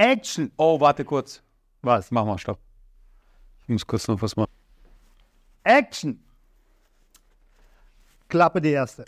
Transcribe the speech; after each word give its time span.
Action! 0.00 0.50
Oh, 0.56 0.80
warte 0.80 1.04
kurz. 1.04 1.42
Was? 1.82 2.10
Mach 2.10 2.24
mal, 2.24 2.38
stopp. 2.38 2.58
Ich 3.64 3.68
muss 3.68 3.86
kurz 3.86 4.08
noch 4.08 4.22
was 4.22 4.34
machen. 4.34 4.50
Action! 5.62 6.18
Klappe 8.28 8.62
die 8.62 8.70
erste. 8.70 9.04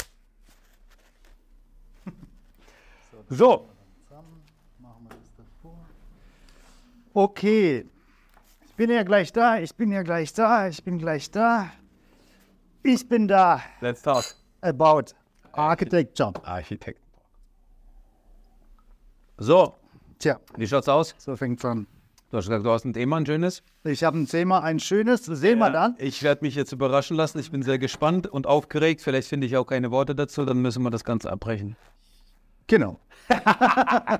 So. 3.31 3.71
Okay. 7.15 7.87
Ich 8.67 8.75
bin 8.75 8.91
ja 8.91 9.03
gleich 9.03 9.33
da, 9.33 9.59
ich 9.61 9.75
bin 9.75 9.93
ja 9.93 10.03
gleich 10.03 10.35
da, 10.35 10.69
ich 10.69 10.85
bin 10.85 10.99
gleich 10.99 11.31
da. 11.31 11.73
Ich 12.83 13.09
bin 13.09 13.29
da. 13.29 13.63
Let's 13.81 14.01
start. 14.01 14.37
About 14.61 15.15
Architecture. 15.53 16.33
Architekt. 16.45 17.01
So, 19.39 19.75
Tja, 20.23 20.39
wie 20.57 20.69
schaut's 20.69 20.89
aus? 20.89 21.17
so 21.19 21.35
fängt's 21.35 21.65
an. 21.65 21.89
Du 22.31 22.37
hast 22.37 22.47
gesagt, 22.47 22.65
du 22.65 22.71
hast 22.71 22.85
ein 22.85 22.93
Thema, 22.93 23.17
ein 23.17 23.27
schönes. 23.27 23.65
Ich 23.83 24.05
habe 24.05 24.17
ein 24.19 24.29
Thema, 24.29 24.63
ein 24.63 24.79
schönes. 24.79 25.25
Sehen 25.25 25.59
wir 25.59 25.71
dann. 25.71 25.97
Ich 25.99 26.23
werde 26.23 26.45
mich 26.45 26.55
jetzt 26.55 26.71
überraschen 26.71 27.17
lassen. 27.17 27.41
Ich 27.41 27.51
bin 27.51 27.63
sehr 27.65 27.81
gespannt 27.81 28.29
und 28.29 28.47
aufgeregt. 28.47 29.01
Vielleicht 29.03 29.27
finde 29.27 29.49
ich 29.49 29.57
auch 29.57 29.65
keine 29.67 29.91
Worte 29.91 30.15
dazu. 30.15 30.45
Dann 30.45 30.63
müssen 30.63 30.85
wir 30.85 30.91
das 30.91 31.03
Ganze 31.03 31.29
abbrechen. 31.31 31.75
Genau. 32.69 33.01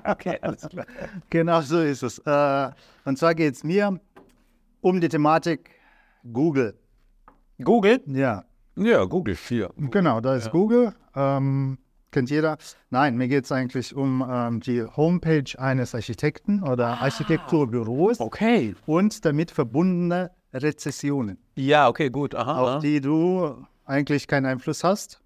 Okay, 0.05 0.37
alles 0.41 0.67
klar. 0.67 0.85
Genau 1.29 1.61
so 1.61 1.79
ist 1.79 2.03
es. 2.03 2.19
Äh, 2.19 2.71
und 3.05 3.17
zwar 3.17 3.33
geht 3.33 3.53
es 3.55 3.63
mir 3.63 3.97
um 4.81 4.99
die 4.99 5.07
Thematik 5.07 5.69
Google. 6.33 6.77
Google? 7.63 8.01
Ja, 8.07 8.43
Ja, 8.75 9.05
Google 9.05 9.35
4. 9.35 9.69
genau, 9.89 10.19
da 10.19 10.35
ist 10.35 10.51
Google. 10.51 10.93
Ähm, 11.15 11.77
kennt 12.13 12.29
jeder. 12.29 12.57
Nein, 12.89 13.17
mir 13.17 13.27
geht 13.27 13.43
es 13.43 13.51
eigentlich 13.51 13.93
um 13.95 14.25
ähm, 14.27 14.59
die 14.61 14.83
Homepage 14.83 15.43
eines 15.57 15.93
Architekten 15.93 16.63
oder 16.63 17.01
Architekturbüros 17.01 18.19
Okay. 18.21 18.75
und 18.85 19.25
damit 19.25 19.51
verbundene 19.51 20.31
Rezessionen, 20.53 21.37
Ja, 21.55 21.89
okay, 21.89 22.09
gut. 22.09 22.35
Aha. 22.35 22.61
auf 22.61 22.69
aha. 22.69 22.79
die 22.79 23.01
du 23.01 23.55
eigentlich 23.85 24.27
keinen 24.27 24.45
Einfluss 24.45 24.83
hast. 24.83 25.19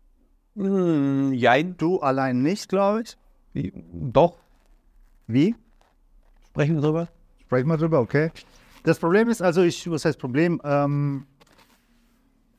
Hm, 0.56 1.34
jein. 1.34 1.76
Du 1.78 2.00
allein 2.00 2.42
nicht, 2.42 2.70
glaube 2.70 3.04
ich. 3.54 3.72
Doch. 3.92 4.38
Wie? 5.28 5.54
Sprechen 6.50 6.76
wir 6.76 6.82
drüber? 6.82 7.08
Sprechen 7.42 7.68
wir 7.68 7.78
drüber, 7.78 8.00
okay. 8.00 8.32
Das 8.84 8.98
Problem 9.00 9.28
ist, 9.30 9.42
also 9.42 9.62
ich, 9.62 9.90
was 9.92 10.06
heißt 10.06 10.18
Problem? 10.18 10.62
Ähm, 10.64 11.26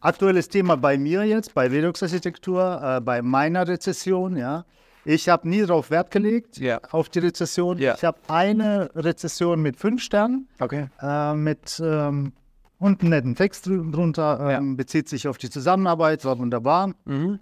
aktuelles 0.01 0.49
Thema 0.49 0.77
bei 0.77 0.97
mir 0.99 1.25
jetzt, 1.25 1.55
bei 1.55 1.67
Redux 1.69 2.03
Architektur, 2.03 2.81
äh, 2.83 3.01
bei 3.01 3.23
meiner 3.23 3.67
Rezession, 3.67 4.37
ja. 4.37 4.65
Ich 5.05 5.29
habe 5.29 5.49
nie 5.49 5.61
darauf 5.63 5.91
Wert 5.91 6.11
gelegt, 6.11 6.59
Ja. 6.59 6.81
auf 6.91 7.09
die 7.09 7.21
Rezession. 7.21 7.79
Ja. 7.79 7.95
Ich 7.95 8.05
habe 8.05 8.19
eine 8.29 8.91
Rezession 8.95 9.63
mit 9.63 9.77
fünf 9.79 10.03
Sternen, 10.03 10.49
Okay. 10.61 10.89
äh, 11.01 11.35
mit 11.35 11.81
ähm, 11.83 12.33
und 12.79 13.01
einen 13.01 13.11
netten 13.11 13.35
Text 13.35 13.67
drunter, 13.67 14.39
ähm, 14.59 14.77
bezieht 14.77 15.09
sich 15.09 15.27
auf 15.27 15.39
die 15.39 15.51
Zusammenarbeit, 15.51 16.25
war 16.25 16.39
wunderbar. 16.39 16.93
Mhm. 17.07 17.39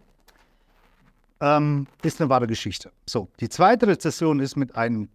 Ähm, 1.41 1.87
ist 2.03 2.21
eine 2.21 2.31
wahre 2.31 2.47
Geschichte. 2.47 2.91
So, 3.05 3.29
die 3.41 3.49
zweite 3.51 3.87
Rezession 3.87 4.41
ist 4.41 4.57
mit 4.57 4.77
einem 4.77 5.09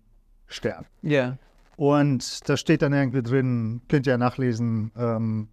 Stern. 0.48 0.86
Ja. 1.02 1.38
Und 1.78 2.48
da 2.48 2.58
steht 2.58 2.84
dann 2.84 2.94
irgendwie 2.94 3.24
drin, 3.24 3.82
könnt 3.88 4.06
ihr 4.06 4.12
ja 4.12 4.18
nachlesen, 4.20 4.92
ähm, 4.96 5.48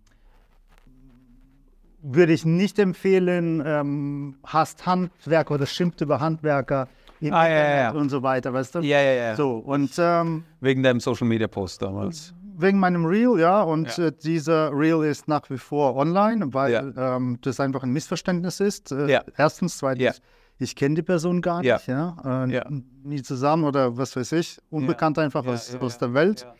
würde 2.02 2.32
ich 2.32 2.44
nicht 2.44 2.78
empfehlen, 2.78 3.62
ähm, 3.64 4.36
hasst 4.44 4.86
Handwerker 4.86 5.54
oder 5.54 5.66
schimpft 5.66 6.00
über 6.00 6.20
Handwerker 6.20 6.88
im 7.20 7.32
Ah, 7.32 7.48
ja, 7.48 7.54
ja, 7.54 7.60
Internet 7.60 7.94
ja. 7.94 8.00
und 8.00 8.08
so 8.10 8.22
weiter, 8.22 8.52
weißt 8.52 8.76
du? 8.76 8.78
Ja, 8.80 9.00
ja, 9.00 9.12
ja. 9.12 9.36
So, 9.36 9.56
und 9.58 9.90
ähm, 9.98 10.44
Wegen 10.60 10.82
deinem 10.82 11.00
Social 11.00 11.26
Media 11.26 11.48
Post 11.48 11.82
damals. 11.82 12.32
wegen 12.60 12.78
meinem 12.80 13.04
Reel, 13.04 13.38
ja, 13.38 13.62
und 13.62 13.96
Ja. 13.96 14.06
Äh, 14.06 14.12
dieser 14.12 14.72
Reel 14.72 15.04
ist 15.04 15.28
nach 15.28 15.48
wie 15.50 15.58
vor 15.58 15.94
online, 15.96 16.52
weil 16.54 16.72
Ja. 16.72 17.16
ähm, 17.16 17.38
das 17.42 17.60
einfach 17.60 17.82
ein 17.84 17.90
Missverständnis 17.92 18.58
ist. 18.60 18.90
Äh, 18.92 19.08
Ja. 19.10 19.22
Erstens, 19.36 19.78
zweitens, 19.78 20.02
Ja. 20.04 20.12
ich 20.58 20.74
kenne 20.76 20.96
die 20.96 21.02
Person 21.02 21.40
gar 21.40 21.60
nicht, 21.62 21.86
ja, 21.86 22.16
äh, 22.46 22.52
Ja. 22.52 22.64
nie 23.04 23.22
zusammen 23.22 23.64
oder 23.64 23.96
was 23.96 24.14
weiß 24.16 24.32
ich, 24.32 24.58
unbekannt 24.70 25.18
einfach 25.20 25.44
Ja, 25.44 25.52
aus, 25.52 25.72
ja, 25.72 25.78
aus 25.80 25.94
ja. 25.94 25.98
der 26.06 26.14
Welt. 26.14 26.40
Ja. 26.48 26.54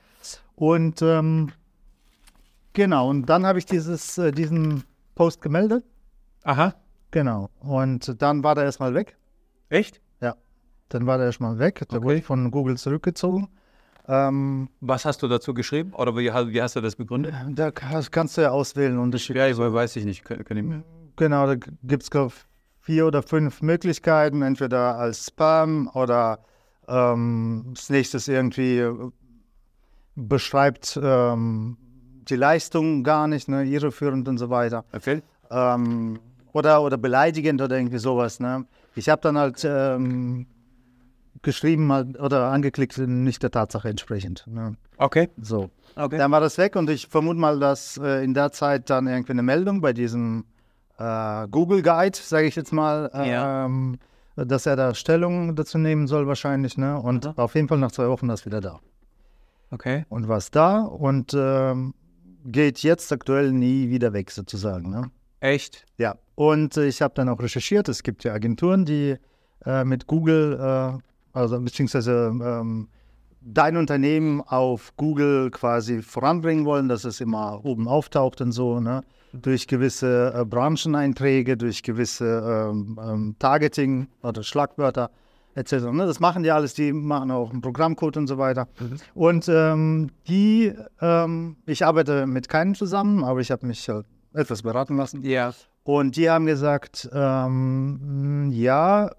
Und 0.57 1.03
ähm, 1.03 1.51
genau, 2.73 3.09
und 3.11 3.27
dann 3.27 3.47
habe 3.47 3.59
ich 3.59 3.67
dieses, 3.67 4.19
äh, 4.19 4.33
diesen 4.33 4.85
Post 5.19 5.43
gemeldet. 5.43 5.85
Aha. 6.45 6.75
Genau. 7.11 7.51
Und 7.59 8.23
dann 8.23 8.45
war 8.45 8.55
der 8.55 8.65
erstmal 8.65 8.95
weg. 8.95 9.17
Echt? 9.69 10.01
Ja. 10.21 10.37
Dann 10.91 11.07
war 11.07 11.19
der 11.19 11.27
erstmal 11.27 11.59
weg. 11.59 11.81
Der 11.91 11.99
Okay. 11.99 12.05
wurde 12.07 12.23
von 12.23 12.51
Google 12.53 12.77
zurückgezogen. 12.77 13.49
Ähm, 14.07 14.69
Was 14.81 15.05
hast 15.05 15.21
du 15.23 15.27
dazu 15.27 15.55
geschrieben? 15.55 15.93
Oder 15.93 16.15
wie, 16.17 16.31
wie 16.53 16.63
hast 16.63 16.77
du 16.77 16.81
das 16.81 16.95
begründet? 16.95 17.35
da 17.51 17.73
kannst 17.73 18.37
du 18.37 18.43
ja 18.43 18.51
auswählen, 18.51 18.97
Unterschied. 18.97 19.35
Ja, 19.37 19.49
ich 19.49 19.59
weiß 19.59 19.97
ich 19.97 20.05
nicht. 20.05 20.25
Kann, 20.25 20.45
kann 20.45 20.57
ich, 20.57 20.65
Genau, 21.17 21.47
da 21.47 21.57
gibt 21.83 22.05
es, 22.05 22.11
vier 22.81 23.07
oder 23.07 23.23
fünf 23.25 23.61
Möglichkeiten, 23.61 24.43
entweder 24.43 24.97
als 24.99 25.27
Spam 25.27 25.91
oder 25.95 26.39
ähm, 26.87 27.73
das 27.75 27.91
nächste 27.91 28.33
irgendwie 28.33 28.79
äh, 28.79 29.11
beschreibt 30.15 30.99
ähm, 31.03 31.77
die 32.31 32.37
Leistung 32.37 33.03
gar 33.05 33.27
nicht, 33.29 33.49
ne, 33.49 33.65
irreführend 33.65 34.29
und 34.29 34.39
so 34.39 34.51
weiter. 34.51 34.85
okay. 34.95 35.23
ähm, 35.51 36.19
oder, 36.53 36.83
oder 36.83 36.97
beleidigend 36.97 37.61
oder 37.61 37.77
irgendwie 37.77 37.99
sowas. 37.99 38.41
Ne? 38.41 38.65
Ich 38.95 39.09
habe 39.09 39.21
dann 39.21 39.37
halt 39.39 39.65
ähm, 39.65 40.47
geschrieben 41.43 41.93
halt, 41.93 42.19
oder 42.19 42.47
angeklickt, 42.51 42.99
nicht 42.99 43.43
der 43.43 43.51
Tatsache 43.51 43.89
entsprechend. 43.89 44.45
Ne? 44.49 44.77
Okay. 44.97 45.29
So. 45.41 45.71
Okay. 45.95 46.17
Dann 46.19 46.31
war 46.33 46.41
das 46.41 46.59
weg 46.59 46.75
und 46.77 46.89
ich 46.91 47.07
vermute 47.07 47.39
mal, 47.39 47.59
dass 47.61 47.99
äh, 47.99 48.25
in 48.25 48.35
der 48.35 48.51
Zeit 48.53 48.89
dann 48.91 49.07
irgendwie 49.07 49.33
eine 49.33 49.43
Meldung 49.43 49.81
bei 49.81 49.93
diesem 49.93 50.45
äh, 50.99 51.47
Google 51.49 51.83
Guide, 51.83 52.17
sage 52.21 52.47
ich 52.47 52.57
jetzt 52.57 52.73
mal, 52.73 53.11
äh, 53.15 53.31
Ja. 53.31 53.65
ähm, 53.67 53.99
dass 54.37 54.67
er 54.67 54.77
da 54.77 54.95
Stellung 54.95 55.55
dazu 55.55 55.79
nehmen 55.79 56.07
soll 56.07 56.27
wahrscheinlich. 56.27 56.77
Ne? 56.79 56.99
Und 56.99 57.25
Mhm. 57.27 57.33
auf 57.37 57.55
jeden 57.55 57.69
Fall 57.69 57.79
nach 57.79 57.93
zwei 57.93 58.09
Wochen 58.09 58.29
ist 58.31 58.47
wieder 58.47 58.61
da. 58.61 58.81
Okay. 59.71 60.07
Und 60.09 60.29
war 60.29 60.41
da 60.51 60.81
und 60.81 61.35
ähm, 61.37 61.95
geht 62.45 62.81
jetzt 62.81 63.13
aktuell 63.13 63.53
nie 63.53 63.91
wieder 63.91 64.13
weg 64.13 64.31
sozusagen. 64.31 64.91
Ne? 64.91 65.11
Echt? 65.41 65.87
Ja, 65.99 66.17
und 66.35 66.77
äh, 66.77 66.87
ich 66.87 67.03
habe 67.03 67.15
dann 67.15 67.29
auch 67.29 67.41
recherchiert. 67.41 67.89
Es 67.89 68.03
gibt 68.03 68.25
ja 68.25 68.33
Agenturen, 68.33 68.85
die 68.85 69.17
äh, 69.65 69.85
mit 69.85 70.07
Google, 70.07 70.59
äh, 70.61 70.99
also 71.33 71.61
beziehungsweise 71.61 72.33
ähm, 72.33 72.89
dein 73.41 73.77
Unternehmen 73.77 74.41
auf 74.41 74.95
Google 74.97 75.51
quasi 75.51 76.03
voranbringen 76.03 76.65
wollen, 76.65 76.89
dass 76.89 77.05
es 77.05 77.21
immer 77.21 77.65
oben 77.65 77.89
auftaucht 77.89 78.41
und 78.41 78.53
so, 78.53 78.81
ne? 78.81 79.03
Durch 79.33 79.67
gewisse 79.67 80.33
äh, 80.35 80.45
Brancheneinträge, 80.45 81.57
durch 81.57 81.83
gewisse 81.83 82.71
ähm, 82.71 82.99
ähm, 83.03 83.37
Targeting 83.39 84.09
oder 84.23 84.43
Schlagwörter 84.43 85.11
etc. 85.59 85.91
Ne? 85.93 86.07
Das 86.07 86.21
machen 86.21 86.43
die 86.43 86.51
alles, 86.51 86.75
die 86.75 86.93
machen 86.93 87.31
auch 87.31 87.51
einen 87.51 87.61
Programmcode 87.61 88.17
und 88.17 88.27
so 88.27 88.39
weiter. 88.39 88.69
Und 89.15 89.49
ähm, 89.49 90.11
die, 90.29 90.73
ähm, 91.01 91.57
ich 91.67 91.85
arbeite 91.85 92.27
mit 92.27 92.49
keinem 92.49 92.75
zusammen, 92.75 93.25
aber 93.25 93.41
ich 93.41 93.51
habe 93.51 93.67
mich 93.67 93.89
halt 93.89 94.07
etwas 94.33 94.63
beraten 94.63 94.97
lassen. 94.97 95.23
Ja. 95.23 95.53
Und 95.83 96.17
die 96.17 96.31
haben 96.31 96.47
gesagt, 96.47 97.09
ähm, 97.13 98.51
ja, 98.53 99.11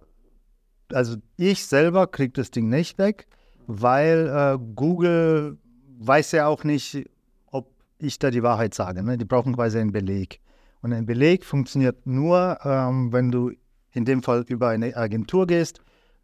also 0.94 1.18
ich 1.36 1.66
selber 1.66 2.08
kriege 2.08 2.34
das 2.34 2.52
Ding 2.52 2.70
nicht 2.70 2.98
weg, 2.98 3.28
weil 3.68 4.28
äh, 4.28 4.58
Google 4.76 5.58
weiß 6.00 6.32
ja 6.32 6.48
auch 6.48 6.64
nicht, 6.64 7.06
ob 7.52 7.70
ich 7.98 8.18
da 8.18 8.32
die 8.32 8.44
Wahrheit 8.44 8.74
sage. 8.74 9.04
Ne? 9.04 9.18
Die 9.18 9.26
brauchen 9.26 9.56
quasi 9.56 9.80
einen 9.80 9.92
Beleg. 9.92 10.40
Und 10.82 10.94
ein 10.94 11.06
Beleg 11.06 11.44
funktioniert 11.44 12.08
nur, 12.08 12.58
ähm, 12.64 13.12
wenn 13.12 13.32
du 13.32 13.52
in 13.92 14.06
dem 14.06 14.24
Fall 14.24 14.46
über 14.48 14.70
eine 14.70 14.96
Agentur 14.96 15.46
gehst, 15.46 15.82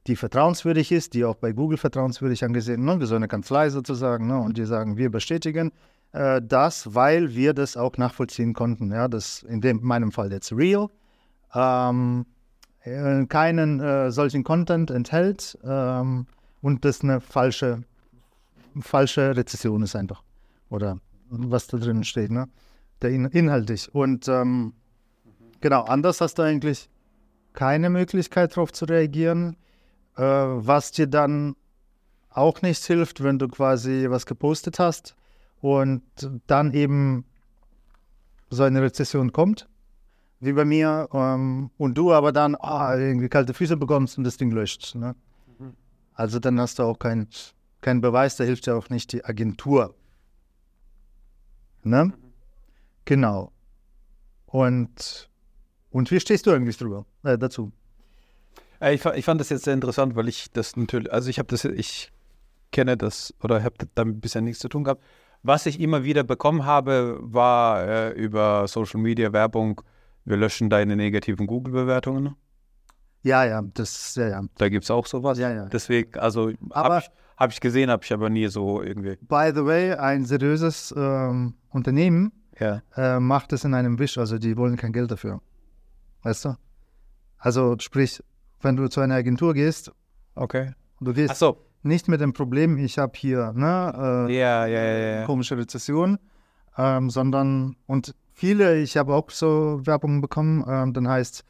die 0.07 0.16
vertrauenswürdig 0.16 0.91
ist, 0.91 1.13
die 1.13 1.25
auch 1.25 1.35
bei 1.35 1.51
Google 1.51 1.77
vertrauenswürdig 1.77 2.43
angesehen, 2.43 2.85
ne? 2.85 3.03
so 3.05 3.16
eine 3.16 3.27
Kanzlei 3.27 3.69
sozusagen. 3.69 4.27
Ne? 4.27 4.39
Und 4.39 4.57
die 4.57 4.65
sagen, 4.65 4.97
wir 4.97 5.09
bestätigen 5.09 5.71
äh, 6.12 6.41
das, 6.44 6.94
weil 6.94 7.33
wir 7.33 7.53
das 7.53 7.75
auch 7.75 7.97
nachvollziehen 7.97 8.53
konnten. 8.53 8.91
Ja? 8.91 9.07
Das 9.07 9.44
in 9.44 9.62
dem, 9.62 9.80
meinem 9.81 10.12
Fall 10.12 10.31
jetzt 10.31 10.51
real. 10.51 10.89
Ähm, 11.53 12.25
äh, 12.83 13.25
keinen 13.25 13.80
äh, 13.80 14.12
solchen 14.12 14.44
Content 14.44 14.91
enthält 14.91 15.57
ähm, 15.63 16.27
und 16.62 16.85
das 16.85 17.01
eine 17.01 17.19
falsche, 17.19 17.83
falsche 18.80 19.35
Rezession 19.35 19.81
ist 19.81 19.95
einfach. 19.95 20.21
Oder 20.69 21.00
was 21.30 21.68
da 21.68 21.77
drin 21.77 22.03
steht, 22.03 22.31
ne? 22.31 22.47
Der 23.01 23.09
in, 23.09 23.25
inhaltlich. 23.25 23.94
Und 23.94 24.27
ähm, 24.27 24.74
genau, 25.62 25.83
anders 25.83 26.21
hast 26.21 26.38
du 26.38 26.44
eigentlich 26.44 26.89
keine 27.53 27.89
Möglichkeit 27.89 28.51
darauf 28.51 28.71
zu 28.71 28.85
reagieren, 28.85 29.57
äh, 30.17 30.23
was 30.23 30.91
dir 30.91 31.07
dann 31.07 31.56
auch 32.29 32.62
nichts 32.62 32.85
hilft, 32.85 33.23
wenn 33.23 33.39
du 33.39 33.47
quasi 33.47 34.07
was 34.09 34.25
gepostet 34.25 34.79
hast 34.79 35.15
und 35.62 36.03
dann 36.47 36.73
eben 36.73 37.25
so 38.50 38.63
eine 38.63 38.81
Rezession 38.81 39.31
kommt, 39.31 39.67
wie 40.39 40.53
bei 40.53 40.65
mir, 40.65 41.09
ähm, 41.13 41.71
und 41.77 41.97
du 41.97 42.13
aber 42.13 42.31
dann 42.31 42.56
ah, 42.56 42.95
irgendwie 42.95 43.29
kalte 43.29 43.53
Füße 43.53 43.77
bekommst 43.77 44.17
und 44.17 44.25
das 44.25 44.38
Ding 44.38 44.51
löscht. 44.51 44.95
Ne? 44.95 45.15
Also 46.13 46.39
dann 46.39 46.59
hast 46.59 46.79
du 46.79 46.83
auch 46.83 47.00
kein, 47.00 47.27
kein 47.81 48.01
Beweis, 48.01 48.35
da 48.35 48.44
hilft 48.44 48.68
ja 48.68 48.75
auch 48.75 48.89
nicht 48.89 49.11
die 49.11 49.23
Agentur. 49.23 49.95
Ne? 51.83 52.13
Genau. 53.06 53.51
Und, 54.45 55.29
und 55.91 56.11
wie 56.11 56.19
stehst 56.19 56.47
du 56.47 56.51
eigentlich 56.51 56.77
drüber, 56.77 57.06
äh, 57.23 57.38
dazu? 57.38 57.71
Äh, 58.85 58.93
ich, 58.93 59.05
ich 59.05 59.25
fand 59.25 59.41
das 59.41 59.49
jetzt 59.49 59.65
sehr 59.65 59.73
interessant, 59.73 60.15
weil 60.15 60.27
ich 60.27 60.51
das 60.51 60.75
natürlich, 60.75 61.11
also 61.11 61.29
ich 61.29 61.39
habe 61.39 61.47
das, 61.47 61.65
ich 61.65 62.11
kenne 62.71 62.97
das 62.97 63.33
oder 63.41 63.63
habe 63.63 63.75
damit 63.95 64.21
bisher 64.21 64.41
nichts 64.41 64.59
zu 64.59 64.69
tun 64.69 64.83
gehabt. 64.83 65.03
Was 65.43 65.65
ich 65.65 65.79
immer 65.79 66.03
wieder 66.03 66.23
bekommen 66.23 66.65
habe, 66.65 67.19
war 67.21 67.87
äh, 67.87 68.09
über 68.11 68.67
Social 68.67 68.99
Media 68.99 69.31
Werbung, 69.33 69.81
wir 70.23 70.37
löschen 70.37 70.69
deine 70.69 70.95
negativen 70.95 71.45
Google-Bewertungen. 71.45 72.35
Ja, 73.21 73.43
ja, 73.43 73.61
das, 73.73 74.15
ja, 74.15 74.27
ja. 74.27 74.41
Da 74.57 74.69
gibt 74.69 74.83
es 74.83 74.91
auch 74.91 75.05
sowas. 75.05 75.37
Ja, 75.39 75.51
ja. 75.51 75.65
Deswegen, 75.65 76.17
also 76.19 76.51
habe 76.73 76.99
ich, 76.99 77.09
hab 77.37 77.51
ich 77.51 77.59
gesehen, 77.59 77.89
habe 77.89 78.03
ich 78.03 78.13
aber 78.13 78.29
nie 78.29 78.47
so 78.47 78.81
irgendwie. 78.81 79.17
By 79.21 79.51
the 79.53 79.65
way, 79.65 79.93
ein 79.93 80.25
seriöses 80.25 80.93
ähm, 80.95 81.55
Unternehmen 81.69 82.31
Ja. 82.59 82.81
äh, 82.95 83.19
macht 83.19 83.53
es 83.53 83.63
in 83.63 83.73
einem 83.73 83.97
Wisch, 83.99 84.17
also 84.17 84.37
die 84.37 84.57
wollen 84.57 84.77
kein 84.77 84.93
Geld 84.93 85.09
dafür. 85.11 85.41
Weißt 86.21 86.45
du? 86.45 86.55
Also 87.37 87.75
sprich, 87.79 88.21
wenn 88.62 88.75
du 88.75 88.88
zu 88.90 89.02
einer 89.02 89.16
Agentur 89.16 89.54
gehst, 89.54 89.92
Okay. 90.36 90.72
du 91.00 91.13
gehst 91.13 91.36
so. 91.38 91.57
nicht 91.84 92.07
mit 92.07 92.22
dem 92.22 92.34
Problem, 92.34 92.78
ich 92.78 92.98
habe 92.98 93.13
hier 93.16 93.54
ne, 93.54 94.28
äh, 94.30 94.38
ja, 94.38 94.66
ja, 94.66 95.19
ja. 95.19 95.25
komische 95.25 95.57
Rezession, 95.57 96.19
ähm, 96.78 97.10
sondern 97.10 97.75
und 97.86 98.13
viele, 98.34 98.78
ich 98.81 98.98
habe 98.98 99.13
auch 99.13 99.30
so 99.30 99.80
Werbung 99.86 100.22
bekommen, 100.22 100.63
ähm, 100.68 100.94
dann 100.94 101.07
heißt, 101.07 101.44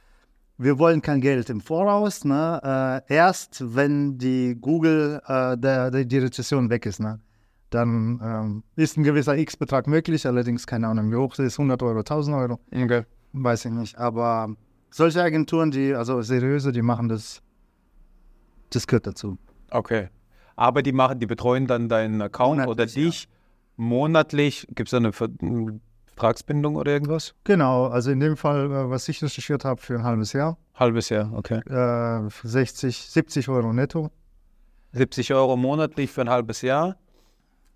wir 0.57 0.79
wollen 0.79 1.01
kein 1.01 1.19
Geld 1.19 1.49
im 1.49 1.59
Voraus, 1.61 2.23
ne? 2.23 3.01
äh, 3.09 3.13
erst 3.13 3.75
wenn 3.75 4.17
die 4.17 4.55
Google, 4.59 5.21
äh, 5.27 5.57
der, 5.57 5.91
der, 5.91 6.05
die 6.05 6.17
Rezession 6.19 6.69
weg 6.69 6.85
ist, 6.85 6.99
ne? 6.99 7.19
dann 7.71 8.21
ähm, 8.23 8.63
ist 8.77 8.97
ein 8.97 9.03
gewisser 9.03 9.35
X-Betrag 9.37 9.87
möglich, 9.87 10.25
allerdings 10.25 10.65
keine 10.65 10.87
Ahnung, 10.87 11.11
wie 11.11 11.15
hoch 11.15 11.35
das 11.35 11.47
ist, 11.47 11.59
100 11.59 11.81
Euro, 11.83 11.99
1000 11.99 12.37
Euro, 12.37 12.59
Okay. 12.71 13.03
weiß 13.33 13.65
ich 13.65 13.71
nicht, 13.71 13.97
aber 13.97 14.55
solche 14.89 15.21
Agenturen, 15.21 15.71
die, 15.71 15.93
also 15.93 16.21
seriöse, 16.21 16.71
die 16.71 16.81
machen 16.81 17.09
das, 17.09 17.41
das 18.69 18.87
gehört 18.87 19.07
dazu. 19.07 19.37
Okay. 19.69 20.09
Aber 20.55 20.81
die 20.81 20.93
machen, 20.93 21.19
die 21.19 21.25
betreuen 21.25 21.67
dann 21.67 21.89
deinen 21.89 22.21
Account 22.21 22.61
oder 22.61 22.85
Monatlich, 22.85 22.95
ja. 22.95 23.03
dich 23.03 23.29
monatlich. 23.75 24.67
Gibt 24.73 24.87
es 24.87 24.91
da 24.91 24.97
eine 24.97 25.11
Ver 25.11 25.29
eine 25.41 25.79
Vertragsbindung 26.05 26.77
oder 26.77 26.91
irgendwas? 26.93 27.35
Genau, 27.43 27.87
also 27.87 28.11
in 28.11 28.21
dem 28.21 28.37
Fall, 28.37 28.71
äh, 28.71 28.89
was 28.89 29.07
ich 29.09 29.21
recherchiert 29.21 29.65
habe, 29.65 29.81
für 29.81 29.95
ein 29.95 30.03
halbes 30.03 30.31
Jahr. 30.31 30.57
Halbes 30.75 31.09
Jahr, 31.09 31.31
okay. 31.33 31.59
äh, 31.67 32.29
60, 32.43 32.97
70 32.97 33.49
Euro 33.49 33.73
netto. 33.73 34.11
70 34.93 35.33
Euro 35.33 35.57
monatlich 35.57 36.09
für 36.09 36.21
ein 36.21 36.29
halbes 36.29 36.61
Jahr. 36.61 36.95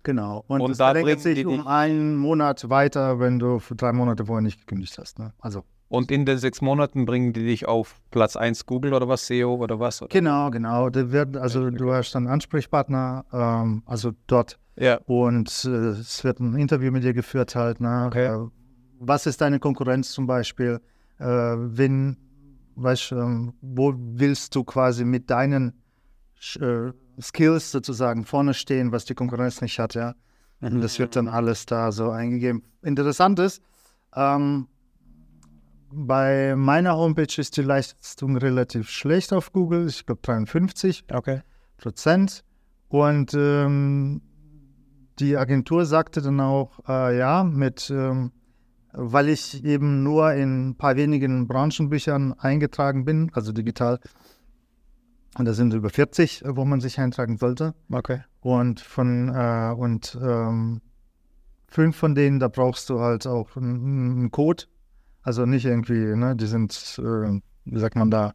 Genau. 0.02 0.44
Und, 0.48 0.62
Und 0.62 0.70
das 0.70 0.78
da 0.78 0.92
bringen 0.94 1.18
sich 1.18 1.44
um 1.44 1.66
einen 1.66 2.16
Monat 2.16 2.70
weiter, 2.70 3.20
wenn 3.20 3.38
du 3.38 3.58
für 3.58 3.74
drei 3.74 3.92
Monate 3.92 4.24
vorher 4.24 4.40
nicht 4.40 4.60
gekündigt 4.60 4.96
hast. 4.96 5.18
Ne? 5.18 5.34
Also 5.38 5.64
Und 5.90 6.12
in 6.12 6.24
den 6.24 6.38
sechs 6.38 6.60
Monaten 6.60 7.04
bringen 7.04 7.32
die 7.32 7.44
dich 7.44 7.66
auf 7.66 8.00
Platz 8.12 8.36
1 8.36 8.64
Google 8.66 8.94
oder 8.94 9.08
was, 9.08 9.26
SEO 9.26 9.56
oder 9.56 9.80
was? 9.80 10.00
Oder? 10.00 10.08
genau, 10.08 10.48
genau. 10.50 10.88
Wird, 10.92 11.36
also 11.36 11.68
du 11.68 11.92
hast 11.92 12.14
dann 12.14 12.28
Ansprechpartner, 12.28 13.24
ähm, 13.32 13.82
also 13.86 14.12
dort 14.28 14.56
Ja. 14.76 15.00
und 15.06 15.48
äh, 15.64 15.68
es 15.98 16.22
wird 16.22 16.38
ein 16.38 16.54
Interview 16.54 16.92
mit 16.92 17.02
dir 17.02 17.12
geführt 17.12 17.56
halt. 17.56 17.80
Ne? 17.80 18.04
Okay. 18.06 18.26
Äh, 18.26 18.48
was 19.00 19.26
ist 19.26 19.40
deine 19.40 19.58
Konkurrenz 19.58 20.12
zum 20.12 20.28
Beispiel? 20.28 20.80
Äh, 21.18 21.24
wenn, 21.24 22.16
weißt, 22.76 23.10
ähm, 23.10 23.54
wo 23.60 23.92
willst 23.96 24.54
du 24.54 24.62
quasi 24.62 25.04
mit 25.04 25.28
deinen 25.28 25.72
äh, 26.60 26.92
Skills 27.20 27.72
sozusagen 27.72 28.24
vorne 28.24 28.54
stehen, 28.54 28.92
was 28.92 29.06
die 29.06 29.14
Konkurrenz 29.14 29.60
nicht 29.60 29.80
hat, 29.80 29.94
ja? 29.94 30.14
Und 30.60 30.82
das 30.82 30.98
wird 31.00 31.16
dann 31.16 31.26
alles 31.26 31.66
da 31.66 31.90
so 31.90 32.10
eingegeben. 32.10 32.62
Interessant 32.82 33.38
ist, 33.40 33.60
ähm, 34.14 34.68
bei 35.92 36.54
meiner 36.56 36.96
Homepage 36.96 37.40
ist 37.40 37.56
die 37.56 37.62
Leistung 37.62 38.36
relativ 38.36 38.88
schlecht 38.88 39.32
auf 39.32 39.52
Google, 39.52 39.88
ich 39.88 40.06
glaube 40.06 40.22
53 40.22 41.04
Okay. 41.12 41.42
Prozent. 41.76 42.44
Und 42.88 43.34
ähm, 43.34 44.22
die 45.18 45.36
Agentur 45.36 45.86
sagte 45.86 46.22
dann 46.22 46.40
auch, 46.40 46.80
äh, 46.88 47.18
ja, 47.18 47.44
mit, 47.44 47.90
ähm, 47.90 48.32
weil 48.92 49.28
ich 49.28 49.64
eben 49.64 50.02
nur 50.02 50.32
in 50.32 50.70
ein 50.70 50.76
paar 50.76 50.96
wenigen 50.96 51.46
Branchenbüchern 51.46 52.32
eingetragen 52.34 53.04
bin, 53.04 53.30
also 53.34 53.52
digital, 53.52 54.00
und 55.38 55.44
da 55.44 55.52
sind 55.52 55.72
über 55.74 55.90
40, 55.90 56.42
wo 56.44 56.64
man 56.64 56.80
sich 56.80 56.98
eintragen 56.98 57.36
sollte. 57.38 57.74
Okay. 57.90 58.22
Und 58.40 58.80
von 58.80 59.28
äh, 59.28 59.72
und 59.76 60.18
ähm, 60.20 60.80
fünf 61.68 61.96
von 61.96 62.14
denen, 62.14 62.40
da 62.40 62.48
brauchst 62.48 62.90
du 62.90 62.98
halt 63.00 63.26
auch 63.26 63.56
einen, 63.56 64.18
einen 64.18 64.30
Code. 64.30 64.64
Also 65.22 65.46
nicht 65.46 65.66
irgendwie, 65.66 66.16
ne, 66.16 66.34
die 66.36 66.46
sind, 66.46 66.72
äh, 66.98 67.40
wie 67.64 67.78
sagt 67.78 67.96
man 67.96 68.10
da, 68.10 68.34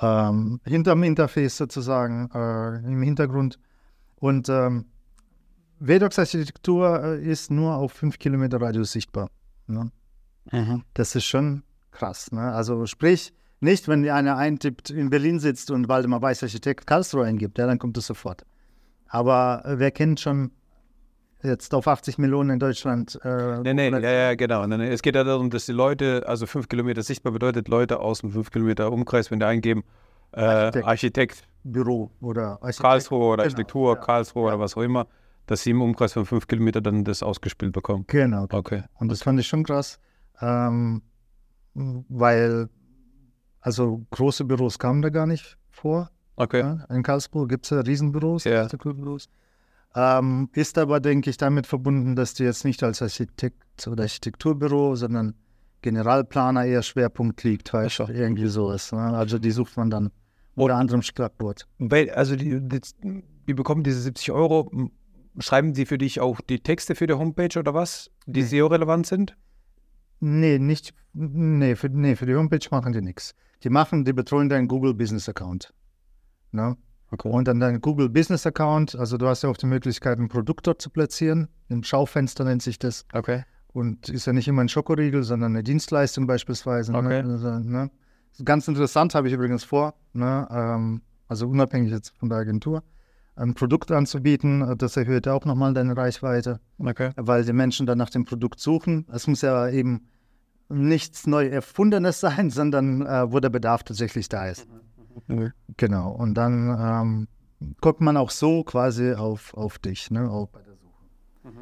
ähm, 0.00 0.60
hinterm 0.64 1.02
Interface 1.02 1.56
sozusagen, 1.56 2.30
äh, 2.34 2.76
im 2.78 3.02
Hintergrund. 3.02 3.58
Und 4.16 4.48
ähm, 4.48 4.86
Vedox-Architektur 5.80 7.02
äh, 7.02 7.22
ist 7.22 7.50
nur 7.50 7.76
auf 7.76 7.92
fünf 7.92 8.18
Kilometer 8.18 8.60
Radius 8.60 8.92
sichtbar. 8.92 9.30
Ne? 9.66 9.90
Das 10.94 11.14
ist 11.14 11.24
schon 11.24 11.62
krass. 11.92 12.32
Ne? 12.32 12.40
Also 12.40 12.86
sprich, 12.86 13.32
nicht, 13.60 13.88
wenn 13.88 14.08
einer 14.08 14.36
eintippt, 14.36 14.90
in 14.90 15.10
Berlin 15.10 15.40
sitzt 15.40 15.70
und 15.70 15.88
Waldemar 15.88 16.22
Weiß 16.22 16.42
Architekt 16.42 16.86
Karlsruhe 16.86 17.24
eingibt, 17.24 17.58
ja, 17.58 17.66
dann 17.66 17.78
kommt 17.78 17.96
das 17.96 18.06
sofort. 18.06 18.44
Aber 19.08 19.62
äh, 19.64 19.78
wer 19.78 19.90
kennt 19.90 20.20
schon 20.20 20.52
jetzt 21.42 21.74
auf 21.74 21.86
80 21.86 22.18
Millionen 22.18 22.50
in 22.50 22.58
Deutschland? 22.58 23.18
Äh, 23.22 23.60
Nee, 23.62 23.74
nee, 23.74 23.90
ja, 23.90 23.98
ja, 24.10 24.34
genau. 24.34 24.64
Es 24.66 25.02
geht 25.02 25.14
ja 25.14 25.24
darum, 25.24 25.50
dass 25.50 25.66
die 25.66 25.72
Leute, 25.72 26.24
also 26.26 26.46
fünf 26.46 26.68
Kilometer 26.68 27.02
sichtbar 27.02 27.32
bedeutet, 27.32 27.68
Leute 27.68 28.00
aus 28.00 28.20
dem 28.20 28.30
fünf 28.30 28.50
Kilometer 28.50 28.90
Umkreis, 28.92 29.30
wenn 29.30 29.38
die 29.40 29.46
eingeben, 29.46 29.84
äh, 30.32 30.40
Architekt. 30.42 30.86
Architekt, 30.86 31.48
Büro 31.64 32.10
oder 32.20 32.58
Architekt. 32.62 32.80
Karlsruhe 32.80 33.18
oder 33.18 33.36
Genau, 33.36 33.44
Architektur, 33.44 33.94
ja, 33.94 34.00
Karlsruhe 34.00 34.42
ja. 34.42 34.48
oder 34.54 34.60
was 34.60 34.76
auch 34.76 34.82
immer, 34.82 35.06
dass 35.46 35.62
sie 35.62 35.70
im 35.70 35.80
Umkreis 35.80 36.12
von 36.12 36.26
fünf 36.26 36.46
Kilometer 36.46 36.80
dann 36.80 37.04
das 37.04 37.22
ausgespielt 37.22 37.72
bekommen. 37.72 38.04
Genau. 38.08 38.46
Okay. 38.50 38.82
Und 38.98 39.08
das 39.10 39.22
fand 39.22 39.40
ich 39.40 39.46
schon 39.46 39.64
krass, 39.64 39.98
ähm, 40.40 41.02
weil 41.74 42.68
also 43.60 44.04
große 44.10 44.44
Büros 44.44 44.78
kamen 44.78 45.02
da 45.02 45.08
gar 45.10 45.26
nicht 45.26 45.56
vor. 45.70 46.10
Okay. 46.36 46.60
Ja, 46.60 46.84
in 46.94 47.02
Karlsruhe 47.02 47.46
gibt 47.48 47.64
es 47.64 47.70
ja 47.70 47.80
Riesenbüros, 47.80 48.44
Ja. 48.44 48.58
Architekturbüros. 48.58 49.28
Ähm, 49.94 50.48
ist 50.52 50.78
aber, 50.78 51.00
denke 51.00 51.30
ich, 51.30 51.36
damit 51.36 51.66
verbunden, 51.66 52.14
dass 52.14 52.34
die 52.34 52.44
jetzt 52.44 52.64
nicht 52.64 52.82
als 52.82 53.02
Architekt 53.02 53.86
oder 53.86 54.02
Architekturbüro, 54.02 54.94
sondern 54.96 55.34
Generalplaner 55.82 56.64
eher 56.64 56.82
Schwerpunkt 56.82 57.42
liegt, 57.44 57.72
du, 57.72 57.88
schon. 57.88 58.10
irgendwie 58.10 58.48
so 58.48 58.70
ist. 58.70 58.92
Ne? 58.92 59.00
Also 59.00 59.38
die 59.38 59.50
sucht 59.50 59.76
man 59.76 59.90
dann 59.90 60.10
unter 60.54 60.76
anderem 60.76 61.02
Schlagwort. 61.02 61.66
Weil, 61.78 62.10
also 62.10 62.36
die, 62.36 62.60
die, 62.60 62.80
die 63.46 63.54
bekommen 63.54 63.84
diese 63.84 64.00
70 64.00 64.32
Euro. 64.32 64.70
Schreiben 65.38 65.74
sie 65.74 65.86
für 65.86 65.98
dich 65.98 66.20
auch 66.20 66.40
die 66.40 66.60
Texte 66.60 66.96
für 66.96 67.06
die 67.06 67.14
Homepage 67.14 67.58
oder 67.58 67.72
was, 67.72 68.10
die 68.26 68.40
Nee. 68.40 68.46
SEO-relevant 68.46 69.06
sind? 69.06 69.36
Nee, 70.20 70.58
nicht, 70.58 70.94
nee 71.12 71.76
für, 71.76 71.88
nee, 71.88 72.16
für 72.16 72.26
die 72.26 72.34
Homepage 72.34 72.66
machen 72.72 72.92
die 72.92 73.00
nichts. 73.00 73.36
Die 73.62 73.70
machen, 73.70 74.04
die 74.04 74.12
betreuen 74.12 74.48
deinen 74.48 74.66
Google 74.66 74.94
Business 74.94 75.28
Account. 75.28 75.72
Ne? 76.50 76.76
Okay. 77.10 77.28
Und 77.28 77.48
dann 77.48 77.58
dein 77.60 77.80
Google 77.80 78.08
Business 78.08 78.46
Account, 78.46 78.94
also 78.94 79.16
du 79.16 79.26
hast 79.26 79.42
ja 79.42 79.48
auch 79.48 79.56
die 79.56 79.66
Möglichkeit, 79.66 80.18
ein 80.18 80.28
Produkt 80.28 80.66
dort 80.66 80.82
zu 80.82 80.90
platzieren. 80.90 81.48
Im 81.68 81.82
Schaufenster 81.82 82.44
nennt 82.44 82.62
sich 82.62 82.78
das. 82.78 83.06
Okay. 83.12 83.44
Und 83.68 84.08
ist 84.08 84.26
ja 84.26 84.32
nicht 84.32 84.48
immer 84.48 84.62
ein 84.62 84.68
Schokoriegel, 84.68 85.22
sondern 85.22 85.52
eine 85.52 85.62
Dienstleistung 85.62 86.26
beispielsweise. 86.26 86.92
Okay. 86.92 87.22
Ne? 87.22 87.32
Also, 87.32 87.58
ne? 87.60 87.90
Ganz 88.44 88.68
interessant 88.68 89.14
habe 89.14 89.28
ich 89.28 89.34
übrigens 89.34 89.64
vor, 89.64 89.94
ne? 90.12 90.46
ähm, 90.50 91.02
also 91.28 91.48
unabhängig 91.48 91.90
jetzt 91.90 92.16
von 92.18 92.28
der 92.28 92.38
Agentur, 92.38 92.82
ein 93.36 93.54
Produkt 93.54 93.90
anzubieten. 93.90 94.76
Das 94.78 94.96
erhöht 94.96 95.28
auch 95.28 95.44
nochmal 95.44 95.74
deine 95.74 95.96
Reichweite, 95.96 96.60
Okay. 96.78 97.10
weil 97.16 97.44
die 97.44 97.52
Menschen 97.52 97.86
dann 97.86 97.98
nach 97.98 98.10
dem 98.10 98.24
Produkt 98.24 98.60
suchen. 98.60 99.06
Es 99.12 99.26
muss 99.26 99.42
ja 99.42 99.68
eben 99.68 100.08
nichts 100.68 101.26
neu 101.26 101.46
Erfundenes 101.46 102.20
sein, 102.20 102.50
sondern 102.50 103.06
äh, 103.06 103.32
wo 103.32 103.40
der 103.40 103.50
Bedarf 103.50 103.82
tatsächlich 103.82 104.28
da 104.28 104.46
ist. 104.46 104.66
Genau. 105.76 106.10
Und 106.12 106.34
dann 106.34 107.26
ähm, 107.60 107.74
kommt 107.80 108.00
man 108.00 108.16
auch 108.16 108.30
so 108.30 108.62
quasi 108.64 109.14
auf, 109.14 109.54
auf 109.54 109.78
dich. 109.78 110.10
Ne? 110.10 110.30
Auf, 110.30 110.50
bei 110.50 110.60
der 110.60 110.74
Suche. 110.74 111.52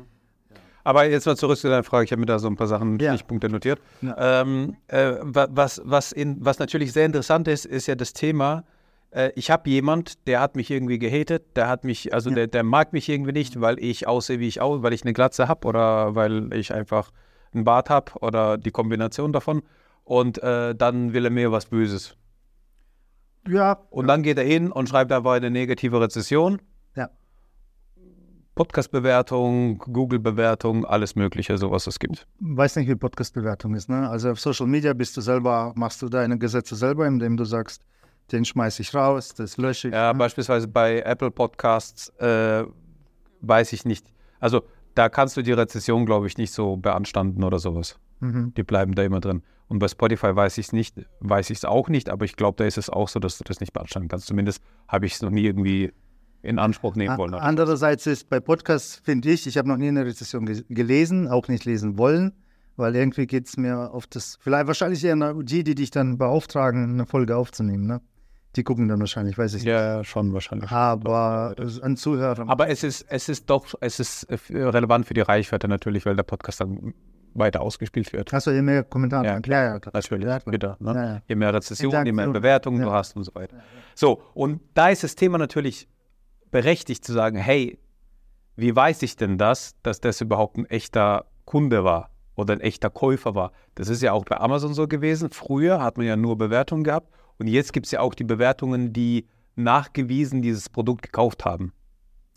Aber 0.84 1.04
jetzt 1.08 1.26
mal 1.26 1.36
zurück 1.36 1.58
zu 1.58 1.68
deiner 1.68 1.82
Frage. 1.82 2.04
Ich 2.04 2.12
habe 2.12 2.20
mir 2.20 2.26
da 2.26 2.38
so 2.38 2.46
ein 2.48 2.56
paar 2.56 2.68
Sachen, 2.68 2.98
Ja. 3.00 3.12
Stichpunkte 3.14 3.48
notiert. 3.48 3.80
Ja. 4.02 4.42
Ähm, 4.42 4.76
äh, 4.86 5.14
wa- 5.20 5.48
was, 5.50 5.82
was, 5.84 6.12
in, 6.12 6.36
was 6.44 6.58
natürlich 6.60 6.92
sehr 6.92 7.06
interessant 7.06 7.48
ist, 7.48 7.64
ist 7.66 7.86
ja 7.88 7.96
das 7.96 8.12
Thema. 8.12 8.62
Äh, 9.10 9.32
ich 9.34 9.50
habe 9.50 9.68
jemand, 9.68 10.26
der 10.28 10.40
hat 10.40 10.54
mich 10.54 10.70
irgendwie 10.70 10.98
gehatet, 11.00 11.56
der 11.56 11.68
hat 11.68 11.82
mich, 11.82 12.14
also 12.14 12.30
Ja. 12.30 12.36
der, 12.36 12.46
der 12.46 12.62
mag 12.62 12.92
mich 12.92 13.08
irgendwie 13.08 13.32
nicht, 13.32 13.60
weil 13.60 13.80
ich 13.80 14.06
aussehe, 14.06 14.38
wie 14.38 14.46
ich 14.46 14.60
aussehe, 14.60 14.84
weil 14.84 14.92
ich 14.92 15.02
eine 15.02 15.12
Glatze 15.12 15.48
habe 15.48 15.66
oder 15.66 16.14
weil 16.14 16.52
ich 16.54 16.72
einfach 16.72 17.10
einen 17.52 17.64
Bart 17.64 17.90
habe 17.90 18.12
oder 18.20 18.56
die 18.56 18.70
Kombination 18.70 19.32
davon. 19.32 19.62
Und 20.04 20.40
äh, 20.40 20.72
dann 20.76 21.12
will 21.14 21.24
er 21.24 21.32
mir 21.32 21.50
was 21.50 21.66
Böses. 21.66 22.14
Ja, 23.46 23.78
Und 23.90 24.06
dann 24.06 24.22
geht 24.22 24.38
er 24.38 24.44
hin 24.44 24.72
und 24.72 24.88
schreibt 24.88 25.12
einfach 25.12 25.32
eine 25.32 25.50
negative 25.50 26.00
Rezession. 26.00 26.60
Ja. 26.94 27.10
Podcast-Bewertung, 28.54 29.78
Google-Bewertung, 29.78 30.84
alles 30.84 31.14
Mögliche, 31.14 31.58
so 31.58 31.70
was 31.70 31.86
es 31.86 31.98
gibt. 31.98 32.26
Weiß 32.40 32.76
nicht, 32.76 32.88
wie 32.88 32.94
Podcast-Bewertung 32.94 33.74
ist. 33.74 33.88
Ne? 33.88 34.08
Also 34.08 34.30
auf 34.30 34.40
Social 34.40 34.66
Media 34.66 34.92
bist 34.94 35.16
du 35.16 35.20
selber, 35.20 35.72
machst 35.76 36.00
du 36.02 36.08
deine 36.08 36.38
Gesetze 36.38 36.74
selber, 36.74 37.06
indem 37.06 37.36
du 37.36 37.44
sagst, 37.44 37.82
den 38.32 38.44
schmeiße 38.44 38.82
ich 38.82 38.94
raus, 38.94 39.34
das 39.34 39.56
lösche 39.56 39.88
ich. 39.88 39.94
Ja, 39.94 40.12
ne? 40.12 40.18
beispielsweise 40.18 40.66
bei 40.68 41.00
Apple 41.00 41.30
Podcasts 41.30 42.08
äh, 42.18 42.64
weiß 43.40 43.72
ich 43.72 43.84
nicht. 43.84 44.12
Also 44.40 44.62
da 44.94 45.08
kannst 45.08 45.36
du 45.36 45.42
die 45.42 45.52
Rezession, 45.52 46.06
glaube 46.06 46.26
ich, 46.26 46.38
nicht 46.38 46.52
so 46.52 46.76
beanstanden 46.76 47.44
oder 47.44 47.58
sowas. 47.58 47.98
Mhm. 48.20 48.52
Die 48.56 48.62
bleiben 48.62 48.94
da 48.94 49.02
immer 49.02 49.20
drin. 49.20 49.42
Und 49.68 49.80
bei 49.80 49.88
Spotify 49.88 50.34
weiß 50.36 50.58
ich 50.58 50.66
es 50.66 50.72
nicht, 50.72 50.94
weiß 51.20 51.50
ich 51.50 51.58
es 51.58 51.64
auch 51.64 51.88
nicht, 51.88 52.08
aber 52.08 52.24
ich 52.24 52.36
glaube, 52.36 52.56
da 52.56 52.64
ist 52.64 52.78
es 52.78 52.88
auch 52.88 53.08
so, 53.08 53.18
dass 53.18 53.38
du 53.38 53.44
das 53.44 53.58
nicht 53.60 53.72
beanstanden 53.72 54.08
kannst. 54.08 54.26
Zumindest 54.26 54.62
habe 54.86 55.06
ich 55.06 55.14
es 55.14 55.22
noch 55.22 55.30
nie 55.30 55.44
irgendwie 55.44 55.92
in 56.42 56.60
Anspruch 56.60 56.94
nehmen 56.94 57.18
wollen. 57.18 57.34
A- 57.34 57.38
Andererseits 57.38 58.06
ist 58.06 58.28
bei 58.28 58.38
Podcasts, 58.38 59.00
finde 59.02 59.28
ich, 59.30 59.46
ich 59.48 59.58
habe 59.58 59.66
noch 59.68 59.76
nie 59.76 59.88
eine 59.88 60.06
Rezession 60.06 60.46
ge 60.46 60.62
gelesen, 60.68 61.26
auch 61.26 61.48
nicht 61.48 61.64
lesen 61.64 61.98
wollen, 61.98 62.32
weil 62.76 62.94
irgendwie 62.94 63.26
geht 63.26 63.48
es 63.48 63.56
mir 63.56 63.90
auf 63.92 64.06
das, 64.06 64.38
vielleicht 64.40 64.68
wahrscheinlich 64.68 65.02
eher 65.02 65.34
die, 65.42 65.64
die 65.64 65.74
dich 65.74 65.90
dann 65.90 66.16
beauftragen, 66.18 66.90
eine 66.92 67.06
Folge 67.06 67.36
aufzunehmen. 67.36 67.86
Ne? 67.86 68.00
Die 68.54 68.62
gucken 68.62 68.86
dann 68.86 69.00
wahrscheinlich, 69.00 69.36
weiß 69.36 69.54
ich 69.54 69.64
nicht. 69.64 69.70
Ja, 69.72 69.96
ja, 69.96 70.04
schon 70.04 70.32
wahrscheinlich. 70.32 70.70
Aber 70.70 71.56
an 71.82 71.96
Zuhörern. 71.96 72.48
Aber 72.48 72.68
es 72.68 72.84
ist, 72.84 73.04
es 73.08 73.28
ist 73.28 73.50
doch, 73.50 73.74
es 73.80 73.98
ist 73.98 74.24
äh, 74.24 74.36
relevant 74.62 75.06
für 75.06 75.14
die 75.14 75.22
Reichweite 75.22 75.66
natürlich, 75.66 76.06
weil 76.06 76.14
der 76.14 76.22
Podcast 76.22 76.60
dann 76.60 76.94
weiter 77.34 77.60
ausgespielt 77.60 78.12
wird. 78.12 78.32
Hast 78.32 78.46
du 78.46 78.52
hier 78.52 78.62
mehr 78.62 78.84
Kommentare? 78.84 79.26
Ja, 79.26 79.34
ja, 79.34 79.40
klar. 79.40 79.80
Natürlich, 79.92 80.24
klar. 80.24 80.40
wieder. 80.46 80.76
Ne? 80.80 80.94
Ja, 80.94 81.04
ja. 81.04 81.22
Je 81.28 81.34
mehr 81.34 81.54
Rezessionen, 81.54 82.06
je 82.06 82.12
mehr. 82.12 82.28
Bewertungen 82.28 82.82
du 82.82 82.90
hast 82.90 83.16
und 83.16 83.24
so 83.24 83.34
weiter. 83.34 83.56
So, 83.94 84.22
und 84.34 84.60
da 84.74 84.88
ist 84.88 85.04
das 85.04 85.14
Thema 85.14 85.38
natürlich 85.38 85.88
berechtigt 86.50 87.04
zu 87.04 87.12
sagen, 87.12 87.36
hey, 87.36 87.78
wie 88.56 88.74
weiß 88.74 89.02
ich 89.02 89.16
denn 89.16 89.38
das, 89.38 89.74
dass 89.82 90.00
das 90.00 90.20
überhaupt 90.20 90.56
ein 90.56 90.66
echter 90.66 91.26
Kunde 91.44 91.84
war 91.84 92.10
oder 92.34 92.54
ein 92.54 92.60
echter 92.60 92.90
Käufer 92.90 93.34
war? 93.34 93.52
Das 93.74 93.88
ist 93.88 94.02
ja 94.02 94.12
auch 94.12 94.24
bei 94.24 94.38
Amazon 94.38 94.72
so 94.72 94.88
gewesen. 94.88 95.30
Früher 95.30 95.82
hat 95.82 95.98
man 95.98 96.06
ja 96.06 96.16
nur 96.16 96.38
Bewertungen 96.38 96.84
gehabt 96.84 97.12
und 97.38 97.48
jetzt 97.48 97.72
gibt 97.72 97.86
es 97.86 97.92
ja 97.92 98.00
auch 98.00 98.14
die 98.14 98.24
Bewertungen, 98.24 98.92
die 98.92 99.28
nachgewiesen 99.56 100.42
dieses 100.42 100.68
Produkt 100.68 101.02
gekauft 101.02 101.44
haben. 101.44 101.72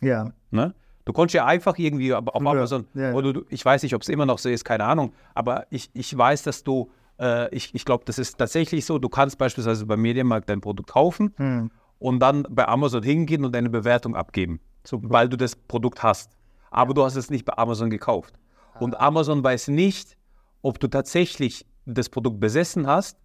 Ja. 0.02 0.32
Ne? 0.52 0.74
Du 1.10 1.14
konntest 1.14 1.34
ja 1.34 1.46
einfach 1.48 1.76
irgendwie 1.80 2.14
auf 2.14 2.36
Amazon, 2.36 2.86
ja, 2.94 3.10
ja. 3.10 3.14
oder 3.16 3.34
du, 3.34 3.42
ich 3.50 3.66
weiß 3.66 3.82
nicht, 3.82 3.96
ob 3.96 4.04
es 4.04 4.10
immer 4.10 4.28
noch 4.28 4.38
so 4.38 4.48
ist, 4.48 4.64
keine 4.64 4.84
Ahnung, 4.84 5.12
aber 5.34 5.66
ich, 5.72 5.90
ich 5.96 6.16
weiß, 6.16 6.44
dass 6.44 6.64
du, 6.64 6.92
äh, 7.20 7.50
ich, 7.50 7.74
ich 7.74 7.84
glaube, 7.84 8.06
das 8.06 8.20
ist 8.20 8.38
tatsächlich 8.38 8.86
so, 8.86 9.00
du 9.00 9.10
kannst 9.10 9.40
beispielsweise 9.40 9.88
beim 9.88 10.00
Medienmarkt 10.02 10.48
dein 10.48 10.62
Produkt 10.62 10.92
kaufen 10.92 11.34
Hm. 11.38 11.72
und 11.98 12.20
dann 12.20 12.46
bei 12.48 12.68
Amazon 12.68 13.02
hingehen 13.02 13.44
und 13.44 13.56
eine 13.56 13.72
Bewertung 13.72 14.16
abgeben, 14.16 14.60
weil 14.92 15.28
du 15.28 15.36
das 15.36 15.56
Produkt 15.56 16.04
hast. 16.04 16.38
Aber 16.70 16.94
du 16.94 17.04
hast 17.04 17.16
es 17.16 17.32
nicht 17.32 17.44
bei 17.44 17.58
Amazon 17.58 17.90
gekauft. 17.90 18.36
Und 18.80 19.00
Amazon 19.00 19.44
weiß 19.44 19.70
nicht, 19.70 20.16
ob 20.62 20.80
du 20.80 20.88
tatsächlich 20.88 21.66
das 21.88 22.08
Produkt 22.10 22.40
besessen 22.40 22.86
hast 22.86 23.18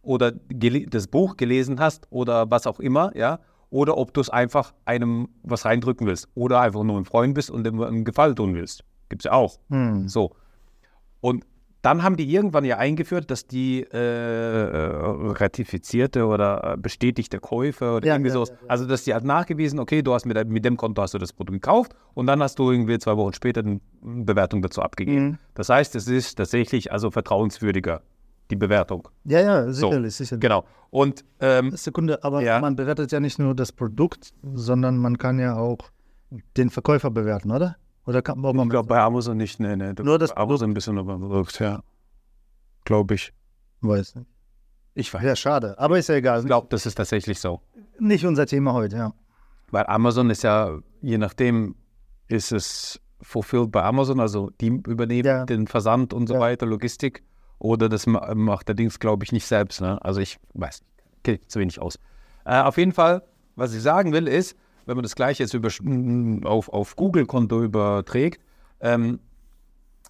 oder 0.00 0.32
das 0.32 1.06
Buch 1.08 1.36
gelesen 1.36 1.80
hast 1.80 2.06
oder 2.08 2.50
was 2.50 2.66
auch 2.66 2.80
immer, 2.80 3.14
ja, 3.14 3.40
oder 3.70 3.96
ob 3.96 4.12
du 4.14 4.20
es 4.20 4.30
einfach 4.30 4.72
einem 4.84 5.28
was 5.42 5.64
reindrücken 5.64 6.06
willst 6.06 6.28
oder 6.34 6.60
einfach 6.60 6.82
nur 6.82 6.98
ein 6.98 7.04
Freund 7.04 7.34
bist 7.34 7.50
und 7.50 7.64
dem 7.64 7.80
einen 7.80 8.04
Gefallen 8.04 8.36
tun 8.36 8.54
willst. 8.54 8.84
Gibt 9.08 9.22
es 9.22 9.24
ja 9.24 9.32
auch. 9.32 9.58
Hm. 9.70 10.08
So. 10.08 10.32
Und 11.20 11.44
dann 11.82 12.02
haben 12.02 12.16
die 12.16 12.32
irgendwann 12.32 12.64
ja 12.64 12.78
eingeführt, 12.78 13.30
dass 13.30 13.46
die 13.46 13.82
äh, 13.82 13.98
äh, 13.98 14.88
ratifizierte 15.32 16.24
oder 16.26 16.72
äh, 16.72 16.76
bestätigte 16.78 17.38
Käufe 17.40 17.92
oder 17.96 18.06
Ja, 18.06 18.14
irgendwie 18.14 18.28
ja, 18.28 18.34
sowas, 18.34 18.50
ja, 18.50 18.56
also 18.68 18.86
dass 18.86 19.04
die 19.04 19.12
hat 19.12 19.22
nachgewiesen, 19.24 19.78
okay, 19.78 20.00
du 20.00 20.14
hast 20.14 20.24
mit, 20.24 20.34
dem- 20.36 20.48
mit 20.48 20.64
dem 20.64 20.78
Konto 20.78 21.02
hast 21.02 21.12
du 21.12 21.18
das 21.18 21.34
Produkt 21.34 21.60
gekauft 21.62 21.94
und 22.14 22.26
dann 22.26 22.42
hast 22.42 22.58
du 22.58 22.70
irgendwie 22.70 22.98
zwei 22.98 23.16
Wochen 23.18 23.34
später 23.34 23.60
eine 23.60 23.80
Bewertung 24.00 24.62
dazu 24.62 24.80
abgegeben. 24.80 25.24
Mhm. 25.26 25.38
Das 25.54 25.68
heißt, 25.68 25.94
es 25.94 26.08
ist 26.08 26.36
tatsächlich 26.36 26.90
also 26.90 27.10
vertrauenswürdiger, 27.10 28.00
die 28.54 28.58
Bewertung. 28.66 29.08
Ja, 29.24 29.40
ja, 29.40 29.64
So, 29.72 29.88
sicherlich, 29.88 30.14
sicherlich. 30.14 30.40
Genau. 30.40 30.64
Und 30.90 31.24
ähm, 31.40 31.72
Sekunde, 31.76 32.22
aber 32.22 32.42
Ja. 32.42 32.60
man 32.60 32.76
bewertet 32.76 33.10
ja 33.12 33.20
nicht 33.20 33.38
nur 33.38 33.54
das 33.54 33.72
Produkt, 33.72 34.32
sondern 34.54 34.96
man 34.98 35.18
kann 35.18 35.38
ja 35.38 35.56
auch 35.56 35.78
den 36.56 36.70
Verkäufer 36.70 37.10
bewerten, 37.10 37.50
oder? 37.50 37.76
Oder 38.06 38.22
kann 38.22 38.38
man 38.38 38.56
ich 38.58 38.68
glaube 38.68 38.88
bei 38.88 39.00
Amazon 39.00 39.36
nicht, 39.36 39.60
nee, 39.60 39.76
nee. 39.76 39.92
Nur 40.02 40.18
das 40.18 40.30
Amazon 40.32 40.70
ein 40.70 40.74
bisschen 40.74 40.98
über 40.98 41.18
Produkt, 41.18 41.58
ja. 41.58 41.82
Glaube 42.84 43.14
ich. 43.14 43.32
weiß 43.80 44.14
nicht. 44.16 44.28
Ich 44.94 45.12
weiß. 45.12 45.22
Ja, 45.24 45.34
schade. 45.36 45.76
Aber 45.78 45.98
ist 45.98 46.08
ja 46.08 46.14
egal. 46.14 46.40
Ich 46.40 46.46
glaube, 46.46 46.68
das 46.70 46.86
ist 46.86 46.94
tatsächlich 46.94 47.40
so. 47.40 47.60
Nicht 47.98 48.24
unser 48.24 48.46
Thema 48.46 48.72
heute, 48.74 48.96
ja. 48.96 49.12
Weil 49.70 49.86
Amazon 49.86 50.30
ist 50.30 50.42
ja, 50.44 50.78
je 51.00 51.18
nachdem, 51.18 51.74
ist 52.28 52.52
es 52.52 53.00
fulfilled 53.20 53.72
bei 53.72 53.82
Amazon, 53.82 54.20
also 54.20 54.50
die 54.60 54.68
übernehmen 54.68 55.26
Ja. 55.26 55.44
den 55.46 55.66
Versand 55.66 56.12
und 56.12 56.26
so 56.28 56.34
Ja. 56.34 56.40
weiter, 56.40 56.66
Logistik. 56.66 57.24
Oder 57.58 57.88
das 57.88 58.06
ma- 58.06 58.34
macht 58.34 58.68
der 58.68 58.74
Dings, 58.74 58.98
glaube 58.98 59.24
ich, 59.24 59.32
nicht 59.32 59.46
selbst. 59.46 59.80
Ne? 59.80 60.02
Also 60.04 60.20
ich 60.20 60.38
weiß, 60.54 60.82
ich 61.26 61.46
zu 61.48 61.60
wenig 61.60 61.80
aus. 61.80 61.98
Äh, 62.44 62.60
auf 62.60 62.76
jeden 62.76 62.92
Fall, 62.92 63.22
was 63.56 63.74
ich 63.74 63.82
sagen 63.82 64.12
will, 64.12 64.28
ist, 64.28 64.56
wenn 64.86 64.96
man 64.96 65.02
das 65.02 65.14
gleiche 65.14 65.42
jetzt 65.42 65.54
über, 65.54 65.70
auf, 66.48 66.68
auf 66.68 66.96
Google-Konto 66.96 67.62
überträgt, 67.62 68.40
ähm, 68.80 69.20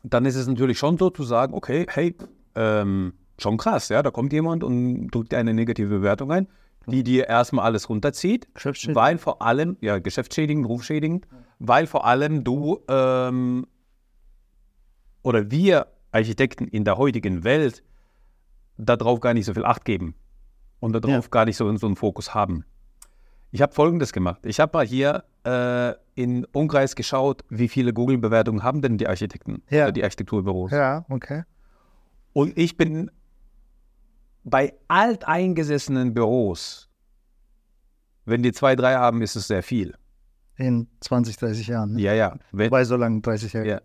dann 0.03 0.27
ist 0.27 0.35
es 0.35 0.47
natürlich 0.47 0.79
schon 0.79 0.99
so 0.99 1.11
zu 1.11 1.23
sagen, 1.23 1.55
okay, 1.55 1.87
hey, 1.89 2.17
ähm, 2.57 3.15
schon 3.39 3.57
krass, 3.57 3.89
ja, 3.89 4.03
da 4.03 4.11
kommt 4.11 4.33
jemand 4.33 4.65
und 4.65 5.09
drückt 5.09 5.33
dir 5.33 5.39
eine 5.39 5.55
negative 5.55 5.89
Bewertung 5.89 6.33
ein, 6.33 6.49
die 6.87 7.03
dir 7.03 7.29
erstmal 7.29 7.65
alles 7.65 7.89
runterzieht, 7.89 8.53
Geschäftsschädigend. 8.55 8.97
weil 8.97 9.19
vor 9.19 9.43
allem, 9.43 9.77
ja, 9.81 9.99
geschäftsschädigend, 9.99 10.67
rufschädigend, 10.67 11.27
weil 11.59 11.87
vor 11.87 12.05
allem 12.05 12.45
du 12.45 12.81
ähm, 12.89 13.67
oder 15.23 15.51
wir 15.51 15.87
Architekten 16.15 16.67
in 16.69 16.85
der 16.85 16.97
heutigen 16.97 17.45
Welt 17.45 17.83
darauf 18.77 19.21
gar 19.21 19.35
nicht 19.35 19.47
so 19.47 19.55
viel 19.55 19.65
Acht 19.65 19.85
geben 19.85 20.15
und 20.81 20.93
darauf 20.93 21.31
gar 21.31 21.45
nicht 21.45 21.57
so, 21.57 21.77
so 21.77 21.87
einen 21.87 21.97
Fokus 21.97 22.35
haben. 22.35 22.65
Ich 23.51 23.63
habe 23.63 23.73
Folgendes 23.73 24.13
gemacht. 24.13 24.45
Ich 24.47 24.59
habe 24.59 24.77
mal 24.77 24.87
hier 24.87 25.25
äh, 25.47 25.95
in 26.21 26.45
Umkreis 26.47 26.97
geschaut, 26.97 27.45
wie 27.49 27.69
viele 27.69 27.93
Google-Bewertungen 27.93 28.63
haben 28.63 28.83
denn 28.83 28.99
die 28.99 29.07
Architekten 29.07 29.63
Ja. 29.71 29.85
oder 29.85 29.93
die 29.93 30.03
Architekturbüros. 30.03 30.73
Ja, 30.73 31.05
okay. 31.09 31.45
Und 32.33 32.59
ich 32.59 32.77
bin 32.77 33.11
bei 34.43 34.75
alteingesessenen 34.89 36.15
Büros, 36.15 36.91
wenn 38.25 38.43
die 38.43 38.53
zwei, 38.53 38.75
drei 38.75 38.95
haben, 38.95 39.23
ist 39.23 39.37
es 39.37 39.47
sehr 39.47 39.63
viel. 39.63 39.95
In 40.57 40.89
20, 41.01 41.37
30 41.37 41.67
Jahren. 41.69 41.93
Ne? 41.95 42.01
Ja, 42.01 42.13
ja. 42.13 42.37
Wenn, 42.53 42.67
Wobei 42.71 42.85
so 42.85 42.97
lange 42.97 43.21
30 43.21 43.53
Jahre. 43.53 43.69
Ja. 43.69 43.81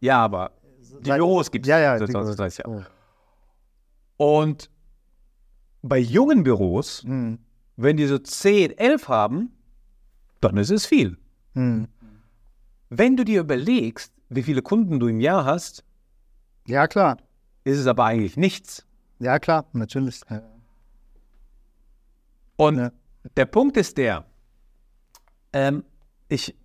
ja, 0.00 0.18
aber 0.24 0.52
die 1.00 1.10
Büros 1.10 1.50
gibt 1.50 1.66
es 1.66 1.70
Ja, 1.70 1.78
ja. 1.78 1.98
seit 1.98 2.08
die- 2.08 2.12
20, 2.12 2.36
30 2.36 2.58
Jahren. 2.64 2.86
Oh. 4.18 4.36
Und 4.38 4.70
bei 5.82 5.98
jungen 5.98 6.42
Büros, 6.42 7.02
Hm. 7.04 7.38
wenn 7.76 7.96
die 7.96 8.06
so 8.06 8.18
10, 8.18 8.76
11 8.76 9.08
haben, 9.08 9.52
dann 10.40 10.56
ist 10.56 10.70
es 10.70 10.86
viel. 10.86 11.16
Hm. 11.54 11.88
Wenn 12.90 13.16
du 13.16 13.24
dir 13.24 13.40
überlegst, 13.40 14.12
wie 14.28 14.42
viele 14.42 14.62
Kunden 14.62 14.98
du 15.00 15.08
im 15.08 15.20
Jahr 15.20 15.44
hast, 15.44 15.84
Ja, 16.66 16.86
klar. 16.88 17.16
ist 17.64 17.78
es 17.78 17.86
aber 17.86 18.04
eigentlich 18.04 18.36
nichts. 18.36 18.86
Ja, 19.20 19.38
klar, 19.38 19.66
natürlich. 19.72 20.20
Ja. 20.30 20.42
Und 22.56 22.78
Ja. 22.78 22.92
der 23.36 23.46
Punkt 23.46 23.76
ist 23.76 23.96
der, 23.98 24.24
ähm, 25.52 25.84
ich 26.28 26.56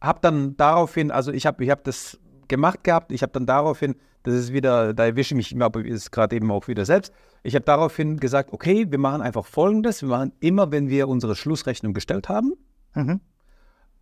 habe 0.00 0.20
dann 0.20 0.56
daraufhin, 0.56 1.10
also 1.10 1.32
ich 1.32 1.46
habe 1.46 1.62
ich 1.64 1.70
hab 1.70 1.84
das 1.84 2.18
gemacht 2.52 2.84
gehabt, 2.84 3.10
ich 3.10 3.22
habe 3.22 3.32
dann 3.32 3.46
daraufhin, 3.46 3.96
das 4.22 4.34
ist 4.34 4.52
wieder, 4.52 4.92
da 4.94 5.06
erwische 5.06 5.34
ich 5.34 5.36
mich 5.36 5.52
immer, 5.52 5.64
aber 5.64 5.84
ist 5.84 6.12
gerade 6.12 6.36
eben 6.36 6.50
auch 6.52 6.68
wieder 6.68 6.84
selbst, 6.84 7.12
ich 7.42 7.54
habe 7.56 7.64
daraufhin 7.64 8.18
gesagt, 8.20 8.52
okay, 8.52 8.86
wir 8.88 8.98
machen 8.98 9.22
einfach 9.22 9.44
Folgendes, 9.46 10.02
wir 10.02 10.10
machen 10.10 10.32
immer, 10.40 10.70
wenn 10.70 10.88
wir 10.88 11.08
unsere 11.08 11.34
Schlussrechnung 11.34 11.94
gestellt 11.94 12.28
haben, 12.28 12.52
Mhm. 12.94 13.20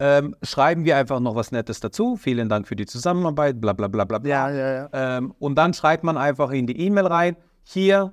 ähm, 0.01 0.35
schreiben 0.43 0.85
wir 0.85 0.97
einfach 0.97 1.21
noch 1.21 1.37
was 1.37 1.53
Nettes 1.53 1.79
dazu, 1.81 2.17
vielen 2.17 2.49
Dank 2.49 2.67
für 2.67 2.75
die 2.75 2.87
Zusammenarbeit, 2.87 3.61
bla 3.61 3.73
bla 3.73 3.87
bla 3.89 4.05
bla. 4.05 4.19
bla. 4.19 4.29
Ja, 4.29 4.51
ja, 4.51 4.73
ja. 4.73 4.89
Ähm, 4.93 5.33
und 5.39 5.55
dann 5.55 5.73
schreibt 5.75 6.03
man 6.05 6.17
einfach 6.19 6.51
in 6.51 6.67
die 6.67 6.79
E-Mail 6.81 7.07
rein, 7.07 7.37
hier 7.63 8.13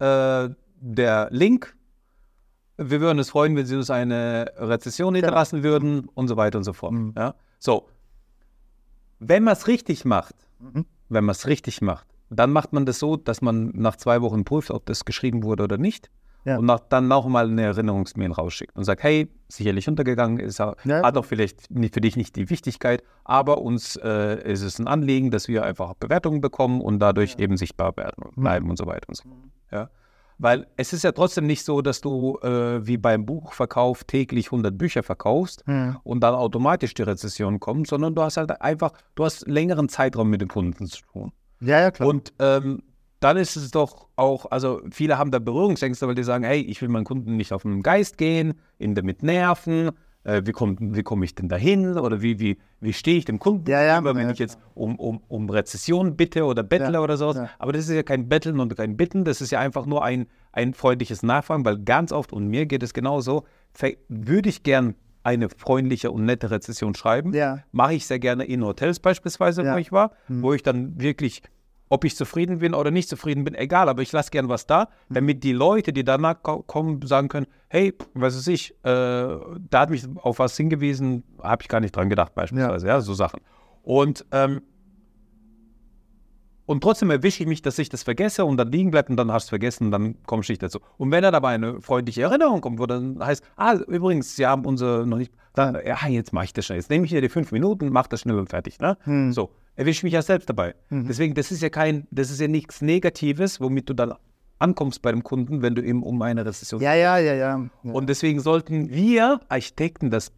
äh, 0.00 0.48
der 0.80 1.28
Link. 1.30 1.76
Wir 2.76 3.00
würden 3.00 3.18
uns 3.18 3.30
freuen, 3.30 3.56
wenn 3.56 3.64
Sie 3.64 3.76
uns 3.76 3.88
eine 3.88 4.52
Rezession 4.58 5.14
hinterlassen 5.14 5.62
würden 5.62 6.08
und 6.14 6.28
so 6.28 6.36
weiter 6.36 6.58
und 6.58 6.64
so 6.64 6.72
fort. 6.74 6.92
Mhm. 6.92 7.14
Ja? 7.16 7.34
So, 7.58 7.88
wenn 9.18 9.42
man 9.44 9.52
es 9.54 9.66
richtig 9.66 10.04
macht, 10.04 10.34
Mhm. 10.58 10.86
wenn 11.08 11.24
man 11.24 11.32
es 11.32 11.46
richtig 11.46 11.82
macht, 11.82 12.06
dann 12.30 12.50
macht 12.50 12.72
man 12.72 12.86
das 12.86 12.98
so, 12.98 13.16
dass 13.16 13.42
man 13.42 13.70
nach 13.74 13.96
zwei 13.96 14.20
Wochen 14.22 14.44
prüft, 14.44 14.70
ob 14.70 14.86
das 14.86 15.04
geschrieben 15.04 15.42
wurde 15.42 15.64
oder 15.64 15.78
nicht. 15.78 16.10
Ja. 16.44 16.58
Und 16.58 16.66
nach, 16.66 16.78
dann 16.80 17.08
nochmal 17.08 17.48
eine 17.48 17.62
Erinnerungsmail 17.62 18.30
rausschickt 18.32 18.74
und 18.76 18.84
sagt, 18.84 19.02
hey, 19.02 19.28
sicherlich 19.48 19.88
untergegangen, 19.88 20.38
ist, 20.38 20.58
Ja. 20.58 20.74
hat 20.84 21.16
auch 21.16 21.24
vielleicht 21.24 21.70
nicht, 21.72 21.92
für 21.94 22.00
dich 22.00 22.16
nicht 22.16 22.36
die 22.36 22.48
Wichtigkeit, 22.50 23.02
aber 23.24 23.58
uns 23.62 23.96
äh, 23.96 24.42
ist 24.52 24.62
es 24.62 24.78
ein 24.78 24.86
Anliegen, 24.86 25.30
dass 25.32 25.48
wir 25.48 25.64
einfach 25.64 25.94
Bewertungen 25.94 26.40
bekommen 26.40 26.80
und 26.80 27.00
dadurch 27.00 27.36
eben 27.38 27.56
sichtbar 27.56 27.96
werden 27.96 28.22
und 28.24 28.36
bleiben 28.36 28.70
und 28.70 28.76
so 28.78 28.86
weiter 28.86 29.08
und 29.08 29.16
so 29.16 29.24
fort. 29.28 29.38
Ja? 29.72 29.90
Weil 30.38 30.66
es 30.76 30.92
ist 30.92 31.02
ja 31.04 31.12
trotzdem 31.12 31.46
nicht 31.46 31.64
so, 31.64 31.80
dass 31.80 32.00
du 32.00 32.38
äh, 32.42 32.86
wie 32.86 32.98
beim 32.98 33.24
Buchverkauf 33.24 34.04
täglich 34.04 34.46
100 34.48 34.76
Bücher 34.76 35.02
verkaufst 35.02 35.62
Hm. 35.66 35.96
und 36.04 36.20
dann 36.20 36.34
automatisch 36.34 36.92
die 36.94 37.02
Rezession 37.02 37.58
kommt, 37.58 37.86
sondern 37.86 38.14
du 38.14 38.22
hast 38.22 38.36
halt 38.36 38.60
einfach, 38.60 38.92
du 39.14 39.24
hast 39.24 39.46
längeren 39.48 39.88
Zeitraum 39.88 40.28
mit 40.28 40.40
den 40.40 40.48
Kunden 40.48 40.86
zu 40.86 41.02
tun. 41.12 41.32
Ja, 41.60 41.80
ja, 41.80 41.90
klar. 41.90 42.08
Und 42.08 42.34
ähm, 42.38 42.82
dann 43.20 43.38
ist 43.38 43.56
es 43.56 43.70
doch 43.70 44.08
auch, 44.16 44.50
also 44.50 44.82
viele 44.90 45.16
haben 45.16 45.30
da 45.30 45.38
Berührungsängste, 45.38 46.06
weil 46.06 46.14
die 46.14 46.22
sagen, 46.22 46.44
hey, 46.44 46.60
ich 46.60 46.82
will 46.82 46.90
meinen 46.90 47.04
Kunden 47.04 47.36
nicht 47.36 47.52
auf 47.54 47.62
den 47.62 47.82
Geist 47.82 48.18
gehen, 48.18 48.54
ihn 48.78 48.94
damit 48.94 49.22
nerven. 49.22 49.90
Äh, 50.26 50.42
wie 50.44 50.50
komme 50.52 50.76
wie 50.80 51.04
komm 51.04 51.22
ich 51.22 51.36
denn 51.36 51.48
dahin? 51.48 51.96
Oder 51.96 52.20
wie, 52.20 52.40
wie, 52.40 52.58
wie 52.80 52.92
stehe 52.92 53.16
ich 53.16 53.24
dem 53.24 53.38
Kunden 53.38 53.70
Ja, 53.70 53.80
ja, 53.82 53.94
gegenüber, 54.00 54.18
wenn 54.18 54.26
ja, 54.26 54.32
ich 54.32 54.40
jetzt 54.40 54.58
um, 54.74 54.96
um, 54.96 55.20
um 55.28 55.48
Rezession 55.48 56.16
bitte 56.16 56.44
oder 56.44 56.64
bettle 56.64 56.94
Ja, 56.94 57.00
oder 57.00 57.16
sowas? 57.16 57.48
Aber 57.60 57.72
das 57.72 57.88
ist 57.88 57.94
ja 57.94 58.02
kein 58.02 58.28
Betteln 58.28 58.58
und 58.58 58.76
kein 58.76 58.96
Bitten, 58.96 59.24
das 59.24 59.40
ist 59.40 59.52
ja 59.52 59.60
einfach 59.60 59.86
nur 59.86 60.04
ein, 60.04 60.26
ein 60.50 60.74
freundliches 60.74 61.22
Nachfragen, 61.22 61.64
weil 61.64 61.78
ganz 61.78 62.10
oft, 62.10 62.32
und 62.32 62.48
mir 62.48 62.66
geht 62.66 62.82
es 62.82 62.92
genauso, 62.92 63.44
würde 64.08 64.48
ich 64.48 64.64
gern 64.64 64.96
eine 65.22 65.48
freundliche 65.48 66.10
und 66.10 66.24
nette 66.24 66.50
Rezession 66.50 66.94
schreiben. 66.94 67.32
Ja. 67.32 67.60
Mache 67.72 67.94
ich 67.94 68.06
sehr 68.06 68.18
gerne 68.18 68.44
in 68.44 68.64
Hotels 68.64 69.00
beispielsweise, 69.00 69.64
wo 69.64 69.76
ich 69.76 69.92
war, 69.92 70.12
wo 70.28 70.52
ich 70.54 70.62
dann 70.62 71.00
wirklich, 71.00 71.42
ob 71.88 72.04
ich 72.04 72.16
zufrieden 72.16 72.58
bin 72.58 72.74
oder 72.74 72.90
nicht 72.90 73.08
zufrieden 73.08 73.44
bin, 73.44 73.54
egal, 73.54 73.88
aber 73.88 74.02
ich 74.02 74.12
lasse 74.12 74.30
gern 74.30 74.48
was 74.48 74.66
da, 74.66 74.88
damit 75.08 75.44
die 75.44 75.52
Leute, 75.52 75.92
die 75.92 76.04
danach 76.04 76.42
ko 76.42 76.62
kommen, 76.62 77.00
sagen 77.02 77.28
können, 77.28 77.46
hey, 77.68 77.94
was 78.14 78.36
weiß 78.36 78.48
ich, 78.48 78.72
äh, 78.72 78.76
da 78.84 79.80
hat 79.80 79.90
mich 79.90 80.04
auf 80.16 80.38
was 80.38 80.56
hingewiesen, 80.56 81.22
habe 81.42 81.62
ich 81.62 81.68
gar 81.68 81.80
nicht 81.80 81.94
dran 81.94 82.10
gedacht 82.10 82.34
beispielsweise, 82.34 82.86
ja, 82.86 83.00
so 83.00 83.14
Sachen. 83.14 83.40
Und 83.82 84.26
ähm, 84.32 84.62
und 86.66 86.82
trotzdem 86.82 87.10
erwische 87.10 87.44
ich 87.44 87.48
mich, 87.48 87.62
dass 87.62 87.78
ich 87.78 87.88
das 87.88 88.02
vergesse 88.02 88.44
und 88.44 88.56
dann 88.56 88.72
liegen 88.72 88.90
bleibt 88.90 89.08
und 89.08 89.16
dann 89.16 89.30
hast 89.30 89.44
du 89.44 89.46
es 89.46 89.50
vergessen 89.50 89.84
und 89.86 89.90
dann 89.92 90.16
kommst 90.24 90.48
du 90.48 90.52
nicht 90.52 90.62
dazu. 90.64 90.80
Und 90.98 91.12
wenn 91.12 91.22
dann 91.22 91.34
aber 91.34 91.48
eine 91.48 91.80
freundliche 91.80 92.22
Erinnerung 92.22 92.60
kommt, 92.60 92.80
wo 92.80 92.86
dann 92.86 93.24
heißt, 93.24 93.44
ah, 93.54 93.76
übrigens, 93.86 94.34
Sie 94.34 94.44
haben 94.44 94.66
unser 94.66 95.06
noch 95.06 95.18
nicht, 95.18 95.32
dann, 95.54 95.78
ja, 95.86 95.96
jetzt 96.08 96.32
mache 96.32 96.46
ich 96.46 96.52
das 96.52 96.66
schnell. 96.66 96.78
Jetzt 96.78 96.90
nehme 96.90 97.06
ich 97.06 97.12
mir 97.12 97.20
die 97.20 97.28
fünf 97.28 97.52
Minuten, 97.52 97.90
mach 97.90 98.08
das 98.08 98.22
schnell 98.22 98.36
und 98.36 98.50
fertig. 98.50 98.80
Ne? 98.80 98.98
So, 99.32 99.52
erwische 99.76 99.98
ich 99.98 100.04
mich 100.04 100.12
ja 100.14 100.22
selbst 100.22 100.48
dabei. 100.48 100.74
Deswegen, 100.90 101.34
das 101.34 101.52
ist 101.52 101.62
ja 101.62 101.68
kein, 101.68 102.06
das 102.10 102.30
ist 102.30 102.40
ja 102.40 102.48
nichts 102.48 102.82
Negatives, 102.82 103.60
womit 103.60 103.88
du 103.88 103.94
dann 103.94 104.14
ankommst 104.58 105.02
bei 105.02 105.10
dem 105.10 105.22
Kunden, 105.22 105.62
wenn 105.62 105.74
du 105.74 105.82
eben 105.82 106.02
um 106.02 106.20
eine 106.22 106.44
Rezession 106.44 106.80
ja, 106.80 106.94
ja, 106.94 107.18
ja, 107.18 107.34
ja. 107.34 107.68
ja. 107.82 107.92
und 107.92 108.08
deswegen 108.08 108.40
sollten 108.40 108.90
wir 108.90 109.40
Architekten 109.48 110.10
das 110.10 110.32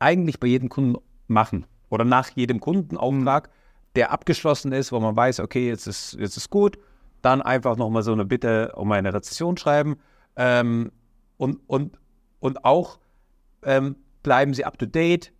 eigentlich 0.00 0.40
bei 0.40 0.48
jedem 0.48 0.68
Kunden 0.68 0.96
machen 1.28 1.66
oder 1.88 2.04
nach 2.04 2.30
jedem 2.30 2.58
Kundenauftrag, 2.58 3.50
der 3.94 4.10
abgeschlossen 4.10 4.72
ist, 4.72 4.90
wo 4.90 4.98
man 4.98 5.14
weiß, 5.14 5.40
okay, 5.40 5.68
jetzt 5.68 5.86
ist, 5.86 6.14
jetzt 6.18 6.36
ist 6.36 6.50
gut, 6.50 6.78
dann 7.20 7.40
einfach 7.40 7.76
nochmal 7.76 8.02
so 8.02 8.12
eine 8.12 8.24
Bitte 8.24 8.72
um 8.74 8.90
eine 8.90 9.14
Rezession 9.14 9.56
schreiben 9.56 9.96
ähm, 10.34 10.90
und, 11.36 11.60
und, 11.68 11.98
und 12.40 12.64
auch 12.64 12.98
ähm, 13.62 13.96
bleiben 14.24 14.54
Sie 14.54 14.64
up 14.64 14.78
to 14.78 14.86
date, 14.86 15.32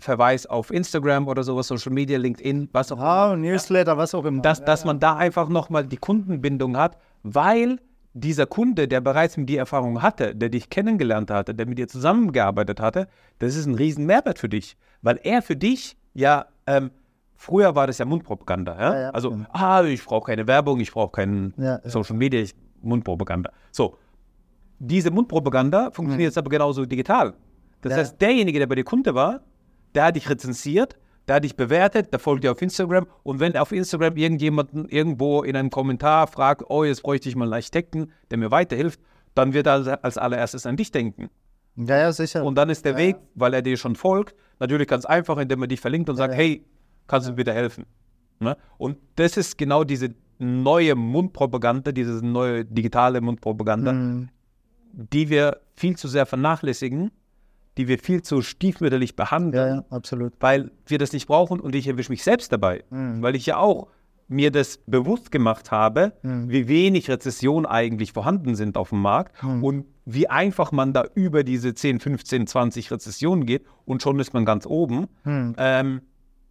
Verweis 0.00 0.46
auf 0.46 0.70
Instagram 0.72 1.28
oder 1.28 1.42
sowas, 1.42 1.68
Social 1.68 1.92
Media, 1.92 2.18
LinkedIn, 2.18 2.68
was 2.72 2.90
auch 2.92 2.96
immer 2.98 3.04
Ah, 3.06 3.36
Newsletter, 3.36 3.96
was 3.96 4.14
auch 4.14 4.24
immer. 4.24 4.42
dass, 4.42 4.64
dass 4.64 4.84
man 4.84 4.98
da 5.00 5.16
einfach 5.16 5.48
nochmal 5.48 5.84
die 5.86 5.96
Kundenbindung 5.96 6.76
hat, 6.76 6.96
weil 7.22 7.78
dieser 8.12 8.46
Kunde, 8.46 8.88
der 8.88 9.00
bereits 9.00 9.36
mit 9.36 9.48
dir 9.48 9.58
Erfahrung 9.60 10.02
hatte, 10.02 10.34
der 10.34 10.48
dich 10.48 10.68
kennengelernt 10.68 11.30
hatte, 11.30 11.54
der 11.54 11.66
mit 11.66 11.78
dir 11.78 11.86
zusammengearbeitet 11.88 12.80
hatte, 12.80 13.06
das 13.38 13.54
ist 13.54 13.66
ein 13.66 13.74
riesen 13.76 14.04
Mehrwert 14.06 14.38
für 14.38 14.48
dich, 14.48 14.76
weil 15.02 15.20
er 15.22 15.42
für 15.42 15.54
dich 15.56 15.96
ja, 16.12 16.46
ähm, 16.66 16.90
früher 17.36 17.74
war 17.76 17.86
das 17.86 17.98
ja 17.98 18.04
Mundpropaganda, 18.04 18.74
ja? 18.78 18.92
Ja, 18.94 19.00
ja, 19.00 19.10
also, 19.10 19.30
genau. 19.30 19.46
ah, 19.52 19.82
ich 19.84 20.04
brauche 20.04 20.26
keine 20.26 20.46
Werbung, 20.48 20.80
ich 20.80 20.90
brauche 20.90 21.12
keinen 21.12 21.54
Ja, 21.56 21.80
ja. 21.82 21.88
Social 21.88 22.16
Media, 22.16 22.40
ich, 22.40 22.52
Mundpropaganda. 22.82 23.52
So, 23.70 23.96
diese 24.78 25.10
Mundpropaganda 25.10 25.90
funktioniert 25.92 26.28
jetzt 26.30 26.38
aber 26.38 26.50
genauso 26.50 26.84
digital. 26.86 27.34
Das 27.82 27.92
Ja. 27.92 27.98
heißt, 27.98 28.20
derjenige, 28.20 28.58
der 28.58 28.66
bei 28.66 28.74
dir 28.74 28.84
Kunde 28.84 29.14
war, 29.14 29.40
der 29.94 30.04
hat 30.04 30.16
dich 30.16 30.28
rezensiert, 30.28 30.96
der 31.28 31.36
hat 31.36 31.44
dich 31.44 31.56
bewertet, 31.56 32.12
der 32.12 32.18
folgt 32.18 32.44
dir 32.44 32.52
auf 32.52 32.60
Instagram 32.62 33.06
und 33.22 33.40
wenn 33.40 33.56
auf 33.56 33.72
Instagram 33.72 34.16
irgendjemanden 34.16 34.88
irgendwo 34.88 35.42
in 35.42 35.54
einem 35.56 35.70
Kommentar 35.70 36.26
fragt, 36.26 36.62
oh, 36.68 36.84
jetzt 36.84 37.02
bräuchte 37.02 37.28
ich 37.28 37.36
mal 37.36 37.44
einen 37.44 37.52
Architekten, 37.54 38.12
der 38.30 38.38
mir 38.38 38.50
weiterhilft, 38.50 39.00
dann 39.34 39.52
wird 39.52 39.66
er 39.66 40.02
als 40.04 40.18
allererstes 40.18 40.66
an 40.66 40.76
dich 40.76 40.90
denken. 40.90 41.30
ja, 41.76 41.98
ja, 41.98 42.12
sicher. 42.12 42.44
Und 42.44 42.56
dann 42.56 42.68
ist 42.70 42.84
der 42.84 42.96
Weg, 42.96 43.16
weil 43.34 43.54
er 43.54 43.62
dir 43.62 43.76
schon 43.76 43.94
folgt, 43.94 44.34
natürlich 44.58 44.88
ganz 44.88 45.04
einfach, 45.04 45.38
indem 45.38 45.62
er 45.62 45.68
dich 45.68 45.80
verlinkt 45.80 46.08
und 46.10 46.16
sagt, 46.16 46.32
ja. 46.34 46.38
hey, 46.38 46.64
kannst 47.06 47.28
du 47.28 47.32
mir 47.32 47.36
bitte 47.36 47.52
helfen? 47.52 47.86
Ne? 48.40 48.56
Und 48.78 48.96
das 49.16 49.36
ist 49.36 49.56
genau 49.56 49.84
diese 49.84 50.14
neue 50.38 50.94
Mundpropaganda, 50.94 51.92
diese 51.92 52.24
neue 52.26 52.64
digitale 52.64 53.20
Mundpropaganda, 53.20 53.92
Mhm. 53.92 54.28
die 54.92 55.28
wir 55.28 55.60
viel 55.76 55.96
zu 55.96 56.08
sehr 56.08 56.26
vernachlässigen, 56.26 57.10
die 57.80 57.88
wir 57.88 57.98
viel 57.98 58.20
zu 58.22 58.42
stiefmütterlich 58.42 59.16
behandeln 59.16 59.68
ja, 59.68 59.74
ja, 59.76 59.84
absolut. 59.88 60.34
weil 60.40 60.70
wir 60.86 60.98
das 60.98 61.12
nicht 61.14 61.26
brauchen 61.26 61.60
und 61.60 61.74
ich 61.74 61.88
erwische 61.88 62.12
mich 62.12 62.22
selbst 62.22 62.52
dabei, 62.52 62.84
Mhm. 62.90 63.22
weil 63.22 63.34
ich 63.34 63.46
ja 63.46 63.56
auch 63.56 63.88
mir 64.28 64.50
das 64.52 64.78
bewusst 64.86 65.32
gemacht 65.32 65.70
habe, 65.70 66.12
Mhm. 66.22 66.50
wie 66.50 66.68
wenig 66.68 67.08
Rezession 67.10 67.64
eigentlich 67.64 68.12
vorhanden 68.12 68.54
sind 68.54 68.76
auf 68.76 68.90
dem 68.90 69.00
Markt 69.00 69.42
Mhm. 69.42 69.64
und 69.64 69.84
wie 70.04 70.28
einfach 70.28 70.72
man 70.72 70.92
da 70.92 71.04
über 71.14 71.42
diese 71.42 71.72
10, 71.74 72.00
15, 72.00 72.46
20 72.46 72.90
Rezessionen 72.90 73.46
geht 73.46 73.64
und 73.86 74.02
schon 74.02 74.20
ist 74.20 74.34
man 74.34 74.44
ganz 74.44 74.66
oben. 74.66 75.08
Mhm. 75.24 75.54
Ähm, 75.56 76.00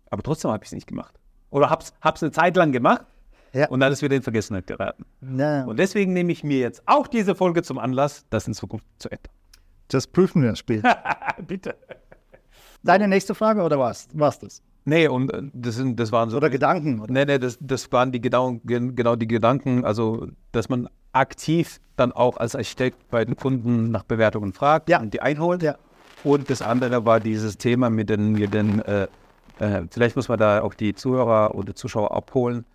aber 0.09 0.23
trotzdem 0.23 0.49
habe 0.51 0.63
ich 0.63 0.69
es 0.69 0.73
nicht 0.73 0.87
gemacht. 0.87 1.13
Oder 1.51 1.69
habe 1.69 1.83
es 1.83 2.23
eine 2.23 2.31
Zeit 2.31 2.57
lang 2.57 2.71
gemacht 2.71 3.05
Ja. 3.53 3.69
und 3.69 3.79
dann 3.81 3.91
ist 3.93 4.01
wieder 4.01 4.15
in 4.15 4.23
Vergessenheit 4.23 4.65
geraten. 4.67 5.05
Ja, 5.37 5.63
Und 5.65 5.77
deswegen 5.77 6.11
nehme 6.13 6.31
ich 6.31 6.43
mir 6.43 6.57
jetzt 6.59 6.81
auch 6.87 7.07
diese 7.07 7.35
Folge 7.35 7.61
zum 7.63 7.77
Anlass, 7.77 8.25
das 8.29 8.47
in 8.47 8.53
Zukunft 8.55 8.85
zu 8.97 9.09
ändern. 9.09 9.31
Das 9.89 10.07
prüfen 10.07 10.41
wir 10.41 10.55
später. 10.55 10.97
Bitte. 11.47 11.75
Deine 12.83 13.07
nächste 13.07 13.35
Frage 13.35 13.61
oder 13.61 13.77
was? 13.77 14.07
Was 14.13 14.39
das? 14.39 14.61
Nee, 14.85 15.07
und 15.07 15.31
äh, 15.33 15.41
das, 15.53 15.75
sind, 15.75 15.99
das 15.99 16.11
waren 16.11 16.29
so 16.29 16.37
Oder 16.37 16.49
Gedanken? 16.49 17.01
Oder? 17.01 17.11
Nee, 17.11 17.25
nee, 17.25 17.37
das, 17.37 17.57
das 17.59 17.91
waren 17.91 18.11
die 18.11 18.21
genau, 18.21 18.53
gen- 18.63 18.95
genau 18.95 19.15
die 19.15 19.27
Gedanken, 19.27 19.83
also 19.83 20.27
dass 20.53 20.69
man 20.69 20.89
aktiv 21.11 21.79
dann 21.97 22.11
auch 22.13 22.37
als 22.37 22.55
Architekt 22.55 23.09
bei 23.09 23.25
den 23.25 23.35
Kunden 23.35 23.91
nach 23.91 24.03
Bewertungen 24.03 24.53
fragt 24.53 24.89
Ja. 24.89 25.01
und 25.01 25.13
die 25.13 25.21
einholt. 25.21 25.61
Ja. 25.61 25.75
Und 26.23 26.49
das 26.49 26.61
andere 26.61 27.05
war 27.05 27.19
dieses 27.19 27.57
Thema 27.57 27.89
mit 27.89 28.09
den, 28.09 28.31
mit 28.33 28.53
den 28.53 28.79
äh, 28.83 29.07
äh, 29.59 29.83
vielleicht 29.91 30.15
muss 30.15 30.29
man 30.29 30.39
da 30.39 30.61
auch 30.61 30.73
die 30.73 30.93
Zuhörer 30.95 31.53
oder 31.55 31.75
Zuschauer 31.75 32.11
abholen. 32.15 32.65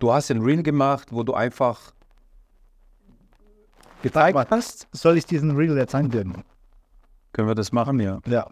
Du 0.00 0.12
hast 0.12 0.30
ein 0.32 0.42
Reel 0.42 0.62
gemacht, 0.64 1.08
wo 1.12 1.22
du 1.22 1.34
einfach 1.34 1.92
gezeigt 4.02 4.34
mal. 4.34 4.46
hast. 4.50 4.88
Soll 4.92 5.16
ich 5.16 5.26
diesen 5.26 5.56
Reel 5.56 5.76
jetzt 5.76 5.94
einblenden? 5.94 6.42
Können 7.32 7.48
wir 7.48 7.54
das 7.54 7.72
machen, 7.72 8.00
ja. 8.00 8.20
Ja. 8.26 8.46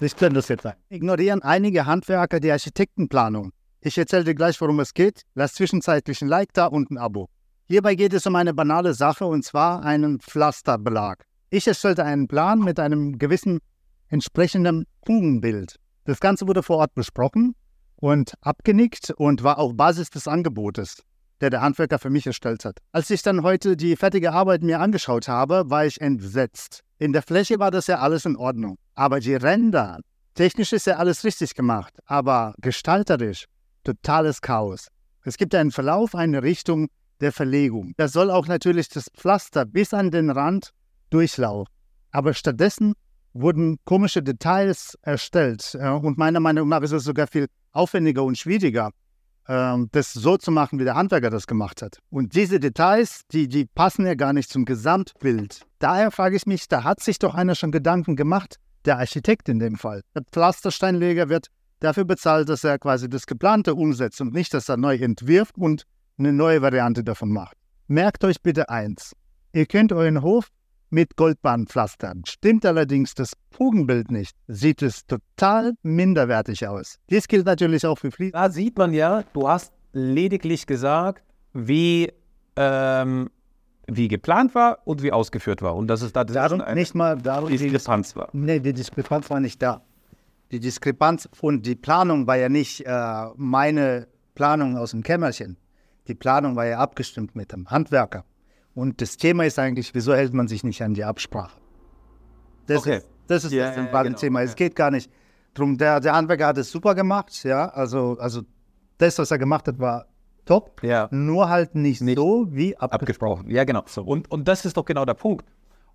Ich 0.00 0.14
blende 0.14 0.38
das 0.38 0.48
jetzt 0.48 0.64
ein. 0.64 0.74
Ignorieren 0.90 1.42
einige 1.42 1.86
Handwerker 1.86 2.40
die 2.40 2.52
Architektenplanung. 2.52 3.52
Ich 3.80 3.98
erzähle 3.98 4.24
dir 4.24 4.34
gleich, 4.34 4.60
worum 4.60 4.80
es 4.80 4.94
geht. 4.94 5.22
Lass 5.34 5.54
zwischenzeitlich 5.54 6.22
ein 6.22 6.28
Like 6.28 6.52
da 6.52 6.66
und 6.66 6.90
ein 6.90 6.98
Abo. 6.98 7.28
Hierbei 7.66 7.96
geht 7.96 8.12
es 8.12 8.26
um 8.26 8.34
eine 8.36 8.54
banale 8.54 8.94
Sache 8.94 9.26
und 9.26 9.44
zwar 9.44 9.82
einen 9.84 10.20
Pflasterbelag. 10.20 11.24
Ich 11.50 11.66
erstellte 11.66 12.04
einen 12.04 12.28
Plan 12.28 12.60
mit 12.60 12.80
einem 12.80 13.18
gewissen 13.18 13.58
entsprechenden 14.08 14.86
Fugenbild. 15.04 15.76
Das 16.04 16.20
Ganze 16.20 16.46
wurde 16.46 16.62
vor 16.62 16.78
Ort 16.78 16.94
besprochen 16.94 17.54
und 17.96 18.34
abgenickt 18.40 19.10
und 19.16 19.42
war 19.42 19.58
auf 19.58 19.76
Basis 19.76 20.10
des 20.10 20.28
Angebotes, 20.28 21.02
der 21.40 21.50
der 21.50 21.60
Handwerker 21.60 21.98
für 21.98 22.10
mich 22.10 22.26
erstellt 22.26 22.64
hat. 22.64 22.78
Als 22.92 23.10
ich 23.10 23.22
dann 23.22 23.42
heute 23.42 23.76
die 23.76 23.96
fertige 23.96 24.32
Arbeit 24.32 24.62
mir 24.62 24.80
angeschaut 24.80 25.28
habe, 25.28 25.64
war 25.68 25.84
ich 25.84 26.00
entsetzt. 26.00 26.84
In 27.00 27.12
der 27.12 27.22
Fläche 27.22 27.60
war 27.60 27.70
das 27.70 27.86
ja 27.86 28.00
alles 28.00 28.24
in 28.24 28.36
Ordnung. 28.36 28.76
Aber 28.96 29.20
die 29.20 29.34
Ränder, 29.34 30.00
technisch 30.34 30.72
ist 30.72 30.86
ja 30.86 30.96
alles 30.96 31.22
richtig 31.22 31.54
gemacht, 31.54 31.94
aber 32.06 32.54
gestalterisch, 32.60 33.44
totales 33.84 34.40
Chaos. 34.40 34.88
Es 35.24 35.36
gibt 35.36 35.54
einen 35.54 35.70
Verlauf, 35.70 36.16
eine 36.16 36.42
Richtung 36.42 36.88
der 37.20 37.32
Verlegung. 37.32 37.92
Da 37.96 38.08
soll 38.08 38.30
auch 38.30 38.48
natürlich 38.48 38.88
das 38.88 39.08
Pflaster 39.16 39.64
bis 39.64 39.94
an 39.94 40.10
den 40.10 40.30
Rand 40.30 40.70
durchlaufen. 41.10 41.72
Aber 42.10 42.34
stattdessen 42.34 42.94
wurden 43.32 43.78
komische 43.84 44.22
Details 44.22 44.98
erstellt. 45.02 45.76
Und 45.76 46.18
meiner 46.18 46.40
Meinung 46.40 46.68
nach 46.68 46.82
ist 46.82 46.92
es 46.92 47.04
sogar 47.04 47.28
viel 47.28 47.46
aufwendiger 47.72 48.24
und 48.24 48.36
schwieriger, 48.36 48.90
das 49.48 50.12
so 50.12 50.36
zu 50.36 50.50
machen, 50.50 50.78
wie 50.78 50.84
der 50.84 50.94
Handwerker 50.94 51.30
das 51.30 51.46
gemacht 51.46 51.80
hat. 51.80 51.98
Und 52.10 52.34
diese 52.34 52.60
Details, 52.60 53.22
die, 53.32 53.48
die 53.48 53.64
passen 53.64 54.04
ja 54.04 54.14
gar 54.14 54.34
nicht 54.34 54.50
zum 54.50 54.66
Gesamtbild. 54.66 55.62
Daher 55.78 56.10
frage 56.10 56.36
ich 56.36 56.44
mich, 56.46 56.68
da 56.68 56.84
hat 56.84 57.00
sich 57.00 57.18
doch 57.18 57.34
einer 57.34 57.54
schon 57.54 57.72
Gedanken 57.72 58.14
gemacht, 58.14 58.56
der 58.84 58.98
Architekt 58.98 59.48
in 59.48 59.58
dem 59.58 59.76
Fall. 59.76 60.02
Der 60.14 60.22
Pflastersteinleger 60.30 61.30
wird 61.30 61.48
dafür 61.80 62.04
bezahlt, 62.04 62.50
dass 62.50 62.62
er 62.62 62.78
quasi 62.78 63.08
das 63.08 63.26
Geplante 63.26 63.74
umsetzt 63.74 64.20
und 64.20 64.34
nicht, 64.34 64.52
dass 64.52 64.68
er 64.68 64.76
neu 64.76 64.96
entwirft 64.96 65.56
und 65.56 65.84
eine 66.18 66.32
neue 66.32 66.60
Variante 66.60 67.02
davon 67.02 67.30
macht. 67.32 67.56
Merkt 67.86 68.24
euch 68.24 68.42
bitte 68.42 68.68
eins. 68.68 69.14
Ihr 69.54 69.64
könnt 69.64 69.92
euren 69.92 70.20
Hof 70.20 70.48
mit 70.90 71.16
Goldbahn 71.16 71.66
pflastern. 71.66 72.22
Stimmt 72.26 72.64
allerdings 72.64 73.14
das 73.14 73.32
Fugenbild 73.50 74.10
nicht, 74.10 74.36
sieht 74.46 74.82
es 74.82 75.06
total 75.06 75.74
minderwertig 75.82 76.66
aus. 76.66 76.98
Dies 77.10 77.28
gilt 77.28 77.46
natürlich 77.46 77.86
auch 77.86 77.98
für 77.98 78.10
Fliesen. 78.10 78.32
Da 78.32 78.50
sieht 78.50 78.76
man 78.78 78.92
ja, 78.92 79.24
du 79.32 79.48
hast 79.48 79.72
lediglich 79.92 80.66
gesagt, 80.66 81.24
wie, 81.52 82.12
ähm, 82.56 83.30
wie 83.86 84.08
geplant 84.08 84.54
war 84.54 84.78
und 84.84 85.02
wie 85.02 85.12
ausgeführt 85.12 85.62
war. 85.62 85.76
Und 85.76 85.88
dass 85.88 86.02
es 86.02 86.12
da 86.12 86.24
Darum 86.24 86.62
nicht 86.74 86.94
mal 86.94 87.16
darum, 87.16 87.48
die, 87.48 87.56
Diskrepanz 87.56 88.16
war. 88.16 88.28
nee, 88.32 88.60
die 88.60 88.72
Diskrepanz 88.72 89.30
war 89.30 89.40
nicht 89.40 89.60
da. 89.62 89.82
Die 90.50 90.60
Diskrepanz 90.60 91.28
und 91.40 91.66
die 91.66 91.74
Planung 91.74 92.26
war 92.26 92.36
ja 92.36 92.48
nicht 92.48 92.86
äh, 92.86 93.24
meine 93.36 94.08
Planung 94.34 94.76
aus 94.76 94.92
dem 94.92 95.02
Kämmerchen. 95.02 95.58
Die 96.06 96.14
Planung 96.14 96.56
war 96.56 96.64
ja 96.64 96.78
abgestimmt 96.78 97.36
mit 97.36 97.52
dem 97.52 97.70
Handwerker. 97.70 98.24
Und 98.78 99.00
das 99.02 99.16
Thema 99.16 99.44
ist 99.44 99.58
eigentlich, 99.58 99.92
wieso 99.92 100.14
hält 100.14 100.32
man 100.32 100.46
sich 100.46 100.62
nicht 100.62 100.80
an 100.82 100.94
die 100.94 101.02
Absprache? 101.02 101.58
Das 102.66 102.78
Okay. 102.78 102.98
ist 102.98 103.08
das, 103.26 103.44
ist 103.44 103.52
Ja, 103.52 103.66
das 103.66 103.74
zentrale 103.74 104.10
genau, 104.10 104.18
Thema. 104.20 104.42
Es 104.42 104.54
geht 104.54 104.76
gar 104.76 104.92
nicht 104.92 105.10
drum. 105.52 105.76
Der, 105.76 105.98
der 105.98 106.12
Handwerker 106.14 106.46
hat 106.46 106.58
es 106.58 106.70
super 106.70 106.94
gemacht, 106.94 107.42
ja. 107.42 107.70
Also, 107.70 108.16
also 108.20 108.42
das, 108.98 109.18
was 109.18 109.32
er 109.32 109.38
gemacht 109.38 109.66
hat, 109.66 109.80
war 109.80 110.06
top. 110.44 110.80
Ja. 110.84 111.08
Nur 111.10 111.48
halt 111.48 111.74
nicht, 111.74 112.02
Nicht 112.02 112.18
so 112.18 112.46
wie 112.50 112.76
abgesprochen. 112.76 113.00
Abgesprochen. 113.00 113.50
Ja, 113.50 113.64
genau. 113.64 113.82
Und, 114.04 114.30
und 114.30 114.46
das 114.46 114.64
ist 114.64 114.76
doch 114.76 114.84
genau 114.84 115.04
der 115.04 115.14
Punkt. 115.14 115.44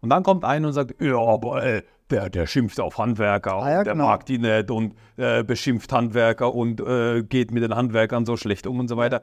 Und 0.02 0.10
dann 0.10 0.24
kommt 0.24 0.44
einer 0.44 0.68
und 0.68 0.74
sagt, 0.74 1.02
ja, 1.02 1.18
aber 1.18 1.64
äh, 1.64 1.84
der, 2.10 2.30
der 2.30 2.48
schimpft 2.48 2.82
auf 2.82 2.98
Handwerker 2.98 3.54
Ah, 3.54 3.72
ja, 3.72 3.84
der 3.86 3.94
genau. 3.94 4.08
mag 4.08 4.26
die 4.26 4.40
nicht 4.40 4.70
und 4.70 4.94
äh, 5.16 5.42
beschimpft 5.46 5.94
Handwerker 5.94 6.54
und 6.54 6.82
äh, 6.82 7.24
geht 7.24 7.52
mit 7.52 7.64
den 7.64 7.74
Handwerkern 7.76 8.26
so 8.26 8.36
schlecht 8.36 8.68
um 8.68 8.82
und 8.82 8.90
so 8.90 8.98
weiter. 8.98 9.22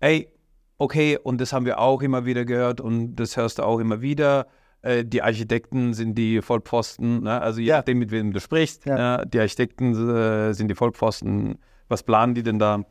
Ey, 0.00 0.32
okay, 0.78 1.18
und 1.22 1.40
das 1.40 1.52
haben 1.52 1.66
wir 1.66 1.78
auch 1.78 2.02
immer 2.02 2.24
wieder 2.24 2.44
gehört 2.44 2.80
und 2.80 3.16
das 3.16 3.36
hörst 3.36 3.58
du 3.58 3.62
auch 3.64 3.78
immer 3.80 4.00
wieder. 4.00 4.46
Äh, 4.82 5.04
die 5.04 5.22
Architekten 5.22 5.92
sind 5.94 6.14
die 6.16 6.40
Vollpfosten, 6.40 7.22
ne? 7.24 7.40
also 7.40 7.60
je 7.60 7.66
Ja. 7.68 7.76
nachdem, 7.78 7.98
mit 7.98 8.10
wem 8.12 8.32
du 8.32 8.40
sprichst. 8.40 8.86
Ja. 8.86 8.98
Ja, 8.98 9.24
die 9.24 9.40
Architekten 9.40 9.92
äh, 10.08 10.52
sind 10.54 10.68
die 10.68 10.74
Vollpfosten. 10.74 11.58
Was 11.88 12.02
planen 12.02 12.34
die 12.34 12.42
denn 12.44 12.58
da? 12.58 12.82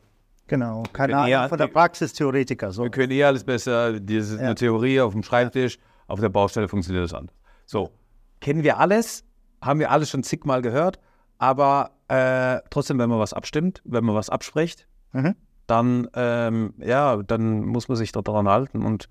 Genau. 0.48 0.84
Keine 0.94 1.14
können 1.14 1.28
eher 1.28 1.40
Ahnung 1.40 1.50
von 1.50 1.58
der 1.58 1.68
die- 1.68 1.74
Praxistheoretiker. 1.74 2.72
So. 2.72 2.84
Wir 2.84 2.90
können 2.92 3.12
eh 3.12 3.24
alles 3.24 3.44
besser. 3.44 4.00
Das 4.00 4.16
ist 4.30 4.34
Ja. 4.40 4.46
eine 4.48 4.56
Theorie 4.56 5.00
auf 5.02 5.14
dem 5.14 5.24
Schreibtisch. 5.24 5.78
Auf 6.08 6.20
der 6.20 6.30
Baustelle 6.30 6.68
funktioniert 6.68 7.04
das 7.04 7.14
anders. 7.14 7.36
So, 7.66 7.92
kennen 8.40 8.64
wir 8.64 8.78
alles, 8.80 9.24
haben 9.62 9.80
wir 9.80 9.92
alles 9.92 10.10
schon 10.10 10.24
zigmal 10.24 10.62
gehört. 10.62 11.00
Aber 11.38 11.92
äh, 12.08 12.60
trotzdem, 12.70 12.98
wenn 13.00 13.10
man 13.10 13.20
was 13.20 13.34
abstimmt, 13.34 13.82
wenn 13.86 14.04
man 14.06 14.16
was 14.16 14.30
abspricht, 14.30 14.88
Mhm. 15.14 15.36
Dann, 15.68 16.08
ähm, 16.16 16.74
ja, 16.80 17.18
dann 17.18 17.62
muss 17.66 17.88
man 17.88 17.98
sich 17.98 18.12
da 18.12 18.22
daran 18.22 18.48
halten. 18.48 18.84
Und 18.84 19.10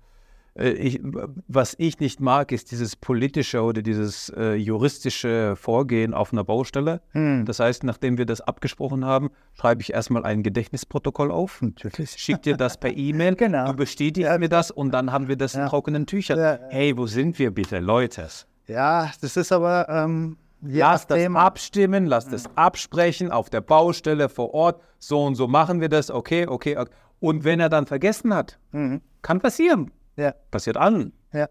äh, 0.55 0.69
ich, 0.71 0.99
was 1.47 1.75
ich 1.77 1.99
nicht 1.99 2.19
mag, 2.19 2.51
ist 2.51 2.71
dieses 2.71 2.95
politische 2.95 3.61
oder 3.61 3.81
dieses 3.81 4.29
äh, 4.35 4.55
juristische 4.55 5.55
Vorgehen 5.55 6.13
auf 6.13 6.33
einer 6.33 6.43
Baustelle. 6.43 7.01
Hm. 7.11 7.45
Das 7.45 7.59
heißt, 7.59 7.83
nachdem 7.83 8.17
wir 8.17 8.25
das 8.25 8.41
abgesprochen 8.41 9.05
haben, 9.05 9.29
schreibe 9.53 9.81
ich 9.81 9.93
erstmal 9.93 10.25
ein 10.25 10.41
Gedächtnisprotokoll 10.43 11.31
auf 11.31 11.61
Natürlich. 11.61 12.11
schick 12.17 12.41
dir 12.41 12.57
das 12.57 12.77
per 12.79 12.95
E-Mail, 12.95 13.35
Genau. 13.37 13.67
du 13.67 13.73
bestätigst 13.75 14.39
mir 14.39 14.49
das 14.49 14.71
und 14.71 14.91
dann 14.91 15.11
haben 15.11 15.27
wir 15.27 15.35
das 15.37 15.53
in 15.53 15.61
Ja. 15.61 15.69
trockenen 15.69 16.05
Tüchern. 16.07 16.39
Ja. 16.39 16.59
Hey, 16.69 16.97
wo 16.97 17.05
sind 17.05 17.37
wir 17.39 17.51
bitte, 17.51 17.79
Leute? 17.79 18.27
Ja, 18.67 19.11
das 19.21 19.37
ist 19.37 19.51
aber 19.51 19.87
ähm, 19.89 20.37
je 20.61 20.79
Lass 20.79 21.07
das 21.07 21.17
nachdem- 21.17 21.35
abstimmen, 21.37 22.05
lass 22.05 22.27
das 22.29 22.45
absprechen 22.55 23.31
auf 23.31 23.49
der 23.49 23.61
Baustelle 23.61 24.29
vor 24.29 24.53
Ort. 24.53 24.81
So 24.99 25.23
und 25.23 25.35
so 25.35 25.47
machen 25.47 25.81
wir 25.81 25.89
das. 25.89 26.09
Okay, 26.11 26.47
okay. 26.47 26.77
okay. 26.77 26.91
Und 27.19 27.43
wenn 27.43 27.59
er 27.59 27.69
dann 27.69 27.85
vergessen 27.87 28.33
hat, 28.33 28.59
Mhm. 28.71 29.01
kann 29.21 29.39
passieren. 29.39 29.91
Ja, 30.15 30.33
Passiert 30.51 30.77
allen. 30.77 31.13
ja. 31.33 31.47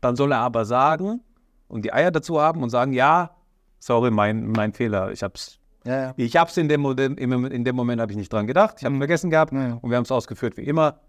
Dann 0.00 0.16
soll 0.16 0.32
er 0.32 0.38
aber 0.40 0.64
sagen 0.64 1.20
und 1.68 1.84
die 1.84 1.92
Eier 1.92 2.10
dazu 2.10 2.40
haben 2.40 2.62
und 2.62 2.70
sagen, 2.70 2.92
ja, 2.92 3.30
sorry, 3.78 4.10
mein, 4.10 4.46
mein 4.48 4.72
Fehler. 4.72 5.10
Ich 5.12 5.22
hab's, 5.22 5.58
Ja, 5.84 6.00
ja. 6.02 6.14
ich 6.16 6.36
hab's 6.36 6.56
in 6.56 6.68
dem, 6.68 6.84
in 6.96 7.64
dem 7.64 7.76
Moment 7.76 8.00
habe 8.00 8.12
ich 8.12 8.16
nicht 8.18 8.32
dran 8.32 8.46
gedacht. 8.46 8.76
Ich 8.78 8.84
habe 8.84 8.96
vergessen 8.98 9.30
gehabt 9.30 9.52
Ja. 9.52 9.78
und 9.80 9.90
wir 9.90 9.96
haben 9.96 10.04
es 10.04 10.12
ausgeführt 10.12 10.56
wie 10.56 10.64
immer. 10.64 11.00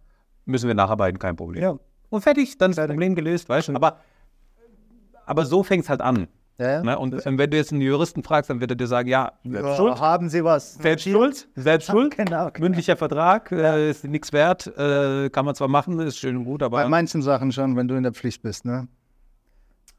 Müssen 0.45 0.67
wir 0.67 0.75
nacharbeiten, 0.75 1.19
kein 1.19 1.35
Problem. 1.35 1.79
Und 2.09 2.21
fertig, 2.21 2.57
dann 2.57 2.71
ist 2.71 2.77
das 2.77 2.87
Problem 2.87 3.15
gelöst, 3.15 3.49
weißt 3.49 3.67
du? 3.69 3.75
Aber, 3.75 3.97
aber 5.25 5.45
so 5.45 5.63
fängt 5.63 5.83
es 5.83 5.89
halt 5.89 6.01
an. 6.01 6.27
Ja. 6.59 6.81
Ne? 6.81 6.97
Und 6.97 7.23
wenn 7.23 7.37
du 7.49 7.55
jetzt 7.57 7.71
einen 7.71 7.81
Juristen 7.81 8.23
fragst, 8.23 8.49
dann 8.49 8.59
wird 8.59 8.71
er 8.71 8.75
dir 8.75 8.87
sagen, 8.87 9.07
ja, 9.07 9.33
selbst 9.43 9.77
schuld. 9.77 9.99
Haben 9.99 10.29
Sie 10.29 10.43
was? 10.43 10.73
Selbst 10.75 11.03
schuld, 11.07 11.47
selbst 11.55 11.87
schuld. 11.91 12.17
Genau. 12.17 12.49
Mündlicher 12.57 12.97
Vertrag 12.97 13.51
äh, 13.51 13.91
ist 13.91 14.03
nichts 14.05 14.33
wert, 14.33 14.65
äh, 14.75 15.29
kann 15.29 15.45
man 15.45 15.53
zwar 15.53 15.67
machen, 15.67 15.99
ist 15.99 16.17
schön 16.17 16.35
und 16.35 16.45
gut, 16.45 16.63
aber 16.63 16.77
Bei 16.77 16.89
manchen 16.89 17.21
Sachen 17.21 17.51
schon, 17.51 17.75
wenn 17.75 17.87
du 17.87 17.95
in 17.95 18.03
der 18.03 18.13
Pflicht 18.13 18.41
bist, 18.41 18.65
ne? 18.65 18.87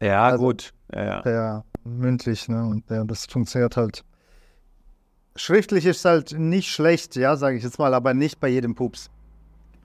ja 0.02 0.24
also- 0.24 0.44
gut, 0.44 0.72
ja, 0.92 1.04
ja. 1.04 1.22
Ja, 1.24 1.64
mündlich, 1.84 2.48
ne? 2.48 2.64
Und 2.64 2.90
ja, 2.90 3.04
das 3.04 3.26
funktioniert 3.26 3.76
halt. 3.76 4.04
Schriftlich 5.36 5.86
ist 5.86 6.04
halt 6.04 6.32
nicht 6.36 6.68
schlecht, 6.70 7.14
ja, 7.14 7.36
sage 7.36 7.56
ich 7.56 7.62
jetzt 7.62 7.78
mal, 7.78 7.94
aber 7.94 8.14
nicht 8.14 8.40
bei 8.40 8.48
jedem 8.48 8.74
Pups. 8.74 9.10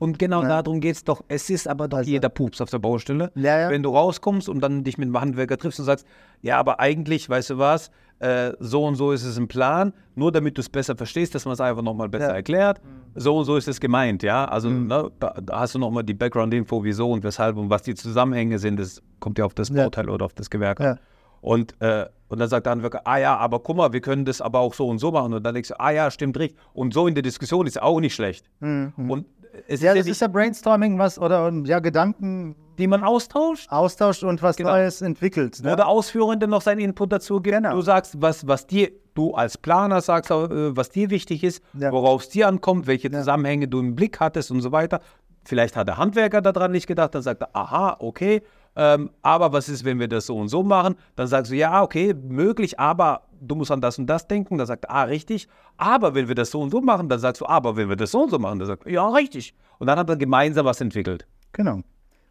Und 0.03 0.19
genau 0.19 0.41
Ja. 0.43 0.61
darum 0.61 0.81
geht 0.81 0.95
es 0.97 1.03
doch. 1.05 1.23
Es 1.29 1.49
ist 1.49 1.65
aber 1.67 1.87
doch 1.87 1.99
Also- 1.99 2.11
jeder 2.11 2.27
Pups 2.27 2.59
auf 2.59 2.69
der 2.69 2.79
Baustelle. 2.79 3.31
Ja, 3.35 3.57
ja. 3.61 3.69
Wenn 3.69 3.83
du 3.83 3.89
rauskommst 3.91 4.49
und 4.49 4.59
dann 4.59 4.83
dich 4.83 4.97
mit 4.97 5.07
dem 5.07 5.19
Handwerker 5.19 5.57
triffst 5.57 5.79
und 5.79 5.85
sagst, 5.85 6.05
ja, 6.41 6.57
aber 6.59 6.81
eigentlich, 6.81 7.29
weißt 7.29 7.51
du 7.51 7.57
was, 7.57 7.89
äh, 8.19 8.51
so 8.59 8.83
und 8.85 8.95
so 8.95 9.11
ist 9.13 9.23
es 9.23 9.37
im 9.37 9.47
Plan, 9.47 9.93
nur 10.15 10.31
damit 10.33 10.57
du 10.57 10.61
es 10.61 10.67
besser 10.69 10.97
verstehst, 10.97 11.33
dass 11.35 11.45
man 11.45 11.53
es 11.53 11.61
einfach 11.61 11.81
nochmal 11.83 12.09
besser. 12.09 12.29
Mhm. 12.29 12.35
erklärt. 12.35 12.81
So 13.15 13.37
und 13.37 13.45
so 13.45 13.55
ist 13.55 13.67
es 13.69 13.79
gemeint, 13.79 14.23
ja. 14.23 14.43
Also 14.45 14.69
ne, 14.69 15.09
da, 15.21 15.35
hast 15.51 15.75
du 15.75 15.79
nochmal 15.79 16.03
die 16.03 16.13
Background-Info, 16.13 16.83
wieso 16.83 17.09
und 17.11 17.23
weshalb 17.23 17.55
und 17.55 17.69
was 17.69 17.83
die 17.83 17.95
Zusammenhänge 17.95 18.59
sind. 18.59 18.79
Das 18.79 19.01
kommt 19.21 19.37
ja 19.39 19.45
auf 19.45 19.53
das. 19.53 19.71
Bauteil 19.71 20.09
oder 20.09 20.25
auf 20.25 20.33
das 20.33 20.49
Gewerk 20.49 20.81
an. 20.81 20.99
Und, 21.39 21.75
äh, 21.81 22.05
und 22.29 22.39
dann 22.39 22.47
sagt 22.49 22.65
der 22.65 22.71
Handwerker, 22.71 23.01
ah 23.05 23.17
ja, 23.17 23.35
aber 23.37 23.59
guck 23.59 23.75
mal, 23.77 23.91
wir 23.93 23.99
können 24.01 24.23
das 24.25 24.41
aber 24.41 24.59
auch 24.59 24.73
so 24.73 24.87
und 24.87 24.99
so 24.99 25.11
machen. 25.11 25.33
Und 25.33 25.43
dann 25.43 25.53
denkst 25.53 25.69
du, 25.69 25.79
ah 25.79 25.91
ja, 25.91 26.09
stimmt 26.11 26.37
richtig. 26.39 26.57
Und 26.73 26.93
so 26.93 27.05
in 27.07 27.15
der 27.15 27.21
Diskussion 27.23 27.67
ist 27.67 27.81
auch 27.81 27.99
nicht 27.99 28.15
schlecht. 28.15 28.49
Und 28.61 29.25
es 29.67 29.67
Ja, 29.67 29.73
ist 29.75 29.81
ja 29.83 29.93
das 29.95 30.05
nicht, 30.05 30.11
ist 30.13 30.21
ja 30.21 30.27
Brainstorming, 30.27 30.97
was 30.99 31.17
oder 31.19 31.51
ja, 31.65 31.79
Gedanken 31.79 32.55
die 32.79 32.87
man 32.87 33.03
austauscht. 33.03 33.71
austauscht 33.71 34.23
und 34.23 34.41
was 34.41 34.55
Genau. 34.55 34.71
Neues 34.71 35.01
entwickelt. 35.03 35.61
Ne? 35.63 35.71
Wo 35.71 35.75
der 35.75 35.87
Ausführende 35.87 36.47
noch 36.47 36.61
seinen 36.63 36.79
Input 36.79 37.11
dazu 37.11 37.39
gibt. 37.39 37.55
Genau. 37.55 37.75
Du 37.75 37.81
sagst, 37.81 38.19
was, 38.19 38.47
was 38.47 38.65
dir, 38.65 38.89
du 39.13 39.35
als 39.35 39.59
Planer 39.59 40.01
sagst, 40.01 40.31
äh, 40.31 40.75
was 40.75 40.89
dir 40.89 41.11
wichtig 41.11 41.43
ist, 41.43 41.61
Ja. 41.73 41.91
worauf 41.91 42.23
es 42.23 42.29
dir 42.29 42.47
ankommt, 42.47 42.87
welche 42.87 43.11
Zusammenhänge 43.11 43.67
du 43.67 43.79
im 43.79 43.95
Blick 43.95 44.19
hattest 44.19 44.49
und 44.49 44.61
so 44.61 44.71
weiter. 44.71 45.01
Vielleicht 45.45 45.75
hat 45.75 45.87
der 45.87 45.97
Handwerker 45.97 46.41
daran 46.41 46.71
nicht 46.71 46.87
gedacht, 46.87 47.13
dann 47.13 47.21
sagt 47.21 47.41
er, 47.43 47.49
aha, 47.55 47.97
okay, 47.99 48.41
ähm, 48.75 49.11
aber 49.21 49.53
was 49.53 49.69
ist, 49.69 49.85
wenn 49.85 49.99
wir 49.99 50.07
das 50.07 50.25
so 50.25 50.35
und 50.35 50.47
so 50.47 50.63
machen? 50.63 50.95
Dann 51.15 51.27
sagst 51.27 51.51
du, 51.51 51.55
ja, 51.55 51.83
okay, 51.83 52.15
möglich, 52.15 52.79
aber 52.79 53.21
du 53.47 53.55
musst 53.55 53.71
an 53.71 53.81
das 53.81 53.97
und 53.99 54.07
das 54.07 54.27
denken. 54.27 54.57
Dann 54.57 54.67
sagt 54.67 54.85
er, 54.85 54.91
ah, 54.91 55.03
richtig. 55.03 55.47
Aber 55.77 56.15
wenn 56.15 56.27
wir 56.27 56.35
das 56.35 56.51
so 56.51 56.61
und 56.61 56.71
so 56.71 56.81
machen, 56.81 57.09
dann 57.09 57.19
sagst 57.19 57.41
du, 57.41 57.45
aber 57.45 57.75
wenn 57.75 57.89
wir 57.89 57.95
das 57.95 58.11
so 58.11 58.23
und 58.23 58.29
so 58.29 58.39
machen, 58.39 58.59
dann 58.59 58.67
sagt 58.67 58.85
er, 58.85 58.91
ja, 58.91 59.07
richtig. 59.09 59.53
Und 59.79 59.87
dann 59.87 59.97
hat 59.99 60.09
er 60.09 60.15
gemeinsam 60.17 60.65
was 60.65 60.81
entwickelt. 60.81 61.27
Genau. 61.51 61.81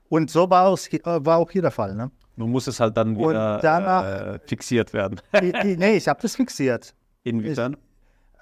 Und 0.09 0.31
so 0.31 0.48
war, 0.51 0.66
auch, 0.66 0.79
äh, 0.90 1.01
war 1.05 1.38
auch 1.38 1.51
hier 1.51 1.62
der 1.62 1.70
Fall. 1.70 1.94
Ne? 1.94 2.11
Nun 2.37 2.51
muss 2.51 2.66
es 2.66 2.81
halt 2.81 2.96
dann 2.96 3.16
wieder 3.18 3.59
danach- 3.62 4.05
äh, 4.35 4.38
fixiert 4.46 4.92
werden. 4.92 5.20
Die, 5.40 5.77
nee, 5.77 5.96
ich 5.96 6.09
habe 6.09 6.20
das 6.20 6.37
fixiert. 6.37 6.94
Inwiefern? 7.25 7.77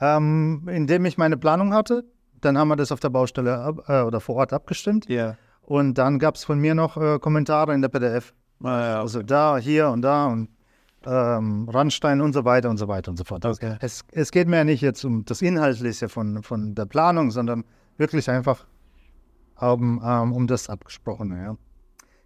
Ähm, 0.00 0.66
indem 0.72 1.04
ich 1.04 1.18
meine 1.18 1.36
Planung 1.36 1.74
hatte, 1.74 2.04
dann 2.40 2.56
haben 2.56 2.68
wir 2.68 2.76
das 2.76 2.90
auf 2.90 3.00
der 3.00 3.10
Baustelle 3.10 3.58
ab, 3.58 3.84
äh, 3.88 4.00
oder 4.02 4.20
vor 4.20 4.36
Ort 4.36 4.52
abgestimmt. 4.52 5.08
Ja. 5.08 5.36
Und 5.62 5.94
dann 5.98 6.18
gab 6.18 6.36
es 6.36 6.44
von 6.44 6.58
mir 6.58 6.74
noch 6.74 6.96
äh, 6.96 7.18
Kommentare 7.18 7.74
in 7.74 7.82
der 7.82 7.88
PDF. 7.88 8.32
Ah, 8.62 8.80
ja, 8.80 9.00
Also 9.00 9.22
da, 9.22 9.58
hier 9.58 9.88
und 9.90 10.02
da 10.02 10.26
und 10.26 10.48
ähm, 11.06 11.68
Randstein 11.68 12.20
und 12.20 12.32
so 12.32 12.44
weiter 12.44 12.70
und 12.70 12.76
so 12.76 12.88
weiter 12.88 13.10
und 13.10 13.16
so 13.16 13.24
fort. 13.24 13.44
Okay. 13.44 13.76
Es, 13.80 14.04
es 14.12 14.30
geht 14.30 14.48
mir 14.48 14.56
ja 14.56 14.64
nicht 14.64 14.80
jetzt 14.80 15.04
um 15.04 15.24
das 15.24 15.42
Inhaltliche 15.42 16.08
von, 16.08 16.42
von 16.42 16.74
der 16.74 16.86
Planung, 16.86 17.30
sondern 17.30 17.64
wirklich 17.96 18.28
einfach 18.28 18.66
um, 19.60 20.02
ähm, 20.04 20.32
um 20.32 20.46
das 20.46 20.68
Abgesprochene. 20.68 21.42
Ja. 21.42 21.56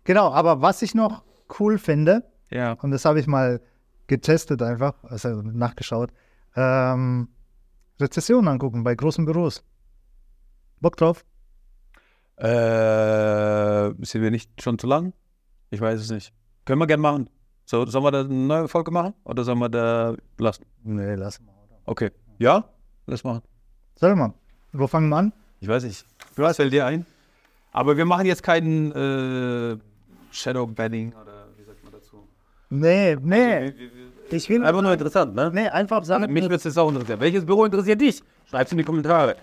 Genau, 0.05 0.33
aber 0.33 0.61
was 0.61 0.83
ich 0.83 0.95
noch 0.95 1.25
cool 1.59 1.79
finde, 1.79 2.25
ja. 2.51 2.73
und 2.75 2.91
das 2.91 3.05
habe 3.05 3.21
ich 3.21 3.27
mal 3.27 3.61
getestet 4.07 4.63
einfach, 4.63 4.95
also 5.05 5.43
nachgeschaut, 5.43 6.11
ähm, 6.57 7.29
Rezessionen 8.01 8.49
angucken 8.49 8.85
bei 8.85 8.95
großen 8.95 9.25
Büros. 9.25 9.65
Bock 10.81 10.97
drauf? 10.97 11.25
Äh, 12.37 13.95
sind 14.05 14.23
wir 14.23 14.31
nicht 14.31 14.61
schon 14.61 14.79
zu 14.79 14.87
lang? 14.87 15.13
Ich 15.71 15.81
weiß 15.81 16.01
es 16.01 16.11
nicht. 16.11 16.33
Können 16.65 16.81
wir 16.81 16.87
gerne 16.87 17.03
machen. 17.03 17.31
So, 17.67 17.87
sollen 17.87 18.05
wir 18.05 18.11
da 18.11 18.21
eine 18.21 18.29
neue 18.35 18.69
Folge 18.69 18.91
machen? 18.91 19.15
Oder 19.25 19.43
sollen 19.45 19.59
wir 19.59 19.69
da 19.69 20.15
lassen? 20.39 20.65
Nee, 20.83 21.15
lass 21.15 21.41
mal. 21.41 21.53
Okay. 21.87 22.11
Ja? 22.39 22.65
Lass 23.07 23.25
machen. 23.25 23.43
Sag 23.97 24.17
mal, 24.17 24.35
wo 24.73 24.87
fangen 24.87 25.09
wir 25.09 25.17
an? 25.17 25.33
Ich 25.61 25.69
weiß 25.69 25.85
nicht. 25.85 26.05
Was 26.37 26.57
fällt 26.57 26.73
dir 26.73 26.85
ein? 26.87 27.07
Aber 27.73 27.97
wir 27.97 28.05
machen 28.05 28.27
jetzt 28.27 28.43
keinen 28.43 28.93
äh, 28.93 29.77
Shadow 30.31 30.67
Banning 30.67 31.13
oder 31.21 31.47
wie 31.57 31.65
sagt 31.65 31.83
man 31.85 31.93
dazu? 31.93 32.19
Nee, 32.71 33.17
nee. 33.21 33.73
Ich 34.31 34.49
will 34.49 34.65
Einfach 34.65 34.83
nur 34.83 34.93
interessant, 34.93 35.35
ne? 35.35 35.51
Nee, 35.53 35.69
einfach 35.69 36.05
sagen. 36.05 36.33
Mich 36.33 36.43
würde 36.45 36.57
es 36.57 36.65
jetzt 36.65 36.79
auch 36.79 36.89
interessieren. 36.89 37.21
Welches 37.21 37.45
Büro 37.45 37.65
interessiert 37.65 38.01
dich? 38.01 38.23
Schreib's 38.51 38.73
in 38.73 38.79
die 38.79 38.85
Kommentare. 38.85 39.37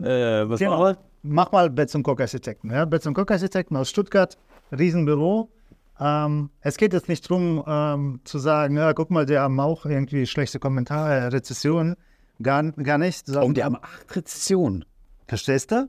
Äh, 0.00 0.48
was 0.48 0.58
Genau. 0.58 0.78
machen 0.78 0.96
wir? 0.96 0.98
Mach 1.22 1.52
mal 1.52 1.68
Betz 1.68 1.94
und 1.94 2.02
Koch 2.02 2.18
Architekten. 2.18 2.70
Ja? 2.70 2.84
Betz 2.84 3.06
und 3.06 3.14
Koch 3.14 3.26
Architekten 3.28 3.76
aus 3.76 3.90
Stuttgart, 3.90 4.36
Riesenbüro. 4.72 5.50
Ähm, 6.00 6.50
es 6.60 6.76
geht 6.78 6.94
jetzt 6.94 7.08
nicht 7.08 7.30
darum, 7.30 7.62
ähm, 7.66 8.20
zu 8.24 8.38
sagen, 8.38 8.76
ja, 8.76 8.92
guck 8.94 9.10
mal, 9.10 9.26
die 9.26 9.38
haben 9.38 9.60
auch 9.60 9.84
irgendwie 9.84 10.26
schlechte 10.26 10.58
Kommentare, 10.58 11.32
Rezessionen. 11.32 11.96
Gar, 12.42 12.72
gar 12.72 12.96
nicht. 12.96 13.28
Oh, 13.36 13.52
die 13.52 13.62
haben 13.62 13.76
acht 13.76 14.16
Rezessionen. 14.16 14.86
Verstehst 15.28 15.70
du? 15.70 15.88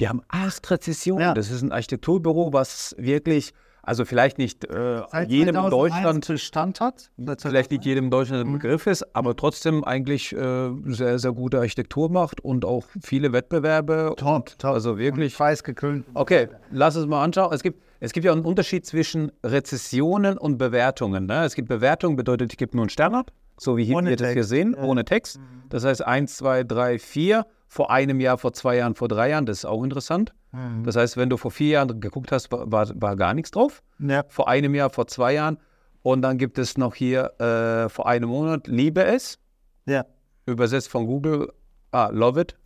Die 0.00 0.08
haben 0.08 0.22
acht 0.28 0.68
Rezessionen. 0.68 1.22
Ja. 1.22 1.34
Das 1.34 1.50
ist 1.50 1.62
ein 1.62 1.70
Architekturbüro, 1.70 2.52
was 2.52 2.96
wirklich, 2.98 3.54
also 3.82 4.04
vielleicht 4.04 4.38
nicht 4.38 4.64
äh, 4.64 5.02
jedem 5.28 5.54
in 5.54 5.70
2001 5.70 5.70
Deutschland, 5.70 6.26
Bestand 6.26 6.80
hat. 6.80 7.10
vielleicht 7.38 7.70
nicht 7.70 7.84
jedem 7.84 8.06
in 8.06 8.10
Deutschland 8.10 8.44
ein 8.44 8.52
Begriff 8.52 8.88
ist, 8.88 9.14
aber 9.14 9.36
trotzdem 9.36 9.84
eigentlich 9.84 10.32
äh, 10.32 10.70
sehr, 10.86 11.20
sehr 11.20 11.32
gute 11.32 11.60
Architektur 11.60 12.10
macht 12.10 12.40
und 12.40 12.64
auch 12.64 12.84
viele 13.00 13.32
Wettbewerbe. 13.32 14.14
Top, 14.16 14.58
top. 14.58 14.72
Also 14.72 14.98
wirklich. 14.98 15.36
Preisgekrönt. 15.36 16.04
Okay, 16.14 16.48
lass 16.72 16.96
uns 16.96 17.06
mal 17.06 17.22
anschauen. 17.22 17.52
Es 17.52 17.62
gibt, 17.62 17.80
es 18.04 18.12
gibt 18.12 18.26
ja 18.26 18.32
einen 18.32 18.44
Unterschied 18.44 18.84
zwischen 18.84 19.30
Rezessionen 19.44 20.36
und 20.36 20.58
Bewertungen. 20.58 21.26
Ne? 21.26 21.44
Es 21.44 21.54
gibt 21.54 21.68
Bewertungen, 21.68 22.16
bedeutet, 22.16 22.52
ich 22.52 22.58
gebe 22.58 22.76
nur 22.76 22.82
einen 22.82 22.90
Stern 22.90 23.14
ab, 23.14 23.30
so 23.56 23.76
wie 23.76 23.84
hier, 23.84 23.96
wir 23.96 24.16
das 24.16 24.32
hier 24.32 24.42
sehen, 24.42 24.74
ja. 24.76 24.82
ohne 24.82 25.04
Text. 25.04 25.38
Das 25.68 25.84
heißt 25.84 26.04
1, 26.04 26.36
2, 26.36 26.64
3, 26.64 26.98
4, 26.98 27.46
vor 27.68 27.92
einem 27.92 28.18
Jahr, 28.18 28.38
vor 28.38 28.52
zwei 28.52 28.76
Jahren, 28.76 28.96
vor 28.96 29.06
drei 29.06 29.30
Jahren, 29.30 29.46
das 29.46 29.58
ist 29.58 29.64
auch 29.66 29.84
interessant. 29.84 30.34
Mhm. 30.50 30.82
Das 30.82 30.96
heißt, 30.96 31.16
wenn 31.16 31.30
du 31.30 31.36
vor 31.36 31.52
vier 31.52 31.68
Jahren 31.68 32.00
geguckt 32.00 32.32
hast, 32.32 32.50
war, 32.50 32.70
war, 32.72 32.90
war 32.96 33.14
gar 33.14 33.34
nichts 33.34 33.52
drauf. 33.52 33.84
Ja. 34.00 34.24
Vor 34.28 34.48
einem 34.48 34.74
Jahr, 34.74 34.90
vor 34.90 35.06
zwei 35.06 35.34
Jahren. 35.34 35.58
Und 36.02 36.22
dann 36.22 36.38
gibt 36.38 36.58
es 36.58 36.76
noch 36.76 36.96
hier 36.96 37.32
äh, 37.40 37.88
vor 37.88 38.08
einem 38.08 38.30
Monat, 38.30 38.66
liebe 38.66 39.04
es, 39.04 39.38
ja. 39.86 40.04
übersetzt 40.44 40.88
von 40.88 41.06
Google, 41.06 41.52
ah, 41.92 42.08
love 42.12 42.40
it. 42.40 42.56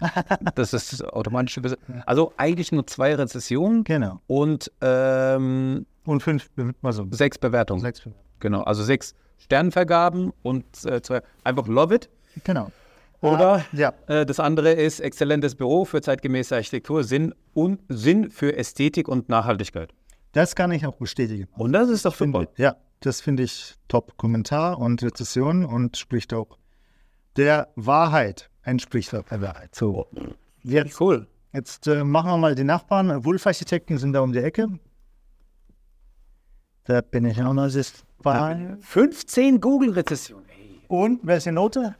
Das 0.54 0.72
ist 0.72 0.92
das 0.92 1.02
automatische 1.02 1.60
Übersetzung. 1.60 2.02
Also 2.06 2.32
eigentlich 2.36 2.72
nur 2.72 2.86
zwei 2.86 3.14
Rezessionen 3.14 3.84
Genau. 3.84 4.20
und 4.26 4.70
ähm, 4.80 5.86
Und 6.04 6.22
fünf, 6.22 6.50
also 6.82 7.06
sechs 7.10 7.38
Bewertungen. 7.38 7.80
sechs. 7.80 8.02
Genau, 8.40 8.62
also 8.62 8.82
sechs 8.82 9.14
Sternvergaben 9.38 10.32
und 10.42 10.64
äh, 10.84 11.00
zwei. 11.02 11.22
Einfach 11.44 11.66
love 11.68 11.94
it. 11.94 12.08
Genau. 12.44 12.70
Oder 13.22 13.64
Ja. 13.72 13.92
äh, 14.08 14.26
das 14.26 14.38
andere 14.40 14.72
ist 14.72 15.00
exzellentes 15.00 15.54
Büro 15.54 15.84
für 15.84 16.00
zeitgemäße 16.02 16.54
Architektur, 16.54 17.02
Sinn 17.02 17.34
und 17.54 17.80
Sinn 17.88 18.30
für 18.30 18.56
Ästhetik 18.56 19.08
und 19.08 19.28
Nachhaltigkeit. 19.28 19.92
Das 20.32 20.54
kann 20.54 20.70
ich 20.70 20.86
auch 20.86 20.96
bestätigen. 20.96 21.48
Und 21.56 21.72
das 21.72 21.88
ist 21.88 22.04
doch 22.04 22.14
Finde, 22.14 22.40
super. 22.40 22.52
ja, 22.56 22.76
das 23.00 23.20
finde 23.22 23.42
ich 23.44 23.74
top. 23.88 24.16
Kommentar 24.18 24.78
und 24.78 25.02
Rezession 25.02 25.64
und 25.64 25.96
spricht 25.96 26.34
auch 26.34 26.58
der 27.36 27.68
Wahrheit. 27.76 28.50
Entspricht 28.62 29.12
der 29.12 29.24
Wahrheit. 29.40 29.74
So. 29.74 30.06
Jetzt, 30.62 31.00
Cool. 31.00 31.26
jetzt 31.52 31.86
äh, 31.86 32.02
machen 32.02 32.30
wir 32.30 32.36
mal 32.36 32.54
die 32.54 32.64
Nachbarn. 32.64 33.24
Wulf-Architekten 33.24 33.98
sind 33.98 34.12
da 34.12 34.20
um 34.20 34.32
die 34.32 34.40
Ecke. 34.40 34.68
Da 36.84 37.00
bin 37.00 37.24
ich 37.24 37.40
auch 37.42 37.52
noch. 37.52 37.64
Das 37.64 37.74
ist 37.74 38.04
bei. 38.22 38.76
15 38.80 39.60
Google-Rezessionen. 39.60 40.46
Und 40.88 41.20
welche 41.24 41.52
Note? 41.52 41.94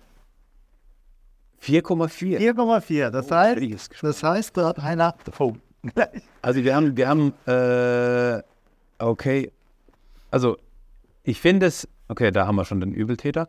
4,4. 1.63 2.39
4,4. 2.39 3.11
Das 3.11 3.31
heißt, 3.31 3.59
Schwieriges 3.59 3.91
Gespräch. 3.91 4.11
das 4.11 4.23
heißt, 4.23 4.57
da 4.57 4.69
hat 4.69 4.79
einer. 4.79 5.15
Oh. 5.39 5.55
Also 6.43 6.65
wir 6.65 6.75
haben, 6.75 6.97
wir 6.97 7.09
haben, 7.09 7.33
äh, 7.47 8.43
okay, 8.99 9.53
also 10.33 10.57
ich 11.23 11.41
finde 11.41 11.67
es, 11.67 11.89
okay, 12.09 12.31
da 12.33 12.47
haben 12.47 12.57
wir 12.57 12.65
schon 12.65 12.81
den 12.81 12.93
Übeltäter. 12.93 13.47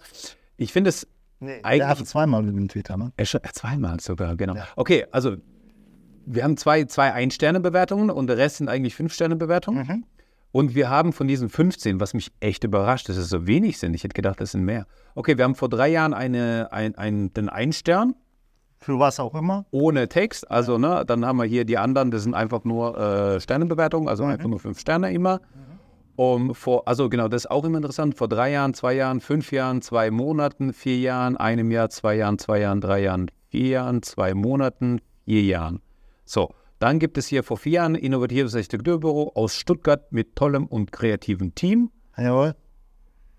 Ich 0.56 0.72
finde 0.72 0.90
es 0.90 1.08
Nee, 1.40 1.60
Eigentlich- 1.64 1.80
der 1.80 1.88
hat 1.90 2.08
zweimal 2.08 2.42
mit 2.44 2.56
dem 2.56 2.68
Twitter, 2.68 2.98
ne? 2.98 3.12
schon- 3.24 3.44
äh, 3.44 3.50
zweimal 3.54 4.00
sogar, 4.00 4.36
genau. 4.36 4.56
Ja. 4.56 4.68
Okay, 4.76 5.06
also 5.12 5.36
wir 6.26 6.44
haben 6.44 6.58
zwei, 6.58 6.84
zwei 6.86 7.14
Ein-Sterne-Bewertungen 7.14 8.10
und 8.10 8.28
der 8.28 8.38
Rest 8.38 8.58
sind 8.58 8.70
eigentlich 8.70 8.96
Fünf-Sterne-Bewertungen. 8.96 9.88
Mhm. 9.88 10.04
Und 10.52 10.76
wir 10.76 10.90
haben 10.90 11.14
von 11.14 11.28
diesen 11.28 11.50
15, 11.50 12.00
was 12.00 12.14
mich 12.14 12.32
echt 12.40 12.64
überrascht, 12.64 13.10
dass 13.10 13.18
es 13.18 13.30
so 13.30 13.46
wenig 13.48 13.78
sind. 13.78 13.94
Ich 13.94 14.04
hätte 14.04 14.14
gedacht, 14.14 14.42
das 14.42 14.52
sind 14.52 14.64
mehr. 14.64 14.88
Okay, 15.14 15.38
wir 15.38 15.44
haben 15.44 15.56
vor 15.56 15.70
drei 15.70 15.90
Jahren 15.90 16.14
eine, 16.14 16.70
ein, 16.72 16.96
ein, 16.98 17.32
den 17.34 17.50
Ein-Stern 17.50 18.16
Für 18.80 18.98
was 18.98 19.20
auch 19.20 19.36
immer. 19.36 19.66
ohne 19.72 20.08
Text. 20.08 20.50
Also, 20.50 20.78
ne, 20.78 21.04
dann 21.06 21.26
haben 21.26 21.38
wir 21.38 21.46
hier 21.46 21.66
die 21.66 21.78
anderen, 21.78 22.12
das 22.12 22.24
sind 22.24 22.34
einfach 22.34 22.64
nur 22.64 22.98
äh, 22.98 23.40
Sternebewertungen, 23.42 24.08
also 24.10 24.24
einfach 24.24 24.48
nur 24.48 24.60
fünf 24.60 24.80
Sterne 24.80 25.12
immer. 25.14 25.42
Um, 26.18 26.56
vor, 26.56 26.88
also 26.88 27.10
genau, 27.10 27.28
das 27.28 27.44
ist 27.46 27.52
auch 27.52 27.64
immer 27.64 27.78
interessant. 27.78 28.18
Vor 28.18 28.28
drei 28.28 28.52
Jahren, 28.52 28.74
zwei 28.74 28.94
Jahren, 28.94 29.22
fünf 29.22 29.52
Jahren, 29.52 29.84
zwei 29.84 30.10
Monaten, 30.10 30.74
vier 30.74 30.98
Jahren, 30.98 31.38
einem 31.38 31.70
Jahr, 31.70 31.90
zwei 31.92 32.16
Jahren, 32.16 32.40
zwei 32.40 32.60
Jahren, 32.62 32.82
drei 32.82 33.04
Jahren, 33.04 33.30
vier 33.50 33.68
Jahren, 33.68 34.02
zwei 34.02 34.34
Monaten, 34.34 35.00
vier 35.26 35.44
Jahren. 35.44 35.80
So, 36.26 36.50
dann 36.80 36.98
gibt 36.98 37.20
es 37.20 37.28
hier 37.28 37.44
vor 37.44 37.58
vier 37.58 37.74
Jahren 37.74 37.96
ein 37.96 38.02
innovatives 38.02 38.56
Architekturbüro 38.56 39.32
aus 39.36 39.54
Stuttgart 39.54 40.12
mit 40.12 40.36
tollem 40.36 40.66
und 40.66 40.92
kreativem 40.92 41.54
Team. 41.54 41.92
Jawohl. 42.18 42.56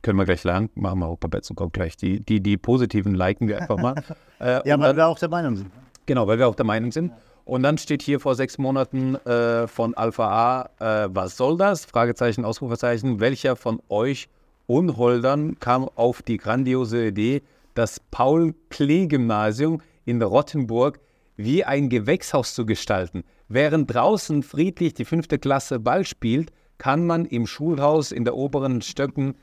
Können 0.02 0.16
wir 0.18 0.24
gleich 0.26 0.44
lernen, 0.44 0.70
machen 0.76 1.00
wir 1.00 1.06
auch 1.08 1.18
bei 1.18 1.26
Betz 1.26 1.50
und 1.50 1.56
Koch 1.56 1.72
gleich. 1.72 1.96
Die, 1.96 2.20
die, 2.20 2.40
die 2.40 2.56
positiven 2.56 3.14
liken 3.16 3.48
wir 3.48 3.60
einfach 3.60 3.76
mal. 3.78 3.94
Äh, 4.40 4.60
Ja, 4.68 4.78
weil 4.78 4.86
dann- 4.90 4.96
wir 4.98 5.06
auch 5.08 5.18
der 5.18 5.28
Meinung 5.30 5.56
sind. 5.56 5.68
Genau, 6.06 6.28
weil 6.28 6.38
wir 6.38 6.46
auch 6.46 6.54
der 6.54 6.64
Meinung 6.64 6.92
sind. 6.92 7.10
Und 7.48 7.62
dann 7.62 7.78
steht 7.78 8.02
hier 8.02 8.20
vor 8.20 8.34
sechs 8.34 8.58
Monaten 8.58 9.14
äh, 9.14 9.66
von 9.68 9.94
Alpha 9.94 10.68
A, 10.78 11.04
äh, 11.04 11.08
was 11.10 11.38
soll 11.38 11.56
das? 11.56 11.86
Fragezeichen, 11.86 12.44
Ausrufezeichen. 12.44 13.20
Welcher 13.20 13.56
von 13.56 13.80
euch 13.88 14.28
Unholdern 14.66 15.58
kam 15.58 15.88
auf 15.94 16.20
die 16.20 16.36
grandiose 16.36 17.06
Idee, 17.06 17.40
das 17.72 18.00
Paul-Klee-Gymnasium 18.10 19.80
in 20.04 20.20
Rottenburg 20.20 21.00
wie 21.38 21.64
ein 21.64 21.88
Gewächshaus 21.88 22.54
zu 22.54 22.66
gestalten? 22.66 23.24
Während 23.48 23.94
draußen 23.94 24.42
friedlich 24.42 24.92
die 24.92 25.06
fünfte 25.06 25.38
Klasse 25.38 25.80
Ball 25.80 26.04
spielt, 26.04 26.52
kann 26.76 27.06
man 27.06 27.24
im 27.24 27.46
Schulhaus 27.46 28.12
in 28.12 28.26
der 28.26 28.36
oberen 28.36 28.82
Stöcken 28.82 29.34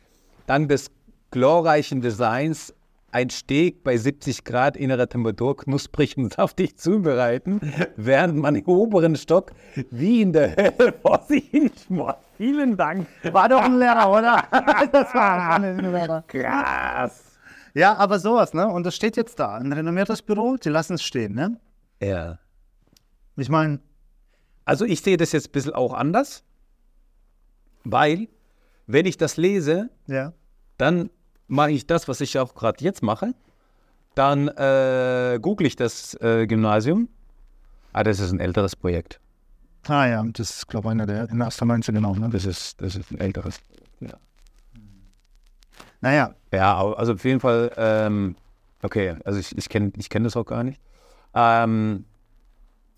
dank 0.45 0.69
des 0.69 0.91
glorreichen 1.31 2.01
Designs 2.01 2.71
ein 3.15 3.29
Steak 3.29 3.81
bei 3.85 3.95
70 3.95 4.43
Grad 4.43 4.75
innerer 4.75 5.07
Temperatur 5.07 5.55
knusprig 5.55 6.17
und 6.17 6.33
saftig 6.33 6.77
zubereiten, 6.77 7.61
während 7.95 8.35
man 8.35 8.55
im 8.55 8.65
oberen 8.65 9.15
Stock 9.15 9.53
wie 9.89 10.21
in 10.21 10.33
der 10.33 10.53
Hölle 10.57 10.93
vor 11.01 11.23
sich 11.23 11.45
hin 11.49 11.71
schmort. 11.87 12.17
Vielen 12.35 12.75
Dank. 12.75 13.07
War 13.31 13.47
doch 13.47 13.61
ein 13.61 13.79
Lehrer, 13.79 14.11
oder? 14.11 14.43
das 14.91 15.15
war 15.15 15.55
ein 15.55 15.79
Lehrer. 15.79 16.25
Krass. 16.27 17.37
Ja, 17.73 17.95
aber 17.95 18.19
sowas, 18.19 18.53
ne? 18.53 18.67
Und 18.67 18.85
das 18.85 18.97
steht 18.97 19.15
jetzt 19.15 19.39
da. 19.39 19.55
Ein 19.55 19.71
renommiertes 19.71 20.21
Büro, 20.21 20.57
die 20.57 20.67
lassen 20.67 20.95
es 20.95 21.03
stehen, 21.03 21.35
ne? 21.35 21.57
Ja. 22.01 22.39
Ich 23.37 23.47
meine, 23.47 23.79
Also 24.65 24.83
ich 24.83 24.99
sehe 24.99 25.15
das 25.15 25.31
jetzt 25.31 25.47
ein 25.47 25.51
bisschen 25.53 25.73
auch 25.73 25.93
anders, 25.93 26.43
weil 27.85 28.27
wenn 28.87 29.05
ich 29.05 29.15
das 29.15 29.37
lese, 29.37 29.89
ja. 30.07 30.33
dann 30.77 31.09
mache 31.47 31.71
ich 31.71 31.87
das, 31.87 32.07
was 32.07 32.21
ich 32.21 32.37
auch 32.39 32.55
gerade 32.55 32.83
jetzt 32.83 33.03
mache. 33.03 33.33
Dann 34.15 34.47
äh, 34.47 35.39
google 35.41 35.67
ich 35.67 35.75
das 35.75 36.13
äh, 36.21 36.47
Gymnasium. 36.47 37.09
Ah, 37.93 38.03
das 38.03 38.19
ist 38.19 38.31
ein 38.31 38.39
älteres 38.39 38.75
Projekt. 38.75 39.19
Ah 39.87 40.07
ja, 40.07 40.23
das 40.23 40.49
ist, 40.49 40.67
glaube 40.67 40.87
ich, 40.87 40.91
einer 40.91 41.05
der 41.05 41.29
in 41.29 41.37
19 41.37 41.93
genau, 41.95 42.15
ne? 42.15 42.29
Das 42.29 42.45
ist, 42.45 42.81
das 42.81 42.95
ist 42.95 43.11
ein 43.11 43.19
älteres. 43.19 43.59
Naja, 46.01 46.35
Ja, 46.51 46.93
also 46.93 47.13
auf 47.13 47.23
jeden 47.25 47.39
Fall, 47.39 47.71
ähm, 47.77 48.35
okay, 48.83 49.15
also 49.25 49.39
ich, 49.39 49.57
ich 49.57 49.69
kenne 49.69 49.91
ich 49.97 50.09
kenn 50.09 50.23
das 50.23 50.35
auch 50.37 50.45
gar 50.45 50.63
nicht. 50.63 50.79
Ähm, 51.33 52.05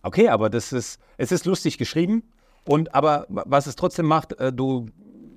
okay, 0.03 0.27
aber 0.29 0.49
das 0.49 0.73
ist, 0.73 0.99
es 1.17 1.31
ist 1.31 1.45
lustig 1.45 1.77
geschrieben 1.77 2.23
und 2.65 2.93
aber 2.93 3.25
wa- 3.29 3.43
was 3.47 3.65
es 3.67 3.75
trotzdem 3.75 4.07
macht, 4.07 4.33
äh, 4.39 4.51
du 4.51 4.87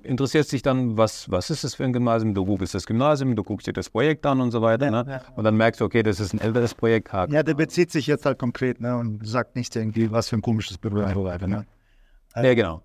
interessierst 0.03 0.51
dich 0.51 0.61
dann, 0.61 0.97
was, 0.97 1.29
was 1.31 1.49
ist 1.49 1.63
das 1.63 1.75
für 1.75 1.83
ein 1.83 1.93
Gymnasium, 1.93 2.33
du 2.33 2.45
googelst 2.45 2.73
das 2.73 2.85
Gymnasium, 2.85 3.35
du 3.35 3.43
guckst 3.43 3.67
dir 3.67 3.73
das 3.73 3.89
Projekt 3.89 4.25
an 4.25 4.41
und 4.41 4.51
so 4.51 4.61
weiter, 4.61 4.85
Ja, 4.85 5.03
ne? 5.03 5.05
ja. 5.09 5.21
und 5.35 5.43
dann 5.43 5.55
merkst 5.55 5.81
du, 5.81 5.85
okay, 5.85 6.03
das 6.03 6.19
ist 6.19 6.33
ein 6.33 6.39
älteres 6.39 6.73
Projekt, 6.73 7.11
Haken. 7.13 7.33
ja, 7.33 7.43
der 7.43 7.53
bezieht 7.53 7.91
sich 7.91 8.07
jetzt 8.07 8.25
halt 8.25 8.39
konkret, 8.39 8.79
ne? 8.81 8.97
Und 8.97 9.25
sagt 9.27 9.55
nicht 9.55 9.75
irgendwie, 9.75 10.11
was 10.11 10.29
für 10.29 10.35
ein 10.37 10.41
komisches 10.41 10.77
Büro, 10.77 10.95
ne? 10.95 11.65
ja 12.35 12.53
genau. 12.53 12.81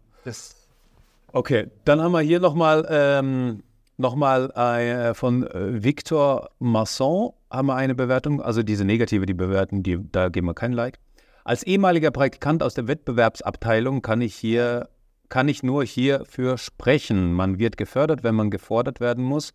Okay, 1.32 1.68
dann 1.84 2.00
haben 2.00 2.12
wir 2.12 2.20
hier 2.20 2.40
nochmal 2.40 2.86
ähm, 2.90 3.62
noch 3.98 4.14
mal, 4.14 4.50
äh, 4.50 5.14
von 5.14 5.46
äh, 5.46 5.82
Victor 5.82 6.50
Masson 6.58 7.30
haben 7.50 7.66
wir 7.66 7.74
eine 7.76 7.94
Bewertung, 7.94 8.42
also 8.42 8.62
diese 8.62 8.84
negative, 8.84 9.26
die 9.26 9.34
bewerten, 9.34 9.82
die, 9.82 9.98
da 10.12 10.28
geben 10.28 10.46
wir 10.48 10.54
kein 10.54 10.72
Like. 10.72 10.98
Als 11.44 11.62
ehemaliger 11.62 12.10
Praktikant 12.10 12.62
aus 12.62 12.74
der 12.74 12.88
Wettbewerbsabteilung 12.88 14.02
kann 14.02 14.20
ich 14.20 14.34
hier 14.34 14.88
kann 15.28 15.48
ich 15.48 15.62
nur 15.62 15.84
hierfür 15.84 16.58
sprechen. 16.58 17.32
Man 17.32 17.58
wird 17.58 17.76
gefördert, 17.76 18.22
wenn 18.22 18.34
man 18.34 18.50
gefordert 18.50 19.00
werden 19.00 19.24
muss. 19.24 19.52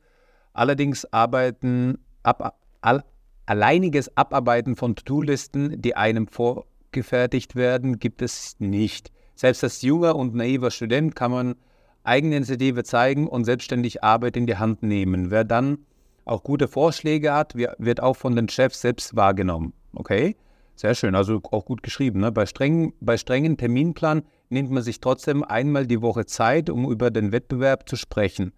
Allerdings 0.53 1.05
arbeiten 1.13 1.97
ab, 2.23 2.60
all, 2.81 3.03
alleiniges 3.45 4.15
Abarbeiten 4.17 4.75
von 4.75 4.95
To-Do-Listen, 4.95 5.81
die 5.81 5.95
einem 5.95 6.27
vorgefertigt 6.27 7.55
werden, 7.55 7.99
gibt 7.99 8.21
es 8.21 8.55
nicht. 8.60 9.12
Selbst 9.36 9.63
als 9.63 9.81
junger 9.81 10.15
und 10.15 10.36
naiver 10.36 10.71
Student 10.71 11.15
kann 11.15 11.31
man 11.31 11.55
Eigeninitiative 12.03 12.84
zeigen 12.84 13.27
und 13.27 13.45
selbstständig 13.45 14.03
Arbeit 14.03 14.36
in 14.36 14.47
die 14.47 14.57
Hand 14.57 14.84
nehmen. 14.84 15.31
Wer 15.31 15.43
dann 15.43 15.86
auch 16.25 16.43
gute 16.43 16.67
Vorschläge 16.67 17.34
hat, 17.34 17.55
wi- 17.55 17.69
wird 17.77 18.01
auch 18.01 18.15
von 18.15 18.36
den 18.36 18.49
Chefs 18.49 18.81
selbst 18.81 19.15
wahrgenommen. 19.15 19.73
Okay? 19.93 20.36
Sehr 20.75 20.95
schön, 20.95 21.15
also 21.15 21.39
auch 21.51 21.65
gut 21.65 21.84
geschrieben. 21.84 22.19
Ne? 22.19 22.31
Bei, 22.31 22.45
strengen, 22.45 22.93
bei 23.01 23.17
strengen 23.17 23.57
Terminplan 23.57 24.23
nimmt 24.51 24.71
man 24.71 24.83
sich 24.83 24.99
trotzdem 24.99 25.43
einmal 25.43 25.87
die 25.87 26.01
Woche 26.01 26.25
Zeit, 26.25 26.69
um 26.69 26.89
über 26.89 27.11
den 27.11 27.31
Wettbewerb 27.31 27.87
zu 27.87 27.95
sprechen. 27.95 28.53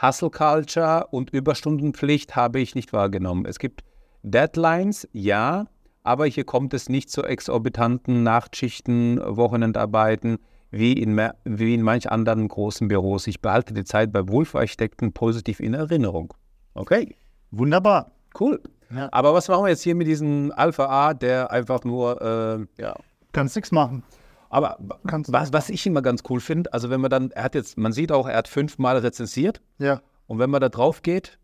Hustle 0.00 0.30
Culture 0.30 1.06
und 1.10 1.30
Überstundenpflicht 1.30 2.36
habe 2.36 2.60
ich 2.60 2.74
nicht 2.74 2.92
wahrgenommen. 2.92 3.46
Es 3.46 3.58
gibt 3.58 3.82
Deadlines, 4.22 5.08
ja, 5.12 5.66
aber 6.02 6.26
hier 6.26 6.44
kommt 6.44 6.74
es 6.74 6.88
nicht 6.88 7.10
zu 7.10 7.22
exorbitanten 7.22 8.22
Nachtschichten, 8.22 9.20
Wochenendarbeiten 9.24 10.38
wie 10.70 10.92
in, 10.92 11.16
wie 11.44 11.74
in 11.74 11.82
manch 11.82 12.10
anderen 12.10 12.48
großen 12.48 12.88
Büros. 12.88 13.26
Ich 13.26 13.40
behalte 13.40 13.72
die 13.72 13.84
Zeit 13.84 14.12
bei 14.12 14.28
Wohlfühlarchitekten 14.28 15.12
positiv 15.12 15.60
in 15.60 15.74
Erinnerung. 15.74 16.34
Okay, 16.74 17.14
Wunderbar. 17.50 18.12
cool. 18.38 18.60
Ja. 18.94 19.08
Aber 19.12 19.32
was 19.32 19.48
machen 19.48 19.64
wir 19.64 19.70
jetzt 19.70 19.82
hier 19.82 19.94
mit 19.94 20.06
diesem 20.06 20.52
Alpha 20.54 20.86
A, 20.86 21.14
der 21.14 21.50
einfach 21.50 21.84
nur, 21.84 22.20
äh, 22.20 22.82
ja, 22.82 22.94
Kannst 23.32 23.56
nichts 23.56 23.70
machen. 23.72 24.02
Aber 24.50 24.76
was, 24.78 25.52
was 25.52 25.68
ich 25.70 25.86
immer 25.86 26.02
ganz 26.02 26.22
cool 26.30 26.40
finde, 26.40 26.72
also 26.72 26.90
wenn 26.90 27.00
man 27.00 27.10
dann, 27.10 27.30
er 27.32 27.44
hat 27.44 27.54
jetzt, 27.54 27.76
man 27.78 27.92
sieht 27.92 28.12
auch, 28.12 28.26
er 28.28 28.36
hat 28.38 28.48
fünfmal 28.48 28.98
rezensiert 28.98 29.60
Ja. 29.78 30.00
und 30.26 30.38
wenn 30.38 30.50
man 30.50 30.60
da 30.60 30.68
drauf 30.68 31.02
geht 31.02 31.38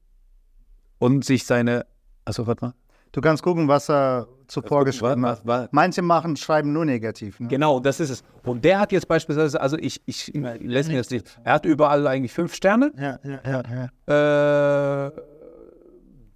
und 0.99 1.25
sich 1.25 1.45
seine, 1.47 1.87
also 2.25 2.47
warte 2.47 2.65
mal, 2.67 2.75
Du 3.15 3.21
kannst 3.21 3.43
gucken, 3.43 3.69
was 3.69 3.91
er 3.91 4.27
zuvor 4.47 4.87
geschrieben 4.87 5.21
was- 5.23 5.41
hat. 5.41 5.47
was- 5.47 5.69
Manche 5.71 6.01
machen, 6.01 6.35
schreiben 6.35 6.73
nur 6.73 6.87
negativ. 6.87 7.39
Ne? 7.41 7.49
Genau, 7.49 7.79
das 7.79 8.01
ist 8.01 8.09
es. 8.09 8.25
Und 8.43 8.65
der 8.65 8.81
hat 8.81 8.91
jetzt 8.91 9.07
beispielsweise, 9.07 9.61
also 9.61 9.77
ich, 9.77 10.01
ich 10.07 10.33
lässt 10.33 10.89
mir 10.89 10.97
das 10.97 11.11
nicht, 11.11 11.39
er 11.45 11.53
hat 11.53 11.67
überall 11.67 12.07
eigentlich 12.07 12.33
fünf 12.33 12.55
Sterne. 12.55 12.91
Ja, 12.97 13.19
ja, 13.23 13.41
ja. 13.45 13.91
ja. 14.09 15.07
Äh, 15.09 15.13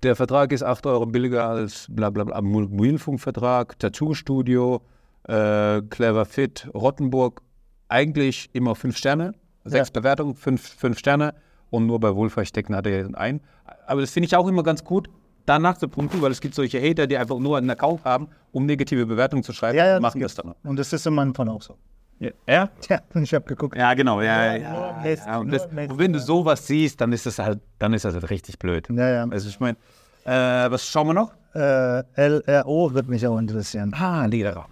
der 0.03 0.17
Vertrag 0.17 0.53
ist 0.53 0.63
8 0.63 0.85
Euro 0.87 1.07
billiger 1.07 1.49
als 1.49 1.87
bla 1.89 2.11
bla 2.11 2.25
bla, 2.25 2.43
Mobilfunkvertrag, 2.43 3.79
Tattoo-Studio, 3.79 4.83
äh, 5.29 5.83
Clever 5.83 6.25
Fit, 6.25 6.69
Rottenburg. 6.75 7.43
Eigentlich 7.89 8.51
immer 8.53 8.75
fünf 8.75 8.97
Sterne, 8.97 9.33
sechs 9.65 9.91
Bewertungen, 9.91 10.35
fünf, 10.35 10.63
fünf 10.63 10.99
Sterne. 10.99 11.35
Und 11.71 11.87
nur 11.87 12.01
bei 12.01 12.15
Wohlfahrtstecken 12.15 12.75
hat 12.75 12.87
er 12.87 13.09
einen. 13.17 13.41
Aber 13.87 14.01
das 14.01 14.11
finde 14.11 14.27
ich 14.27 14.37
auch 14.37 14.47
immer 14.47 14.63
ganz 14.63 14.85
gut, 14.85 15.09
danach 15.47 15.79
zu 15.79 15.89
punkten, 15.89 16.21
weil 16.23 16.33
es 16.33 16.41
gibt 16.41 16.55
solche 16.55 16.81
Hater, 16.81 17.07
die 17.07 17.17
einfach 17.17 17.39
nur 17.39 17.57
einen 17.57 17.71
Account 17.71 18.05
haben, 18.05 18.29
um 18.53 18.67
negative 18.67 19.07
Bewertungen 19.07 19.43
zu 19.43 19.53
schreiben, 19.53 19.79
Ja, 19.79 19.87
ja, 19.87 19.97
und 19.97 20.03
machen 20.03 20.21
das 20.21 20.35
das 20.35 20.45
dann. 20.45 20.55
Und 20.65 20.79
das 20.79 20.93
ist 20.93 21.07
in 21.07 21.15
meinem 21.15 21.35
Fall 21.35 21.49
auch 21.49 21.63
so. 21.63 21.77
Ja? 22.19 22.31
ja? 22.49 22.71
Ich 23.15 23.35
habe 23.35 23.45
geguckt. 23.45 23.77
Ja, 23.77 23.95
genau, 23.95 24.21
ja, 24.21 24.55
ja, 24.55 24.57
ja, 24.57 25.01
Mist, 25.03 25.27
ja. 25.27 25.39
Und, 25.39 25.53
das, 25.53 25.71
Mist, 25.71 25.93
und 25.93 25.99
wenn 25.99 26.13
du 26.13 26.19
ja. 26.19 26.25
sowas 26.25 26.67
siehst, 26.67 27.01
dann 27.01 27.13
ist 27.13 27.27
das 27.27 27.39
halt, 27.39 27.61
dann 27.79 27.93
ist 27.93 28.05
das 28.05 28.15
halt 28.15 28.31
richtig 28.31 28.59
blöd. 28.59 28.89
Ja, 28.91 29.09
ja. 29.09 29.27
Also 29.29 29.49
ich 29.49 29.61
meine, 29.61 29.77
äh, 30.25 30.71
was 30.71 30.87
schauen 30.87 31.09
wir 31.09 31.15
noch? 31.15 31.33
Äh, 31.55 32.03
LRO 32.17 32.95
wird 32.95 33.09
mich 33.09 33.27
auch 33.27 33.39
interessieren. 33.39 33.95
Ah, 33.95 34.27
Lederer. 34.27 34.67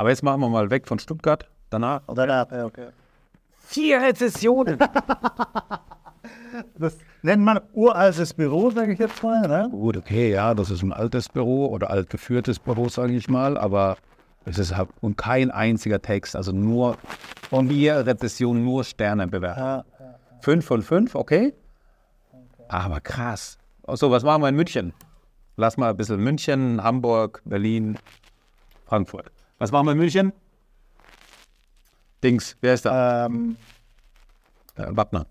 Aber 0.00 0.08
jetzt 0.08 0.22
machen 0.22 0.40
wir 0.40 0.48
mal 0.48 0.70
weg 0.70 0.88
von 0.88 0.98
Stuttgart. 0.98 1.46
Danach. 1.68 2.00
Oder 2.06 2.26
da, 2.26 2.48
ja, 2.50 2.64
okay. 2.64 2.86
Vier 3.66 4.00
Rezessionen. 4.00 4.78
Das 6.78 6.96
nennt 7.22 7.42
man 7.42 7.60
uraltes 7.74 8.32
Büro, 8.32 8.70
sage 8.70 8.94
ich 8.94 8.98
jetzt 8.98 9.22
mal. 9.22 9.46
Ne? 9.46 9.68
Gut, 9.70 9.98
okay, 9.98 10.32
ja, 10.32 10.54
das 10.54 10.70
ist 10.70 10.82
ein 10.82 10.94
altes 10.94 11.28
Büro 11.28 11.66
oder 11.66 11.90
altgeführtes 11.90 12.58
Büro, 12.58 12.88
sage 12.88 13.12
ich 13.12 13.28
mal, 13.28 13.58
aber 13.58 13.98
es 14.46 14.58
ist 14.58 14.74
halt 14.74 14.88
und 15.02 15.18
kein 15.18 15.50
einziger 15.50 16.00
Text, 16.00 16.34
also 16.34 16.52
nur 16.52 16.96
von 17.50 17.68
vier 17.68 18.06
Rezessionen, 18.06 18.64
nur 18.64 18.84
Sterne 18.84 19.28
bewertet. 19.28 19.62
Ja, 19.62 19.84
Fünf 20.40 20.64
von 20.64 20.80
fünf, 20.82 21.14
okay. 21.14 21.52
Aber 22.68 23.00
krass. 23.00 23.58
So, 23.86 24.10
was 24.10 24.22
machen 24.22 24.42
wir 24.42 24.48
in 24.48 24.56
München? 24.56 24.94
Lass 25.56 25.76
mal 25.76 25.90
ein 25.90 25.96
bisschen 25.96 26.20
München, 26.20 26.82
Hamburg, 26.82 27.42
Berlin, 27.44 27.98
Frankfurt. 28.86 29.30
Was 29.60 29.70
machen 29.72 29.86
wir 29.86 29.92
in 29.92 29.98
München? 29.98 30.32
Dings, 32.24 32.56
wer 32.62 32.74
ist 32.74 32.86
da? 32.86 33.26
ähm, 33.26 33.56
Äh, 34.76 34.86
Wappner. 34.88 35.26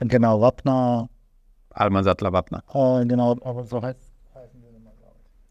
genau, 0.00 0.40
Wappner. 0.40 1.08
Alman 1.70 2.02
Sattler 2.02 2.32
Wappner. 2.32 2.64
Äh, 2.74 3.06
genau, 3.06 3.36
aber 3.44 3.62
so 3.64 3.80
heißt 3.80 3.98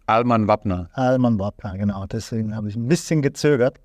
Alman 0.05 0.47
Wappner. 0.47 0.89
Alman 0.93 1.39
Wappner, 1.39 1.77
genau. 1.77 2.05
Deswegen 2.07 2.53
habe 2.55 2.67
ich 2.67 2.75
ein 2.75 2.87
bisschen 2.89 3.21
gezögert. 3.21 3.79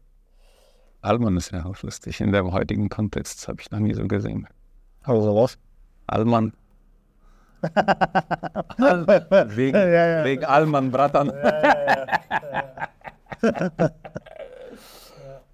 Alman 1.02 1.36
ist 1.36 1.52
ja 1.52 1.64
auch 1.64 1.80
lustig. 1.82 2.20
In 2.20 2.32
dem 2.32 2.50
heutigen 2.52 2.88
Kontext 2.88 3.38
das 3.40 3.48
habe 3.48 3.60
ich 3.60 3.70
noch 3.70 3.78
nie 3.78 3.94
so 3.94 4.08
gesehen. 4.08 4.48
Also 5.02 5.36
was? 5.36 5.58
Alman. 6.06 6.52
wegen, 9.54 9.76
Ja, 9.76 9.86
ja. 9.86 10.24
wegen 10.24 10.44
Alman 10.44 10.90
Bratan. 10.90 11.30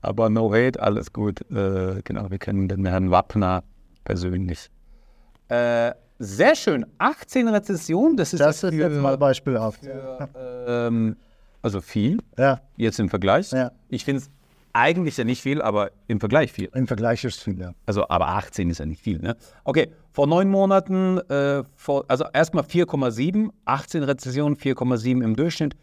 Aber 0.02 0.30
no 0.30 0.52
hate, 0.52 0.80
alles 0.80 1.12
gut. 1.12 1.40
Äh, 1.50 2.00
genau, 2.04 2.30
wir 2.30 2.38
kennen 2.38 2.68
den 2.68 2.86
Herrn 2.86 3.10
Wappner 3.10 3.62
persönlich. 4.04 4.70
Äh, 5.48 5.92
sehr 6.18 6.54
schön. 6.54 6.86
18 6.98 7.48
Rezessionen, 7.48 8.16
das 8.16 8.32
ist, 8.32 8.40
Das 8.40 8.62
ist 8.62 8.70
für, 8.70 8.74
jetzt 8.74 9.00
mal 9.00 9.18
beispielhaft. 9.18 9.80
ähm, 10.66 11.16
also 11.62 11.80
viel, 11.80 12.18
Ja, 12.38 12.60
jetzt 12.76 12.98
im 12.98 13.08
Vergleich. 13.10 13.52
Ja. 13.52 13.72
Ich 13.88 14.04
finde 14.04 14.22
es 14.22 14.30
eigentlich 14.72 15.16
ja 15.16 15.24
nicht 15.24 15.42
viel, 15.42 15.60
aber 15.60 15.90
im 16.06 16.20
Vergleich 16.20 16.52
viel. 16.52 16.70
im 16.74 16.86
Vergleich 16.86 17.24
ist 17.24 17.42
viel, 17.42 17.58
ja. 17.60 17.72
Also, 17.86 18.08
aber 18.08 18.28
18 18.28 18.70
ist 18.70 18.78
ja 18.78 18.86
nicht 18.86 19.02
viel, 19.02 19.18
ne? 19.18 19.36
Okay, 19.64 19.90
vor 20.12 20.26
neun 20.26 20.48
Monaten, 20.48 21.18
äh, 21.28 21.64
vor, 21.74 22.04
also 22.08 22.24
erstmal 22.32 22.64
4,7, 22.64 23.50
18 23.64 24.02
Rezessionen, 24.04 24.56
4,7 24.56 25.22
im 25.22 25.36
Durchschnitt. 25.36 25.76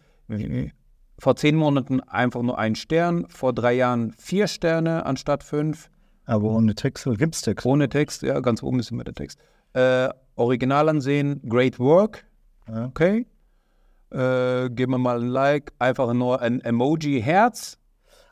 Vor 1.19 1.35
zehn 1.35 1.55
Monaten 1.55 1.99
einfach 2.01 2.43
nur 2.43 2.57
ein 2.59 2.75
Stern, 2.75 3.25
vor 3.29 3.53
drei 3.53 3.73
Jahren 3.73 4.13
vier 4.13 4.47
Sterne 4.47 5.05
anstatt 5.05 5.43
fünf. 5.43 5.89
Aber 6.25 6.49
ohne 6.51 6.75
Text 6.75 7.07
gibt 7.17 7.35
es 7.35 7.41
Text. 7.41 7.65
Ohne 7.65 7.89
Text, 7.89 8.21
ja, 8.21 8.39
ganz 8.41 8.61
oben 8.61 8.79
ist 8.79 8.91
immer 8.91 9.03
der 9.03 9.13
Text. 9.13 9.39
Äh, 9.73 10.09
Original 10.35 10.89
ansehen, 10.89 11.41
Great 11.47 11.79
Work, 11.79 12.25
Ja. 12.67 12.85
okay. 12.85 13.25
Äh, 14.11 14.69
geben 14.69 14.93
wir 14.93 14.97
mal 14.99 15.19
ein 15.21 15.27
Like, 15.27 15.73
einfach 15.79 16.13
nur 16.13 16.41
ein 16.41 16.61
Emoji-Herz. 16.61 17.77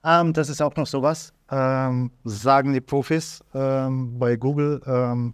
Ähm, 0.03 0.31
das 0.33 0.49
ist 0.49 0.61
auch 0.61 0.75
noch 0.75 0.87
sowas, 0.87 1.33
ähm, 1.49 2.11
sagen 2.23 2.73
die 2.73 2.81
Profis 2.81 3.43
ähm, 3.53 4.17
bei 4.19 4.35
Google 4.35 4.81
ähm, 4.85 5.33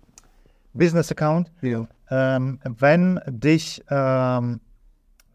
Business 0.74 1.12
Account. 1.12 1.52
Ja. 1.62 1.88
Ähm, 2.10 2.60
wenn 2.80 3.20
dich 3.28 3.84
ähm, 3.90 4.62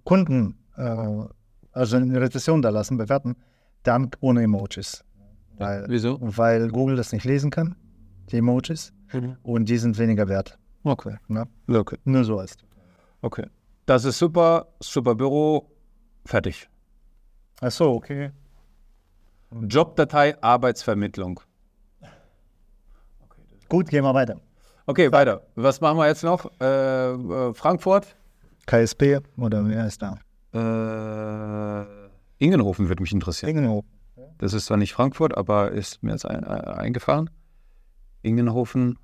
Kunden 0.04 0.58
äh, 0.76 1.24
also 1.76 1.96
eine 1.96 2.20
Rezession 2.20 2.62
da 2.62 2.70
lassen, 2.70 2.96
bewerten, 2.96 3.36
dann 3.82 4.10
ohne 4.20 4.42
Emojis. 4.42 5.04
Weil, 5.58 5.84
Wieso? 5.88 6.18
weil 6.20 6.68
Google 6.68 6.96
das 6.96 7.12
nicht 7.12 7.24
lesen 7.24 7.50
kann, 7.50 7.76
die 8.30 8.38
Emojis, 8.38 8.92
und 9.42 9.68
die 9.68 9.78
sind 9.78 9.98
weniger 9.98 10.28
wert. 10.28 10.58
Okay. 10.84 11.16
Ne? 11.28 11.46
okay. 11.68 11.98
Nur 12.04 12.24
so 12.24 12.40
ist. 12.40 12.64
Okay. 13.22 13.46
Das 13.86 14.04
ist 14.04 14.18
super, 14.18 14.66
super 14.80 15.14
Büro, 15.14 15.70
fertig. 16.24 16.68
Ach 17.60 17.70
so, 17.70 17.92
okay. 17.92 18.30
Jobdatei, 19.68 20.40
Arbeitsvermittlung. 20.42 21.40
Gut, 23.68 23.88
gehen 23.88 24.04
wir 24.04 24.14
weiter. 24.14 24.40
Okay, 24.86 25.10
weiter. 25.10 25.42
Was 25.54 25.80
machen 25.80 25.98
wir 25.98 26.06
jetzt 26.06 26.22
noch? 26.22 26.50
Äh, 26.60 27.12
äh, 27.12 27.54
Frankfurt. 27.54 28.16
KSP 28.66 29.20
oder 29.36 29.66
wer 29.66 29.86
ist 29.86 30.02
da? 30.02 30.18
Äh, 30.56 31.86
Ingenhofen 32.38 32.88
würde 32.88 33.02
mich 33.02 33.12
interessieren. 33.12 33.50
Ingenhof. 33.50 33.84
Das 34.38 34.52
ist 34.52 34.66
zwar 34.66 34.76
nicht 34.76 34.92
Frankfurt, 34.94 35.36
aber 35.36 35.72
ist 35.72 36.02
mir 36.02 36.12
jetzt 36.12 36.26
ein, 36.26 36.42
äh, 36.44 36.46
eingefahren. 36.46 37.30
Ingenhofen. 38.22 38.98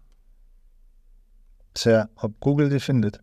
Tja, 1.75 2.09
ob 2.17 2.39
Google 2.41 2.69
die 2.71 2.81
findet. 2.81 3.23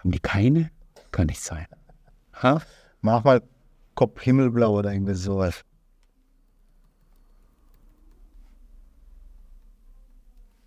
Haben 0.00 0.10
die 0.10 0.20
keine? 0.20 0.70
Kann 1.12 1.28
nicht 1.28 1.40
sein. 1.40 1.66
Ha? 2.42 2.60
Mach 3.00 3.24
mal 3.24 3.42
Kopf 3.94 4.20
Himmelblau 4.20 4.78
oder 4.78 4.92
irgendwie 4.92 5.14
sowas. 5.14 5.64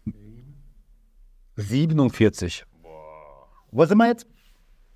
Hm. 0.05 0.55
47. 3.77 3.77
Wo 3.77 3.85
sind 3.85 3.97
wir 3.99 4.07
jetzt? 4.07 4.25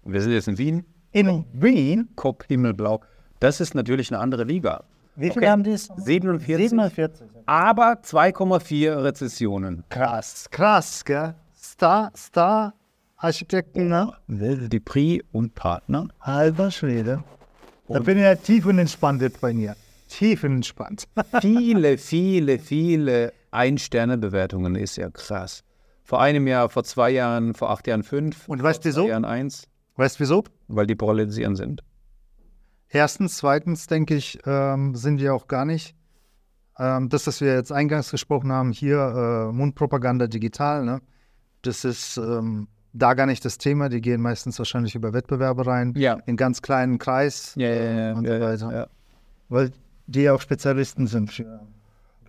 Wir 0.04 0.22
sind 0.22 0.32
jetzt 0.32 0.48
in 0.48 0.58
Wien. 0.58 0.86
In 1.12 1.46
Wien. 1.54 2.10
Kopf 2.16 2.46
Himmelblau. 2.48 3.02
Das 3.40 3.62
ist 3.62 3.76
natürlich 3.76 4.12
eine 4.12 4.20
andere 4.20 4.44
Liga. 4.44 4.84
Wie 5.16 5.30
viele 5.30 5.42
Okay. 5.42 5.50
haben 5.50 5.64
die? 5.64 5.78
47. 5.78 6.58
47. 6.58 7.28
Aber 7.46 8.00
2,4 8.02 9.04
Rezessionen. 9.04 9.84
Krass, 9.90 10.48
krass, 10.50 11.06
gell? 11.06 11.36
Star, 11.56 12.12
Star, 12.18 12.74
Architekten, 13.18 13.88
ne? 13.88 14.14
Die 14.28 14.80
Pri 14.80 15.22
und 15.32 15.54
Partner. 15.54 16.08
Alter 16.18 16.72
Schwede. 16.72 17.24
Da 17.88 18.00
bin 18.00 18.18
ich 18.18 18.24
ja 18.24 18.34
tief 18.34 18.66
und 18.66 18.80
entspannt 18.80 19.22
jetzt 19.22 19.40
bei 19.42 19.54
mir. 19.54 19.76
Tief 20.08 20.44
und 20.44 20.54
entspannt. 20.56 21.08
viele, 21.42 22.00
viele, 22.00 22.58
viele 22.58 23.32
Ein-Sterne-Bewertungen 23.52 24.74
ist 24.76 24.96
ja 24.96 25.12
krass. 25.12 25.64
Vor 26.04 26.22
einem 26.22 26.48
Jahr, 26.48 26.70
vor 26.70 26.84
zwei 26.84 27.10
Jahren, 27.12 27.54
vor 27.54 27.70
acht 27.70 27.88
Jahren 27.88 28.04
fünf. 28.04 28.48
Und 28.48 28.62
weißt 28.62 28.84
du 28.84 28.90
wieso? 28.90 29.08
Jahren 29.08 29.26
eins, 29.26 29.68
Weißt 29.96 30.16
du 30.20 30.24
wieso? 30.24 30.44
weil 30.68 30.88
die 30.88 30.96
polarisieren 30.96 31.56
sind. 31.56 31.84
Erstens, 32.90 33.38
zweitens 33.38 33.88
denke 33.88 34.16
ich, 34.16 34.40
ähm, 34.46 34.96
sind 34.96 35.20
wir 35.22 35.34
auch 35.34 35.48
gar 35.48 35.64
nicht. 35.66 35.96
Ähm, 36.78 37.08
das, 37.10 37.28
was 37.28 37.40
wir 37.42 37.54
jetzt 37.54 37.72
eingangs 37.72 38.12
gesprochen 38.12 38.52
haben, 38.52 38.72
hier 38.72 38.98
äh, 39.50 39.54
Mundpropaganda 39.54 40.28
digital, 40.28 40.84
ne? 40.84 41.02
Das 41.62 41.86
ist, 41.86 42.18
ähm, 42.18 42.68
da 42.94 43.14
gar 43.14 43.28
nicht 43.28 43.46
das 43.46 43.58
Thema. 43.58 43.88
Die 43.88 44.02
gehen 44.02 44.20
meistens 44.22 44.58
wahrscheinlich 44.60 44.96
über 44.96 45.14
Wettbewerbe 45.14 45.66
rein, 45.68 45.94
Ja. 45.96 46.18
in 46.26 46.36
ganz 46.36 46.62
kleinen 46.62 46.98
Kreis 46.98 47.54
Ja, 47.56 47.70
ja, 47.70 47.84
ja. 48.10 48.14
und 48.16 48.26
ja, 48.26 48.58
so 48.58 48.66
weiter. 48.68 48.78
ja. 48.78 48.88
Weil 49.48 49.72
die 50.08 50.30
auch 50.30 50.42
Spezialisten 50.42 51.08
sind 51.08 51.32
für. 51.32 51.62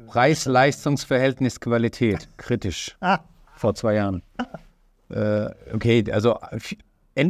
Preis-Leistungs-Verhältnis 0.06 1.58
Qualität, 1.60 2.28
kritisch, 2.36 2.96
Ah, 3.00 3.20
vor 3.62 3.74
zwei 3.74 3.94
Jahren. 3.94 4.22
äh, 5.08 5.48
okay, 5.72 6.04
also, 6.12 6.38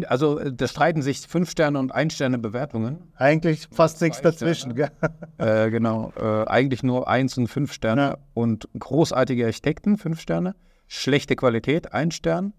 also 0.08 0.38
da 0.38 0.66
streiten 0.66 1.02
sich 1.02 1.20
fünf 1.20 1.50
Sterne 1.50 1.78
und 1.78 1.92
ein 1.92 2.08
Sterne 2.08 2.38
Bewertungen. 2.38 3.12
eigentlich 3.16 3.68
fast 3.70 4.00
nichts 4.00 4.20
dazwischen. 4.22 4.74
Gell? 4.74 4.90
Äh, 5.38 5.70
genau, 5.70 6.12
äh, 6.18 6.46
eigentlich 6.46 6.82
nur 6.82 7.08
eins 7.08 7.36
und 7.36 7.48
fünf 7.48 7.72
Sterne. 7.72 8.02
Ja. 8.02 8.18
Und 8.32 8.68
großartige 8.78 9.44
Architekten, 9.44 9.98
fünf 9.98 10.20
Sterne. 10.20 10.54
Schlechte 10.88 11.36
Qualität, 11.36 11.92
ein 11.92 12.10
Stern. 12.10 12.54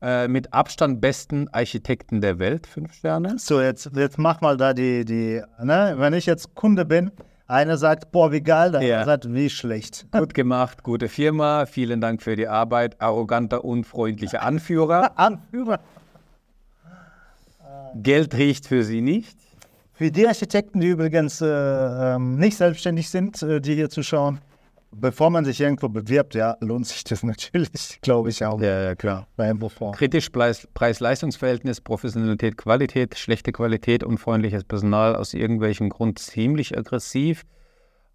Äh, 0.00 0.28
mit 0.28 0.54
Abstand 0.54 1.02
besten 1.02 1.48
Architekten 1.48 2.22
der 2.22 2.38
Welt, 2.38 2.66
fünf 2.66 2.94
Sterne. 2.94 3.38
So, 3.38 3.60
jetzt, 3.60 3.90
jetzt 3.94 4.16
mach 4.16 4.40
mal 4.40 4.56
da 4.56 4.72
die, 4.72 5.04
die, 5.04 5.42
ne? 5.62 5.94
wenn 5.98 6.14
ich 6.14 6.24
jetzt 6.24 6.54
Kunde 6.54 6.86
bin, 6.86 7.10
einer 7.50 7.76
sagt, 7.76 8.12
boah, 8.12 8.32
wie 8.32 8.40
geil, 8.40 8.70
der 8.72 8.82
Ja. 8.82 9.00
andere 9.00 9.12
sagt, 9.12 9.32
wie 9.34 9.50
schlecht. 9.50 10.06
Gut 10.12 10.34
gemacht, 10.34 10.82
gute 10.82 11.08
Firma, 11.08 11.66
vielen 11.66 12.00
Dank 12.00 12.22
für 12.22 12.36
die 12.36 12.48
Arbeit, 12.48 13.00
arroganter, 13.00 13.64
unfreundlicher 13.64 14.42
Anführer. 14.42 15.12
Anführer. 15.18 15.80
Geld 17.94 18.34
riecht 18.34 18.66
für 18.66 18.84
sie 18.84 19.00
nicht. 19.00 19.36
Für 19.92 20.10
die 20.10 20.26
Architekten, 20.26 20.80
die 20.80 20.88
übrigens 20.88 21.40
äh, 21.40 21.46
ähm, 21.46 22.36
nicht 22.36 22.56
selbstständig 22.56 23.10
sind, 23.10 23.42
äh, 23.42 23.60
die 23.60 23.74
hier 23.74 23.90
zuschauen, 23.90 24.38
bevor 24.92 25.30
man 25.30 25.44
sich 25.44 25.60
irgendwo 25.60 25.88
bewirbt, 25.88 26.34
ja, 26.34 26.56
lohnt 26.60 26.86
sich 26.86 27.04
das 27.04 27.22
natürlich, 27.24 28.00
glaube 28.02 28.30
ich 28.30 28.44
auch. 28.44 28.60
Ja, 28.60 28.82
ja, 28.82 28.94
klar. 28.94 29.26
Kritisch 29.92 30.30
Preis- 30.30 30.68
Preis-Leistungs-Verhältnis, 30.74 31.80
Professionalität, 31.80 32.56
Qualität, 32.56 33.16
schlechte 33.18 33.52
Qualität, 33.52 34.04
unfreundliches 34.04 34.64
Personal, 34.64 35.16
aus 35.16 35.34
irgendwelchem 35.34 35.88
Grund 35.88 36.18
ziemlich 36.18 36.76
aggressiv. 36.76 37.44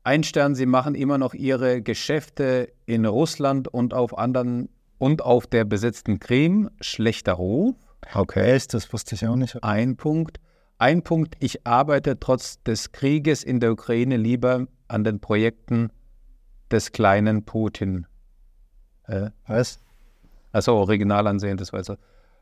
Ein 0.04 0.24
Stern, 0.24 0.54
sie 0.54 0.68
machen 0.68 0.94
immer 0.94 1.18
noch 1.18 1.34
ihre 1.34 1.82
Geschäfte 1.82 2.72
in 2.86 3.06
Russland 3.06 3.68
und 3.68 3.94
auf 3.94 4.18
anderen 4.18 4.70
und 4.98 5.24
auf 5.24 5.48
der 5.48 5.66
besetzten 5.66 6.20
Krim. 6.20 6.70
Schlechter 6.80 7.34
Ruf. 7.34 7.76
Okay. 8.14 8.60
Das 8.70 8.94
wusste 8.94 9.16
ich 9.16 9.26
auch 9.26 9.36
nicht. 9.36 9.64
Ein 9.64 9.98
Punkt. 9.98 10.40
Ein 10.78 11.04
Punkt, 11.04 11.36
ich 11.40 11.66
arbeite 11.66 12.20
trotz 12.20 12.62
des 12.64 12.92
Krieges 12.92 13.44
in 13.44 13.60
der 13.60 13.72
Ukraine 13.72 14.18
lieber 14.18 14.68
an 14.88 15.04
den 15.04 15.22
Projekten 15.22 15.90
des 16.72 16.92
kleinen 16.92 17.44
Putin. 17.46 18.06
Äh, 19.08 19.30
Was? 19.48 19.80
also 20.52 20.76
original 20.78 21.28
ansehen, 21.28 21.58
das 21.58 21.74
war 21.74 21.84
so. 21.84 21.96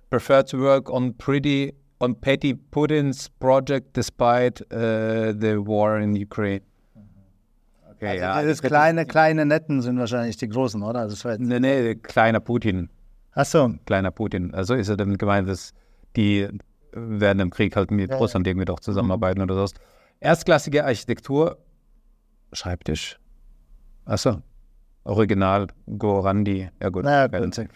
Prefer 0.10 0.46
to 0.46 0.60
work 0.60 0.90
on 0.90 1.18
pretty, 1.18 1.74
on 2.00 2.16
petty 2.16 2.54
Putin's 2.54 3.28
project 3.40 3.96
despite 3.98 4.62
uh, 4.72 5.34
the 5.34 5.58
war 5.58 6.00
in 6.00 6.16
Ukraine. 6.16 6.62
Okay, 7.96 8.20
ja. 8.20 8.34
Also 8.34 8.50
das 8.50 8.62
kleine, 8.62 9.06
kleine 9.06 9.46
Netten 9.46 9.82
sind 9.82 9.98
wahrscheinlich 9.98 10.38
die 10.38 10.48
großen, 10.48 10.84
oder? 10.84 11.08
Das 11.08 11.26
war 11.26 11.32
jetzt, 11.32 11.42
Nee, 11.42 11.60
nee, 11.60 11.96
kleiner 11.96 12.40
Putin. 12.40 12.90
achso, 13.32 13.74
Kleiner 13.86 14.12
Putin. 14.12 14.54
Also 14.54 14.76
ist 14.76 14.90
er 14.90 14.98
damit 14.98 15.18
gemeint, 15.20 15.50
dass 15.50 15.74
die 16.16 16.48
werden 16.92 17.40
im 17.40 17.50
Krieg 17.50 17.76
halt 17.76 17.90
mit 17.90 18.10
Ja, 18.10 18.16
ja. 18.16 18.20
Russland 18.22 18.46
irgendwie 18.46 18.66
doch 18.66 18.80
zusammenarbeiten 18.80 19.42
oder 19.42 19.56
so. 19.68 19.74
Erstklassige 20.20 20.86
Architektur, 20.86 21.58
Schreibtisch. 22.52 23.18
Achso. 24.06 24.42
Original, 25.06 25.68
Gorandi. 25.98 26.70
Ja 26.82 26.90
gut. 26.90 27.04
Na 27.04 27.26
ja, 27.26 27.32
werden 27.32 27.52
gut. 27.52 27.70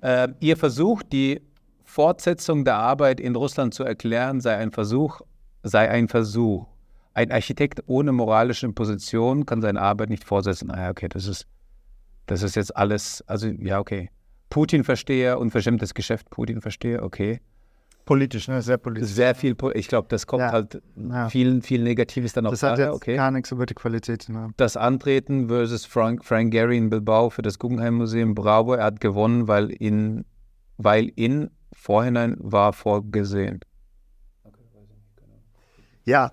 Äh, 0.00 0.28
ihr 0.40 0.56
Versuch, 0.56 1.02
die 1.02 1.42
Fortsetzung 1.84 2.64
der 2.64 2.76
Arbeit 2.76 3.20
in 3.20 3.34
Russland 3.34 3.74
zu 3.74 3.84
erklären, 3.84 4.40
sei 4.40 4.56
ein 4.56 4.70
Versuch, 4.70 5.20
sei 5.62 5.90
ein 5.90 6.08
Versuch. 6.08 6.66
Ein 7.14 7.32
Architekt 7.32 7.82
ohne 7.86 8.12
moralische 8.12 8.70
Position 8.72 9.44
kann 9.44 9.60
seine 9.60 9.80
Arbeit 9.80 10.08
nicht 10.08 10.24
fortsetzen. 10.24 10.70
Ah 10.70 10.82
ja, 10.82 10.90
okay, 10.90 11.08
das 11.08 11.26
ist, 11.26 11.46
das 12.26 12.42
ist 12.42 12.54
jetzt 12.54 12.76
alles, 12.76 13.24
also 13.26 13.48
ja, 13.48 13.80
okay. 13.80 14.10
Putin 14.50 14.84
verstehe, 14.84 15.38
unverschämtes 15.38 15.94
Geschäft, 15.94 16.30
Putin 16.30 16.60
verstehe, 16.60 17.02
okay. 17.02 17.40
Politisch, 18.08 18.48
ne? 18.48 18.62
Sehr 18.62 18.78
politisch. 18.78 19.10
Sehr 19.10 19.34
viel, 19.34 19.54
ich 19.74 19.86
glaube, 19.86 20.08
das 20.08 20.26
kommt 20.26 20.40
Ja. 20.40 20.52
halt, 20.52 20.80
Ja. 20.96 21.28
viel, 21.28 21.60
viel 21.60 21.82
Negatives 21.82 22.32
dann 22.32 22.46
auch 22.46 22.52
Das 22.52 22.62
hat 22.62 22.78
jetzt 22.78 22.94
okay. 22.94 23.16
gar 23.16 23.30
nichts 23.30 23.52
über 23.52 23.66
die 23.66 23.74
Qualität. 23.74 24.30
Ne? 24.30 24.48
Das 24.56 24.78
Antreten 24.78 25.48
versus 25.48 25.84
Frank, 25.84 26.24
Frank 26.24 26.50
Gehry 26.50 26.78
in 26.78 26.88
Bilbao 26.88 27.28
für 27.28 27.42
das 27.42 27.58
Guggenheim 27.58 27.96
Museum. 27.96 28.34
Bravo, 28.34 28.72
er 28.72 28.84
hat 28.84 29.02
gewonnen, 29.02 29.46
weil 29.46 29.68
in, 29.70 30.24
weil 30.78 31.12
in 31.16 31.50
Vorhinein 31.74 32.36
war 32.40 32.72
vorgesehen. 32.72 33.60
Ja, 36.06 36.32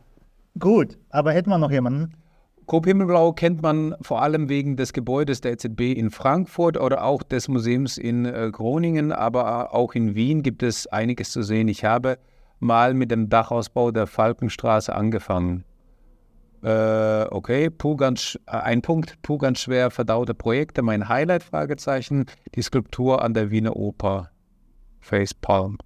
gut. 0.57 0.97
Aber 1.09 1.33
hätten 1.33 1.49
wir 1.49 1.57
noch 1.57 1.71
jemanden? 1.71 2.13
Coop 2.65 2.85
Himmelblau 2.85 3.33
kennt 3.33 3.61
man 3.61 3.95
vor 4.01 4.21
allem 4.21 4.49
wegen 4.49 4.75
des 4.75 4.91
Gebäudes 4.91 5.41
der 5.41 5.53
EZB 5.53 5.81
in 5.95 6.09
Frankfurt 6.09 6.77
oder 6.77 7.03
auch 7.03 7.21
des 7.21 7.47
Museums 7.47 7.97
in 7.97 8.25
äh, 8.25 8.49
Groningen, 8.51 9.11
aber 9.11 9.73
auch 9.73 9.93
in 9.93 10.15
Wien 10.15 10.41
gibt 10.41 10.63
es 10.63 10.87
einiges 10.87 11.31
zu 11.31 11.43
sehen. 11.43 11.67
Ich 11.67 11.85
habe 11.85 12.17
mal 12.59 12.93
mit 12.93 13.11
dem 13.11 13.29
Dachausbau 13.29 13.91
der 13.91 14.07
Falkenstraße 14.07 14.95
angefangen. 14.95 15.63
Äh, 16.63 17.27
okay, 17.29 17.69
puh, 17.69 17.95
ganz, 17.95 18.39
äh, 18.47 18.57
ein 18.57 18.81
Punkt, 18.81 19.21
puh, 19.21 19.37
ganz 19.37 19.59
schwer 19.59 19.91
verdaute 19.91 20.33
Projekte. 20.33 20.81
Mein 20.81 21.07
Highlight, 21.07 21.43
Fragezeichen, 21.43 22.25
die 22.55 22.63
Skulptur 22.63 23.21
an 23.21 23.35
der 23.35 23.51
Wiener 23.51 23.75
Oper. 23.75 24.31
Facepalm. 24.99 25.77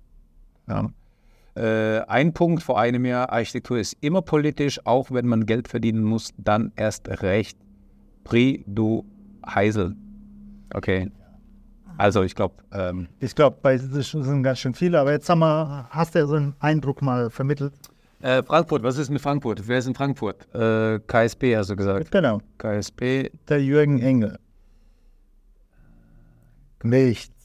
Ja. 0.69 0.89
Äh, 1.59 2.05
ein 2.07 2.31
Punkt 2.33 2.63
vor 2.63 2.79
einem 2.79 3.03
Jahr, 3.03 3.31
Architektur 3.33 3.79
ist 3.79 3.97
immer 3.99 4.21
politisch, 4.21 4.79
auch 4.85 5.11
wenn 5.11 5.27
man 5.27 5.45
Geld 5.45 5.67
verdienen 5.67 6.03
muss, 6.03 6.31
dann 6.37 6.71
erst 6.77 7.09
recht. 7.21 7.57
Pri 8.23 8.63
du 8.65 9.03
Heisel. 9.45 9.95
Okay. 10.73 11.11
Also 11.97 12.23
ich 12.23 12.33
glaube, 12.33 12.55
ähm, 12.71 13.09
Ich 13.19 13.35
glaube, 13.35 13.57
bei 13.61 13.75
das 13.75 14.11
sind 14.11 14.43
ganz 14.43 14.59
schön 14.59 14.73
viele, 14.73 15.01
aber 15.01 15.11
jetzt 15.11 15.29
haben 15.29 15.39
wir, 15.39 15.87
hast 15.89 16.15
du 16.15 16.19
ja 16.19 16.27
so 16.27 16.35
einen 16.35 16.55
Eindruck 16.59 17.01
mal 17.01 17.29
vermittelt. 17.29 17.73
äh, 18.21 18.41
Frankfurt, 18.43 18.83
was 18.83 18.97
ist 18.97 19.09
mit 19.09 19.21
Frankfurt? 19.21 19.67
Wer 19.67 19.79
ist 19.79 19.87
in 19.87 19.95
Frankfurt? 19.95 20.47
Äh, 20.55 20.99
KSB 21.07 21.57
hast 21.57 21.71
du 21.71 21.75
gesagt. 21.75 22.09
Genau, 22.09 22.39
KSB, 22.57 23.31
der 23.49 23.61
Jürgen 23.61 23.99
Engel. 23.99 24.37
Nichts. 26.83 27.35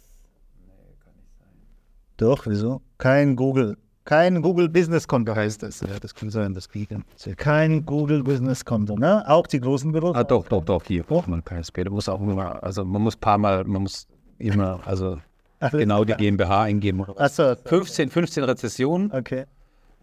Doch, 2.16 2.46
wieso? 2.46 2.80
Kein 2.98 3.34
Google. 3.34 3.76
Kein 4.04 4.42
Google 4.42 4.68
Business 4.68 5.08
Konto 5.08 5.34
heißt 5.34 5.62
es. 5.62 5.80
ja, 5.80 5.98
das 5.98 6.14
kann 6.14 6.28
sein, 6.28 6.52
das 6.52 6.68
kriegen. 6.68 7.04
Kein 7.36 7.86
Google 7.86 8.22
Business 8.22 8.64
Konto, 8.64 8.96
ne? 8.96 9.24
Auch 9.26 9.46
die 9.46 9.60
großen 9.60 9.92
Büros. 9.92 10.14
Ah, 10.14 10.24
doch, 10.24 10.46
doch, 10.46 10.62
doch, 10.62 10.84
hier. 10.84 11.04
Oh. 11.08 11.22
Man 11.26 11.42
KSB, 11.42 11.84
da 11.84 11.90
muss 11.90 12.08
auch 12.08 12.20
immer, 12.20 12.62
also 12.62 12.84
man 12.84 13.02
muss 13.02 13.16
ein 13.16 13.20
paar 13.20 13.38
Mal, 13.38 13.64
man 13.64 13.82
muss 13.82 14.06
immer, 14.38 14.80
also 14.84 15.18
Ach, 15.60 15.70
genau 15.70 16.04
die 16.04 16.12
GmbH 16.14 16.62
eingeben. 16.64 17.00
oder 17.00 17.16
was. 17.16 17.38
Achso, 17.40 17.56
15, 17.64 18.10
15 18.10 18.44
Rezessionen. 18.44 19.10
okay. 19.12 19.46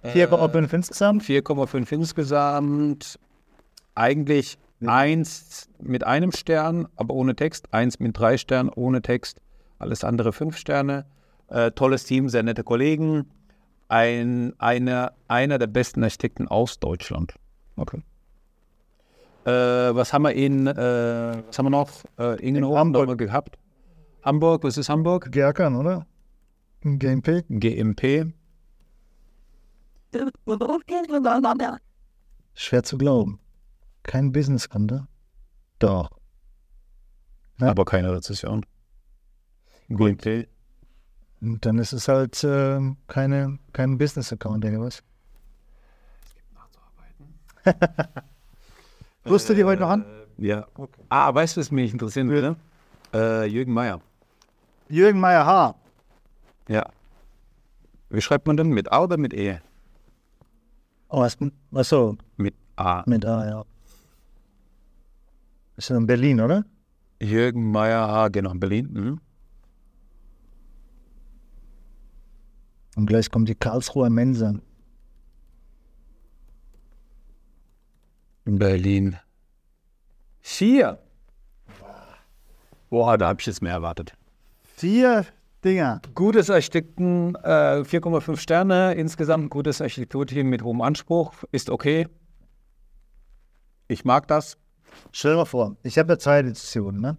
4,5 0.04 0.74
insgesamt. 0.74 1.24
4,5 1.24 1.92
insgesamt. 1.92 3.20
Eigentlich 3.94 4.58
eins 4.84 5.70
mit 5.80 6.04
einem 6.04 6.32
Stern, 6.32 6.88
aber 6.96 7.14
ohne 7.14 7.36
Text. 7.36 7.72
Eins 7.72 8.00
mit 8.00 8.18
drei 8.18 8.38
Sternen, 8.38 8.72
ohne 8.76 9.04
Text. 9.04 9.42
Alles 9.78 10.04
andere 10.04 10.34
fünf 10.34 10.58
Sterne. 10.58 11.06
Äh, 11.50 11.72
tolles 11.72 12.06
Team, 12.06 12.30
sehr 12.30 12.42
nette 12.44 12.64
Kollegen. 12.64 13.26
Ein, 13.92 14.54
einer, 14.58 15.12
einer 15.28 15.60
der 15.60 15.68
besten 15.68 16.02
Architekten 16.02 16.48
aus 16.48 16.80
Deutschland. 16.80 17.34
Okay. 17.76 18.02
Äh, 19.44 19.52
was 19.52 20.14
haben 20.14 20.22
wir 20.24 20.32
in, 20.32 20.66
äh, 20.66 21.44
was 21.46 21.60
haben 21.60 21.66
wir 21.66 21.72
noch? 21.72 21.90
Äh, 22.18 22.40
Ingenhofen 22.40 22.78
Hamburg. 22.78 23.02
haben 23.02 23.20
wir 23.20 23.28
gehabt. 23.28 23.58
Hamburg, 24.24 24.64
was 24.64 24.78
ist 24.78 24.88
Hamburg? 24.88 25.30
Gerkan, 25.30 25.76
oder? 25.76 26.08
GMP. 26.84 27.44
GMP. 27.50 28.32
Schwer 32.54 32.84
zu 32.84 32.98
glauben. 32.98 33.40
Kein 34.04 34.32
Business 34.32 34.70
Konto. 34.70 35.02
Doch. 35.80 36.10
Ja. 37.60 37.72
Aber 37.72 37.84
keine 37.84 38.14
Rezession. 38.14 38.66
GMP. 39.90 40.48
Und 41.42 41.66
dann 41.66 41.80
ist 41.80 41.92
es 41.92 42.08
halt 42.08 42.44
ähm, 42.44 42.98
keine, 43.08 43.58
kein 43.74 43.98
Business 43.98 44.32
Account 44.32 44.64
oder 44.64 44.80
was? 44.80 45.04
Rufst 49.28 49.50
du 49.50 49.54
die 49.56 49.64
heute 49.64 49.82
noch 49.82 49.90
an? 49.90 50.06
Ja. 50.38 50.68
Ah, 51.10 51.34
weißt 51.34 51.58
du, 51.58 51.62
was 51.62 51.72
mich 51.72 51.92
interessieren 51.94 52.30
würde? 52.30 52.56
Äh, 53.14 53.46
Jürgen 53.48 53.74
Meier. 53.74 54.02
Jürgen 54.90 55.20
Meyer 55.20 55.46
H. 55.46 55.76
Ja. 56.68 56.90
Wie 58.10 58.22
schreibt 58.22 58.48
man 58.48 58.58
denn? 58.58 58.70
Mit 58.70 58.92
A 58.92 59.04
oder 59.04 59.18
mit 59.18 59.34
E? 59.34 59.60
Oh, 61.10 61.22
was, 61.22 61.38
achso, 61.74 62.18
Mit 62.38 62.56
A. 62.76 63.04
mit 63.06 63.26
A, 63.26 63.50
ja. 63.50 63.66
Ist 65.78 65.90
in 65.90 66.06
Berlin, 66.08 66.40
oder? 66.42 66.64
Jürgen 67.20 67.72
Meier 67.72 68.08
H. 68.08 68.30
Genau, 68.30 68.52
in 68.52 68.60
Berlin. 68.60 68.90
Mhm. 68.92 69.20
Und 72.96 73.06
gleich 73.06 73.32
kommt 73.32 73.48
die 73.50 73.56
Karlsruher 73.56 74.10
Mensa. 74.10 74.56
In 78.46 78.60
Berlin. 78.60 79.18
Vier. 80.42 81.00
Boah, 82.90 83.18
da 83.18 83.30
habe 83.30 83.40
ich 83.40 83.46
jetzt 83.46 83.62
mehr 83.62 83.74
erwartet. 83.74 84.14
Vier 84.64 85.26
Dinger. 85.64 86.02
Gutes 86.16 86.50
Architekten, 86.50 87.36
äh, 87.36 87.84
4,5 87.84 88.38
Sterne. 88.38 88.96
Insgesamt 88.96 89.46
ein 89.46 89.50
gutes 89.50 89.80
Architekturteam 89.80 90.50
mit 90.50 90.64
hohem 90.64 90.82
Anspruch. 90.82 91.34
Ist 91.52 91.70
okay. 91.70 92.08
Ich 93.88 94.04
mag 94.04 94.28
das. 94.28 94.58
Stell 95.12 95.32
dir 95.32 95.38
mal 95.38 95.46
vor, 95.46 95.78
ich 95.84 95.98
habe 95.98 96.14
ja 96.14 96.20
zwei 96.20 96.40
Editionen, 96.40 97.00
ne? 97.00 97.18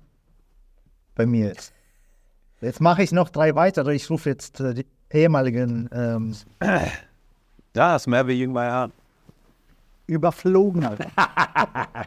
Bei 1.15 1.25
mir 1.25 1.49
jetzt. 1.49 1.73
Jetzt 2.61 2.81
mache 2.81 3.03
ich 3.03 3.13
noch 3.13 3.29
drei 3.29 3.55
weitere. 3.55 3.95
Ich 3.95 4.11
rufe 4.11 4.29
jetzt 4.29 4.61
äh, 4.61 4.75
die 4.75 4.87
ehemaligen 5.13 5.89
ähm, 5.93 6.35
Ja, 7.75 7.97
ist 7.97 8.07
mehr 8.07 8.27
wie 8.27 8.33
Jüngmeier 8.33 8.73
Hahn. 8.73 8.93
überflogen. 10.07 10.85
Alter. 10.85 11.07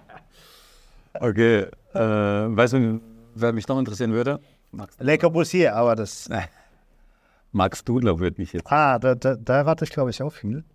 Okay. 1.19 1.67
Äh, 1.93 1.99
weißt 1.99 2.73
du, 2.73 2.99
wer 3.35 3.53
mich 3.53 3.65
noch 3.69 3.79
interessieren 3.79 4.11
würde? 4.11 4.39
Max, 4.71 4.95
Lecker 4.99 5.29
Bussier, 5.29 5.73
aber 5.73 5.95
das. 5.95 6.29
Max 7.53 7.85
Dudler 7.85 8.19
würde 8.19 8.41
mich 8.41 8.51
jetzt. 8.51 8.69
Ah, 8.69 8.99
da, 8.99 9.15
da, 9.15 9.35
da 9.35 9.55
erwarte 9.55 9.85
ich, 9.85 9.91
glaube 9.91 10.09
ich, 10.09 10.21
auch 10.21 10.33
viel. 10.33 10.65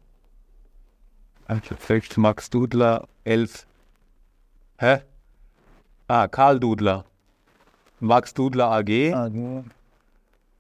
Perfekt, 1.47 2.17
Max 2.17 2.49
Dudler, 2.49 3.07
11. 3.25 3.67
Hä? 4.79 5.01
Ah, 6.09 6.27
Karl 6.27 6.59
Dudler. 6.59 7.05
Max 7.99 8.33
Dudler 8.33 8.71
AG. 8.71 9.13
Ah, 9.13 9.27
ja. 9.29 9.65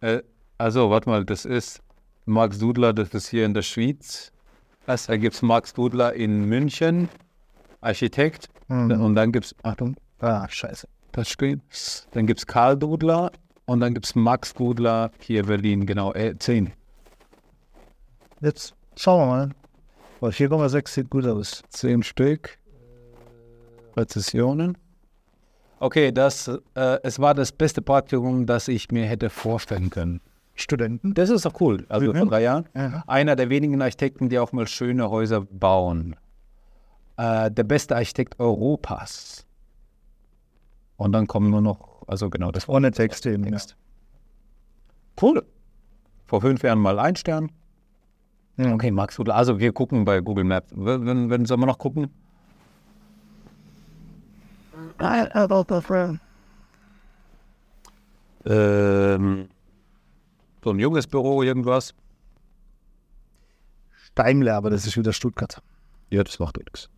Äh, 0.02 0.22
also, 0.60 0.90
warte 0.90 1.08
mal, 1.08 1.24
das 1.24 1.46
ist 1.46 1.80
Max 2.26 2.58
Dudler, 2.58 2.92
das 2.92 3.14
ist 3.14 3.28
hier 3.28 3.46
in 3.46 3.54
der 3.54 3.62
Schweiz. 3.62 4.30
Also, 4.86 5.12
da 5.12 5.16
gibt 5.16 5.34
es 5.34 5.40
Max 5.40 5.72
Dudler 5.72 6.12
in 6.12 6.44
München, 6.44 7.08
Architekt. 7.80 8.50
Mhm. 8.68 8.90
Und 8.90 9.14
dann 9.14 9.32
gibt 9.32 9.46
es, 9.46 9.54
Achtung, 9.62 9.96
ah, 10.18 10.46
scheiße. 10.46 10.86
Touchscreen. 11.12 11.62
Dann 12.12 12.26
gibt 12.26 12.40
es 12.40 12.46
Karl 12.46 12.76
Dudler 12.76 13.32
und 13.64 13.80
dann 13.80 13.94
gibt 13.94 14.04
es 14.04 14.14
Max 14.14 14.52
Dudler 14.52 15.10
hier 15.20 15.44
Berlin, 15.44 15.86
genau, 15.86 16.12
äh, 16.12 16.38
10. 16.38 16.72
Jetzt 18.42 18.74
schauen 18.96 19.22
wir 19.22 19.26
mal. 19.26 19.50
Weil 20.20 20.32
4,6 20.32 20.88
sieht 20.88 21.08
gut 21.08 21.26
aus. 21.26 21.62
10 21.70 22.02
Stück. 22.02 22.58
Präzisionen. 23.94 24.76
Okay, 25.78 26.12
das, 26.12 26.48
äh, 26.74 26.98
es 27.02 27.18
war 27.18 27.32
das 27.32 27.50
beste 27.50 27.80
Praktikum, 27.80 28.44
das 28.44 28.68
ich 28.68 28.90
mir 28.90 29.06
hätte 29.06 29.30
vorstellen 29.30 29.88
können. 29.88 30.20
Studenten. 30.62 31.14
Das 31.14 31.30
ist 31.30 31.44
doch 31.44 31.60
cool. 31.60 31.86
Also 31.88 32.12
Mhm. 32.12 32.16
vor 32.18 32.26
drei 32.26 32.42
Jahren. 32.42 32.68
Ja. 32.74 33.04
Einer 33.06 33.36
der 33.36 33.48
wenigen 33.50 33.80
Architekten, 33.82 34.28
die 34.28 34.38
auch 34.38 34.52
mal 34.52 34.66
schöne 34.66 35.10
Häuser 35.10 35.42
bauen. 35.42 36.16
Äh, 37.16 37.50
der 37.50 37.64
beste 37.64 37.96
Architekt 37.96 38.38
Europas. 38.40 39.46
Und 40.96 41.12
dann 41.12 41.26
kommen 41.26 41.50
nur 41.50 41.60
noch, 41.62 42.06
also 42.06 42.30
genau, 42.30 42.50
das 42.50 42.68
Ohne 42.68 42.90
Texte 42.90 43.30
eben. 43.32 43.44
Ja. 43.44 43.58
cool. 45.22 45.44
Vor 46.26 46.40
fünf 46.40 46.62
Jahren 46.62 46.78
mal 46.78 46.98
ein 46.98 47.16
Stern. 47.16 47.50
Ja. 48.56 48.72
Okay, 48.74 48.90
Max. 48.90 49.18
Also 49.18 49.58
wir 49.58 49.72
gucken 49.72 50.04
bei 50.04 50.20
Google 50.20 50.44
Maps. 50.44 50.70
Wenn, 50.74 51.06
wenn, 51.06 51.30
wenn 51.30 51.44
sollen 51.46 51.60
wir 51.60 51.66
noch 51.66 51.78
gucken? 51.78 52.08
Ähm, 58.46 59.48
so 60.62 60.70
ein 60.70 60.78
junges 60.78 61.06
Büro, 61.06 61.42
irgendwas. 61.42 61.94
Steimler, 64.12 64.56
aber 64.56 64.70
das 64.70 64.86
ist 64.86 64.96
wieder 64.96 65.12
Stuttgart. 65.12 65.62
Ja, 66.10 66.22
das 66.24 66.38
macht 66.38 66.56
nichts. 66.58 66.88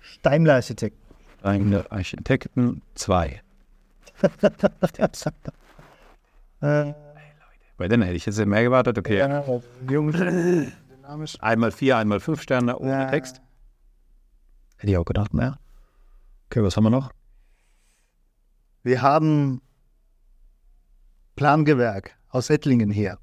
Steimler 0.00 0.54
Architekt. 0.54 0.96
Eine 1.42 1.90
Architekten, 1.90 2.82
zwei. 2.94 3.42
Äh, 6.62 6.92
Bei 7.78 7.88
denen 7.88 8.02
hätte 8.02 8.16
ich 8.16 8.26
jetzt 8.26 8.44
mehr 8.44 8.62
gewartet. 8.62 8.98
Okay, 8.98 9.16
ja, 9.18 9.42
jung, 9.88 10.12
dynamisch. 10.12 11.38
einmal 11.40 11.72
vier, 11.72 11.96
einmal 11.96 12.20
fünf 12.20 12.42
Sterne 12.42 12.78
ohne 12.78 12.90
Ja. 12.90 13.10
Text. 13.10 13.40
Hätte 14.76 14.92
ich 14.92 14.98
auch 14.98 15.06
gedacht, 15.06 15.32
mehr. 15.32 15.58
Okay, 16.50 16.62
was 16.62 16.76
haben 16.76 16.84
wir 16.84 16.90
noch? 16.90 17.12
Wir 18.82 19.00
haben 19.00 19.62
Plangewerk 21.44 22.18
aus 22.28 22.50
Ettlingen 22.50 22.90
hier. 22.90 23.16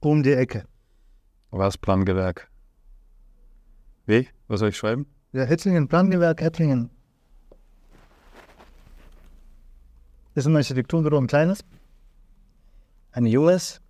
Um 0.00 0.22
die 0.22 0.32
Ecke. 0.32 0.64
Was? 1.50 1.76
Plangewerk. 1.76 2.48
Wie? 4.06 4.26
Was 4.48 4.60
soll 4.60 4.70
ich 4.70 4.76
schreiben? 4.78 5.04
Ja, 5.32 5.42
Ettlingen, 5.42 5.86
Plangewerk, 5.86 6.40
Ettlingen. 6.40 6.88
Das 10.34 10.44
ist 10.44 10.46
ein 10.46 10.56
Architekturbüro, 10.56 11.18
ein 11.18 11.26
kleines. 11.26 11.62
Ein 13.12 13.26
junges. 13.26 13.82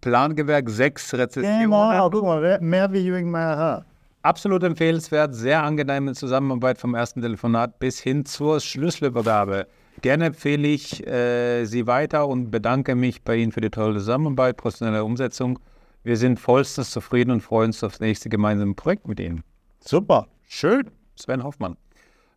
Plangewerk 0.00 0.70
6 0.70 1.12
Rezessionen. 1.12 1.60
Genau, 1.70 2.08
guck 2.08 2.24
mal, 2.24 2.40
mehr- 2.40 2.60
mehr 2.62 2.90
wie 2.94 3.00
Jürgen 3.04 3.30
Meyer. 3.30 3.84
Absolut 4.24 4.62
empfehlenswert, 4.62 5.34
sehr 5.34 5.62
angenehme 5.62 6.14
Zusammenarbeit 6.14 6.78
vom 6.78 6.94
ersten 6.94 7.20
Telefonat 7.20 7.78
bis 7.78 8.00
hin 8.00 8.24
zur 8.24 8.58
Schlüsselübergabe. 8.58 9.66
Gerne 10.00 10.24
empfehle 10.24 10.66
ich 10.66 11.06
äh, 11.06 11.66
Sie 11.66 11.86
weiter 11.86 12.26
und 12.26 12.50
bedanke 12.50 12.94
mich 12.94 13.22
bei 13.22 13.36
Ihnen 13.36 13.52
für 13.52 13.60
die 13.60 13.68
tolle 13.68 13.98
Zusammenarbeit, 13.98 14.56
professionelle 14.56 15.04
Umsetzung. 15.04 15.58
Wir 16.04 16.16
sind 16.16 16.40
vollstens 16.40 16.90
zufrieden 16.90 17.32
und 17.32 17.42
freuen 17.42 17.66
uns 17.66 17.84
auf 17.84 17.92
das 17.92 18.00
nächste 18.00 18.30
gemeinsame 18.30 18.72
Projekt 18.72 19.06
mit 19.06 19.20
Ihnen. 19.20 19.44
Super. 19.80 20.26
Schön, 20.48 20.90
Sven 21.16 21.44
Hoffmann. 21.44 21.76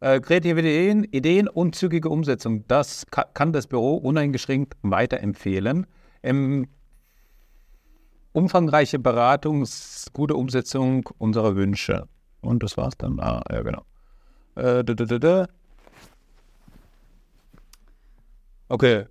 Äh, 0.01 0.19
kreative 0.19 0.59
Ideen, 0.59 1.05
Ideen 1.05 1.47
und 1.47 1.73
zügige 1.75 2.09
Umsetzung, 2.09 2.65
das 2.67 3.05
ka 3.11 3.23
kann 3.33 3.53
das 3.53 3.65
Büro 3.65 3.95
uneingeschränkt 3.95 4.73
weiterempfehlen. 4.81 5.87
Ähm, 6.21 6.67
umfangreiche 8.37 8.99
Beratung, 8.99 9.67
gute 10.13 10.35
Umsetzung 10.35 11.09
unserer 11.17 11.55
Wünsche. 11.55 12.07
Und 12.41 12.61
das 12.61 12.77
war's 12.77 12.95
dann. 12.95 13.19
Ah, 13.19 13.41
ja, 13.51 13.63
genau. 13.63 13.81
Äh, 14.53 14.83
da, 14.83 14.93
da, 14.93 15.05
da, 15.05 15.17
da. 15.17 15.47
Okay. 18.69 19.05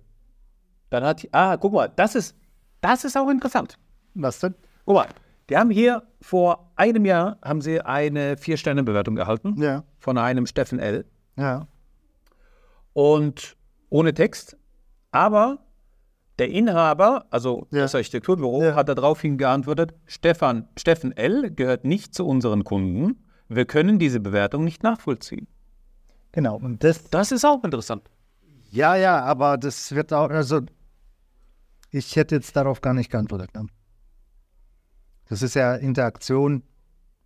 Dann 0.89 1.03
hat, 1.03 1.27
ah, 1.33 1.57
guck 1.57 1.73
mal, 1.73 1.91
das 1.93 2.15
ist, 2.15 2.37
das 2.79 3.03
ist 3.03 3.17
auch 3.17 3.29
interessant. 3.29 3.77
Was 4.13 4.39
denn? 4.39 4.55
Guck 4.85 4.95
mal, 4.95 5.07
die 5.49 5.57
haben 5.57 5.71
hier 5.71 6.03
vor 6.21 6.71
einem 6.77 7.03
Jahr 7.03 7.37
haben 7.43 7.59
sie 7.59 7.81
eine 7.81 8.37
Vier-Sterne-Bewertung 8.37 9.17
erhalten 9.17 9.61
Ja, 9.61 9.83
von 9.99 10.17
einem 10.17 10.45
Steffen 10.45 10.79
L. 10.79 11.05
ja. 11.35 11.67
Und 12.93 13.57
ohne 13.89 14.13
Text. 14.13 14.55
Aber 15.11 15.59
der 16.39 16.49
Inhaber, 16.49 17.25
also 17.31 17.67
Ja. 17.71 17.81
das 17.81 17.95
Architekturbüro, 17.95 18.63
Ja. 18.63 18.75
hat 18.75 18.89
daraufhin 18.89 19.37
geantwortet, 19.37 19.93
Stefan, 20.05 20.67
Steffen 20.77 21.15
L. 21.15 21.51
gehört 21.51 21.83
nicht 21.85 22.13
zu 22.13 22.25
unseren 22.27 22.63
Kunden. 22.63 23.23
Wir 23.49 23.65
können 23.65 23.97
diese 23.99 24.19
Bewertung 24.19 24.63
nicht 24.63 24.83
nachvollziehen. 24.83 25.47
Genau. 26.33 26.57
Und 26.57 26.83
das, 26.83 27.09
Das 27.09 27.31
ist 27.31 27.45
auch 27.45 27.63
interessant. 27.63 28.09
ja, 28.71 28.95
ja, 28.95 29.23
aber 29.23 29.57
das 29.57 29.93
wird 29.95 30.11
auch, 30.13 30.29
also, 30.29 30.61
ich 31.89 32.15
hätte 32.15 32.35
jetzt 32.35 32.55
darauf 32.55 32.81
gar 32.81 32.93
nicht 32.93 33.09
geantwortet. 33.09 33.53
Ne? 33.55 33.65
Das 35.29 35.41
ist 35.41 35.55
ja 35.55 35.75
Interaktion 35.75 36.63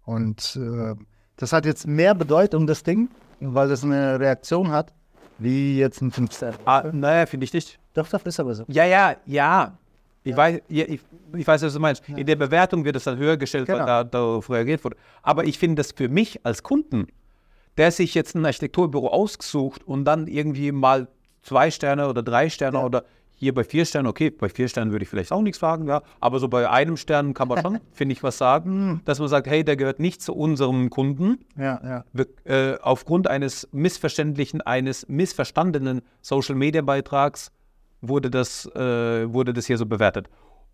und 0.05 0.55
äh, 0.55 0.95
das 1.35 1.51
hat 1.53 1.65
jetzt 1.65 1.87
mehr 1.87 2.13
Bedeutung, 2.15 2.67
das 2.67 2.83
Ding, 2.83 3.09
weil 3.39 3.69
das 3.69 3.83
eine 3.83 4.19
Reaktion 4.19 4.69
hat, 4.69 4.93
wie 5.39 5.77
jetzt 5.79 6.01
ein 6.01 6.11
5 6.11 6.33
Sterne. 6.33 6.57
Ah, 6.65 6.83
naja, 6.91 7.25
finde 7.25 7.43
ich 7.45 7.53
nicht. 7.53 7.79
Doch, 7.93 8.07
doch, 8.07 8.23
ist 8.25 8.39
aber 8.39 8.53
so. 8.55 8.63
Ja, 8.67 8.85
ja, 8.85 9.15
ja. 9.25 9.77
Ich, 10.23 10.35
Weiß, 10.37 10.61
ja, 10.69 10.85
ich, 10.87 10.99
ich 11.35 11.47
weiß, 11.47 11.63
was 11.63 11.73
du 11.73 11.79
meinst. 11.79 12.07
In 12.07 12.25
der 12.27 12.35
Bewertung 12.35 12.85
wird 12.85 12.95
es 12.95 13.05
dann 13.05 13.17
höher 13.17 13.37
gestellt, 13.37 13.67
weil 13.67 13.75
Genau. 13.75 13.85
da 13.87 14.03
darauf 14.03 14.49
reagiert 14.51 14.83
wurde. 14.83 14.95
Aber 15.23 15.45
ich 15.45 15.57
finde 15.57 15.75
das 15.81 15.91
für 15.93 16.09
mich 16.09 16.45
als 16.45 16.61
Kunden, 16.61 17.07
der 17.77 17.91
sich 17.91 18.13
jetzt 18.13 18.35
ein 18.35 18.45
Architekturbüro 18.45 19.07
ausgesucht 19.07 19.83
und 19.87 20.05
dann 20.05 20.27
irgendwie 20.27 20.71
mal 20.71 21.07
zwei 21.41 21.71
Sterne 21.71 22.07
oder 22.07 22.21
drei 22.21 22.49
Sterne 22.49 22.77
Ja. 22.77 22.85
oder 22.85 23.03
hier 23.41 23.55
bei 23.55 23.63
vier 23.63 23.85
Sternen, 23.85 24.07
okay, 24.07 24.29
bei 24.29 24.49
vier 24.49 24.67
Sternen 24.67 24.91
würde 24.91 25.01
ich 25.01 25.09
vielleicht 25.09 25.31
auch 25.31 25.41
nichts 25.41 25.59
sagen, 25.59 25.87
ja, 25.87 26.03
aber 26.19 26.37
so 26.39 26.47
bei 26.47 26.69
einem 26.69 26.95
Stern 26.95 27.33
kann 27.33 27.47
man 27.47 27.59
schon, 27.59 27.79
finde 27.91 28.13
ich, 28.13 28.21
was 28.21 28.37
sagen, 28.37 29.01
dass 29.03 29.17
man 29.17 29.29
sagt, 29.29 29.47
hey, 29.47 29.63
der 29.63 29.75
gehört 29.77 29.99
nicht 29.99 30.21
zu 30.21 30.35
unserem 30.35 30.91
Kunden, 30.91 31.39
Ja, 31.57 31.81
ja. 31.83 32.05
wir, 32.13 32.27
äh, 32.43 32.77
aufgrund 32.83 33.27
eines 33.27 33.67
missverständlichen, 33.71 34.61
eines 34.61 35.09
missverstandenen 35.09 36.03
Social-Media-Beitrags 36.21 37.51
wurde 38.01 38.29
das, 38.29 38.67
äh, 38.75 39.33
wurde 39.33 39.53
das 39.53 39.65
hier 39.65 39.79
so 39.79 39.87
bewertet. 39.87 40.29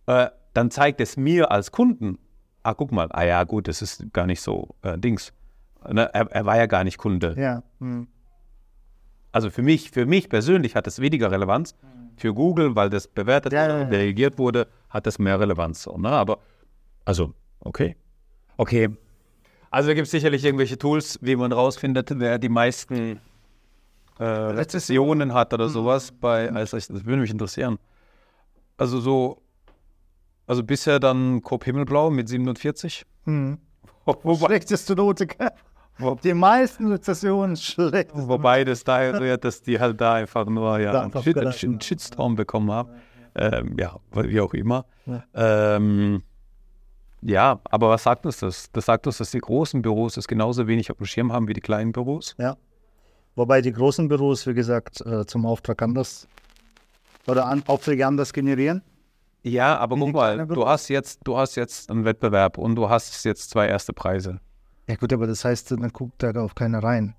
Äh, 0.05 0.27
dann 0.53 0.69
zeigt 0.69 0.99
es 0.99 1.15
mir 1.15 1.49
als 1.51 1.71
Kunden, 1.71 2.17
ah, 2.63 2.73
guck 2.73 2.91
mal, 2.91 3.07
ah 3.11 3.23
ja, 3.23 3.45
gut, 3.45 3.69
das 3.69 3.81
ist 3.81 4.11
gar 4.11 4.25
nicht 4.25 4.41
so 4.41 4.75
äh, 4.81 4.97
Dings. 4.97 5.31
Ne, 5.89 6.13
er, 6.13 6.29
er 6.31 6.45
war 6.45 6.57
ja 6.57 6.65
gar 6.65 6.83
nicht 6.83 6.97
Kunde. 6.97 7.33
Ja. 7.37 7.63
Hm. 7.79 8.07
Also 9.37 9.51
für 9.51 9.61
mich, 9.61 9.91
für 9.91 10.07
mich 10.07 10.29
persönlich 10.29 10.73
hat 10.75 10.87
es 10.87 10.99
weniger 10.99 11.29
Relevanz. 11.29 11.75
Für 12.15 12.33
Google, 12.33 12.75
weil 12.75 12.89
das 12.89 13.07
bewertet 13.07 13.53
Ja, 13.53 13.65
wurde, 13.67 13.73
ja, 13.73 13.79
ja. 13.83 13.87
reagiert 13.89 14.39
wurde, 14.39 14.67
hat 14.89 15.05
das 15.05 15.19
mehr 15.19 15.39
Relevanz. 15.39 15.83
So, 15.83 15.95
ne? 15.95 16.09
Aber, 16.09 16.39
also, 17.05 17.35
okay. 17.59 17.95
Okay. 18.57 18.89
Also 19.69 19.89
da 19.89 19.93
gibt 19.93 20.05
es 20.05 20.11
sicherlich 20.11 20.43
irgendwelche 20.43 20.79
Tools, 20.79 21.19
wie 21.21 21.35
man 21.35 21.51
rausfindet, 21.51 22.09
wer 22.19 22.39
die 22.39 22.49
meisten 22.49 23.19
äh, 24.17 24.23
Rezessionen 24.23 25.35
hat 25.35 25.53
oder 25.53 25.69
sowas 25.69 26.11
bei, 26.11 26.51
also 26.51 26.75
ich, 26.77 26.87
das 26.87 27.05
würde 27.05 27.21
mich 27.21 27.29
interessieren. 27.29 27.77
Also 28.75 28.99
so, 28.99 29.43
also 30.47 30.63
bisher 30.63 30.99
dann 30.99 31.43
Coop 31.43 31.63
Himmelblau 31.63 32.09
mit 32.09 32.27
47. 32.27 33.05
Hm. 33.25 33.59
Wobei, 34.05 34.47
Schlechteste 34.47 34.95
Note. 34.95 35.27
Die 36.23 36.33
meisten 36.33 36.91
Rezessionen 36.91 37.55
schlecht. 37.55 38.11
wobei 38.13 38.63
das 38.63 38.83
daher 38.83 39.19
rührt, 39.19 39.43
dass 39.43 39.61
die 39.61 39.79
halt 39.79 39.99
da 39.99 40.13
einfach 40.13 40.45
nur 40.45 40.79
ja, 40.79 40.91
Da 40.91 41.01
einen, 41.03 41.23
Shit, 41.23 41.37
einen. 41.37 41.81
Shitstorm 41.81 42.35
bekommen 42.35 42.71
haben. 42.71 42.89
Ähm, 43.35 43.75
ja, 43.79 43.95
wie 44.13 44.41
auch 44.41 44.53
immer. 44.53 44.85
Ja. 45.05 45.23
Ähm, 45.75 46.23
ja, 47.21 47.59
aber 47.65 47.89
was 47.89 48.03
sagt 48.03 48.25
uns 48.25 48.39
das? 48.39 48.71
Das 48.71 48.85
sagt 48.85 49.07
uns, 49.07 49.17
dass 49.17 49.31
die 49.31 49.39
großen 49.39 49.81
Büros 49.81 50.17
es 50.17 50.27
genauso 50.27 50.67
wenig 50.67 50.91
auf 50.91 50.97
dem 50.97 51.05
Schirm 51.05 51.31
haben 51.33 51.47
wie 51.47 51.53
die 51.53 51.61
kleinen 51.61 51.91
Büros. 51.91 52.35
Ja. 52.37 52.57
Wobei 53.35 53.61
die 53.61 53.71
großen 53.71 54.07
Büros, 54.07 54.47
wie 54.47 54.53
gesagt, 54.53 55.01
äh, 55.01 55.25
zum 55.25 55.45
Auftrag 55.45 55.81
anders 55.81 56.27
oder 57.27 57.45
an, 57.45 57.63
Aufträge 57.67 58.05
anders 58.05 58.33
generieren. 58.33 58.81
Ja, 59.43 59.77
aber 59.77 59.95
guck 59.95 60.13
mal, 60.13 60.47
du 60.47 60.67
hast 60.67 60.89
jetzt, 60.89 61.21
du 61.23 61.37
hast 61.37 61.55
jetzt 61.55 61.89
einen 61.89 62.05
Wettbewerb 62.05 62.57
und 62.57 62.75
du 62.75 62.89
hast 62.89 63.23
jetzt 63.23 63.49
zwei 63.49 63.67
erste 63.67 63.93
Preise. 63.93 64.39
Ja 64.87 64.95
gut, 64.95 65.11
aber 65.13 65.27
das 65.27 65.43
heißt, 65.45 65.71
dann 65.71 65.89
guckt 65.89 66.23
da 66.23 66.31
auf 66.41 66.55
keiner 66.55 66.81
rein. 66.83 67.15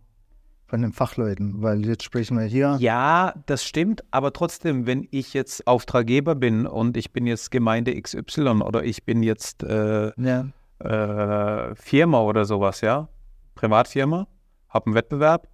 Von 0.67 0.83
den 0.83 0.93
Fachleuten, 0.93 1.63
weil 1.63 1.87
jetzt 1.87 2.03
sprechen 2.03 2.39
wir 2.39 2.45
hier. 2.45 2.77
Ja, 2.79 3.33
das 3.47 3.65
stimmt, 3.65 4.05
aber 4.11 4.35
trotzdem, 4.35 4.87
wenn 4.87 5.09
ich 5.11 5.33
jetzt 5.33 5.67
Auftraggeber 5.67 6.35
bin 6.35 6.67
und 6.67 6.99
ich 6.99 7.11
bin 7.11 7.27
jetzt 7.27 7.51
Gemeinde 7.51 7.99
XY 7.99 8.61
oder 8.63 8.85
ich 8.85 9.05
bin 9.05 9.23
jetzt 9.23 9.63
äh, 9.63 10.13
Ja. 10.21 10.49
äh, 10.81 11.75
Firma 11.75 12.21
oder 12.21 12.45
sowas, 12.45 12.83
ja, 12.83 13.09
Privatfirma, 13.55 14.27
habe 14.69 14.87
einen 14.87 14.95
Wettbewerb 14.95 15.49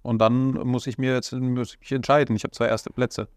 und 0.00 0.20
dann 0.20 0.52
muss 0.52 0.86
ich 0.86 0.96
mir 0.96 1.12
jetzt 1.12 1.32
muss 1.32 1.76
ich 1.78 1.92
entscheiden. 1.92 2.34
Ich 2.34 2.42
habe 2.44 2.52
zwei 2.52 2.68
erste 2.68 2.88
Plätze. 2.88 3.28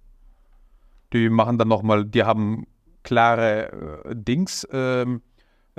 Die 1.12 1.30
machen 1.30 1.58
dann 1.58 1.68
nochmal, 1.68 2.06
die 2.06 2.24
haben 2.24 2.66
klare 3.04 4.06
äh, 4.06 4.16
Dings, 4.16 4.66
ähm, 4.72 5.22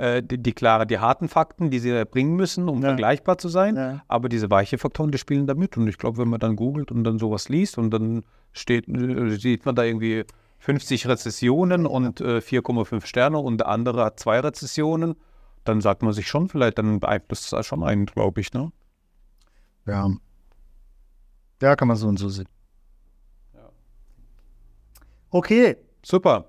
äh, 0.01 0.23
die, 0.23 0.37
die 0.41 0.53
klare, 0.53 0.87
die 0.87 0.99
harten 0.99 1.27
Fakten, 1.29 1.69
die 1.69 1.79
sie 1.79 2.05
bringen 2.05 2.35
müssen, 2.35 2.67
um 2.69 2.81
Ja. 2.81 2.89
vergleichbar 2.89 3.37
zu 3.37 3.49
sein. 3.49 3.75
Ja. 3.75 4.01
Aber 4.07 4.29
diese 4.29 4.49
weiche 4.49 4.77
Faktoren, 4.77 5.11
die 5.11 5.17
spielen 5.17 5.45
da 5.47 5.53
mit. 5.53 5.77
Und 5.77 5.87
ich 5.87 5.97
glaube, 5.97 6.17
wenn 6.17 6.27
man 6.29 6.39
dann 6.39 6.55
googelt 6.55 6.91
und 6.91 7.03
dann 7.03 7.19
sowas 7.19 7.49
liest 7.49 7.77
und 7.77 7.91
dann 7.91 8.23
steht, 8.51 8.87
äh, 8.87 9.29
sieht 9.37 9.65
man 9.65 9.75
da 9.75 9.83
irgendwie 9.83 10.25
50 10.59 11.07
Rezessionen 11.07 11.85
und 11.85 12.21
äh, 12.21 12.39
4,5 12.39 13.05
Sterne 13.05 13.37
und 13.39 13.59
der 13.59 13.67
andere 13.67 14.05
hat 14.05 14.19
zwei 14.19 14.39
Rezessionen, 14.39 15.15
dann 15.63 15.81
sagt 15.81 16.01
man 16.03 16.13
sich 16.13 16.27
schon 16.27 16.49
vielleicht, 16.49 16.77
dann 16.79 16.99
beeinflusst 16.99 17.53
das 17.53 17.65
schon 17.67 17.83
einen, 17.83 18.05
glaube 18.07 18.41
ich. 18.41 18.53
Ne? 18.53 18.71
Ja. 19.85 20.09
Ja, 21.61 21.75
kann 21.75 21.87
man 21.87 21.97
so 21.97 22.07
und 22.07 22.17
so 22.17 22.29
sehen. 22.29 22.47
Okay. 25.29 25.77
Super. 26.03 26.45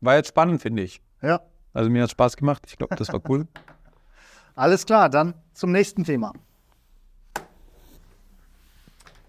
War 0.00 0.16
jetzt 0.16 0.28
spannend, 0.28 0.60
finde 0.60 0.82
ich. 0.82 1.00
Ja. 1.22 1.40
Also 1.78 1.90
mir 1.90 2.02
hat 2.02 2.10
Spaß 2.10 2.36
gemacht. 2.36 2.64
Ich 2.66 2.76
glaube, 2.76 2.96
das 2.96 3.06
war 3.12 3.20
cool. 3.28 3.46
Alles 4.56 4.84
klar, 4.84 5.08
dann 5.08 5.32
zum 5.54 5.70
nächsten 5.70 6.02
Thema. 6.02 6.32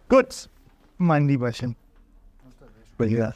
Gut, 0.10 0.50
mein 0.97 1.28
Lieberchen. 1.28 1.76
Ja. 2.97 3.34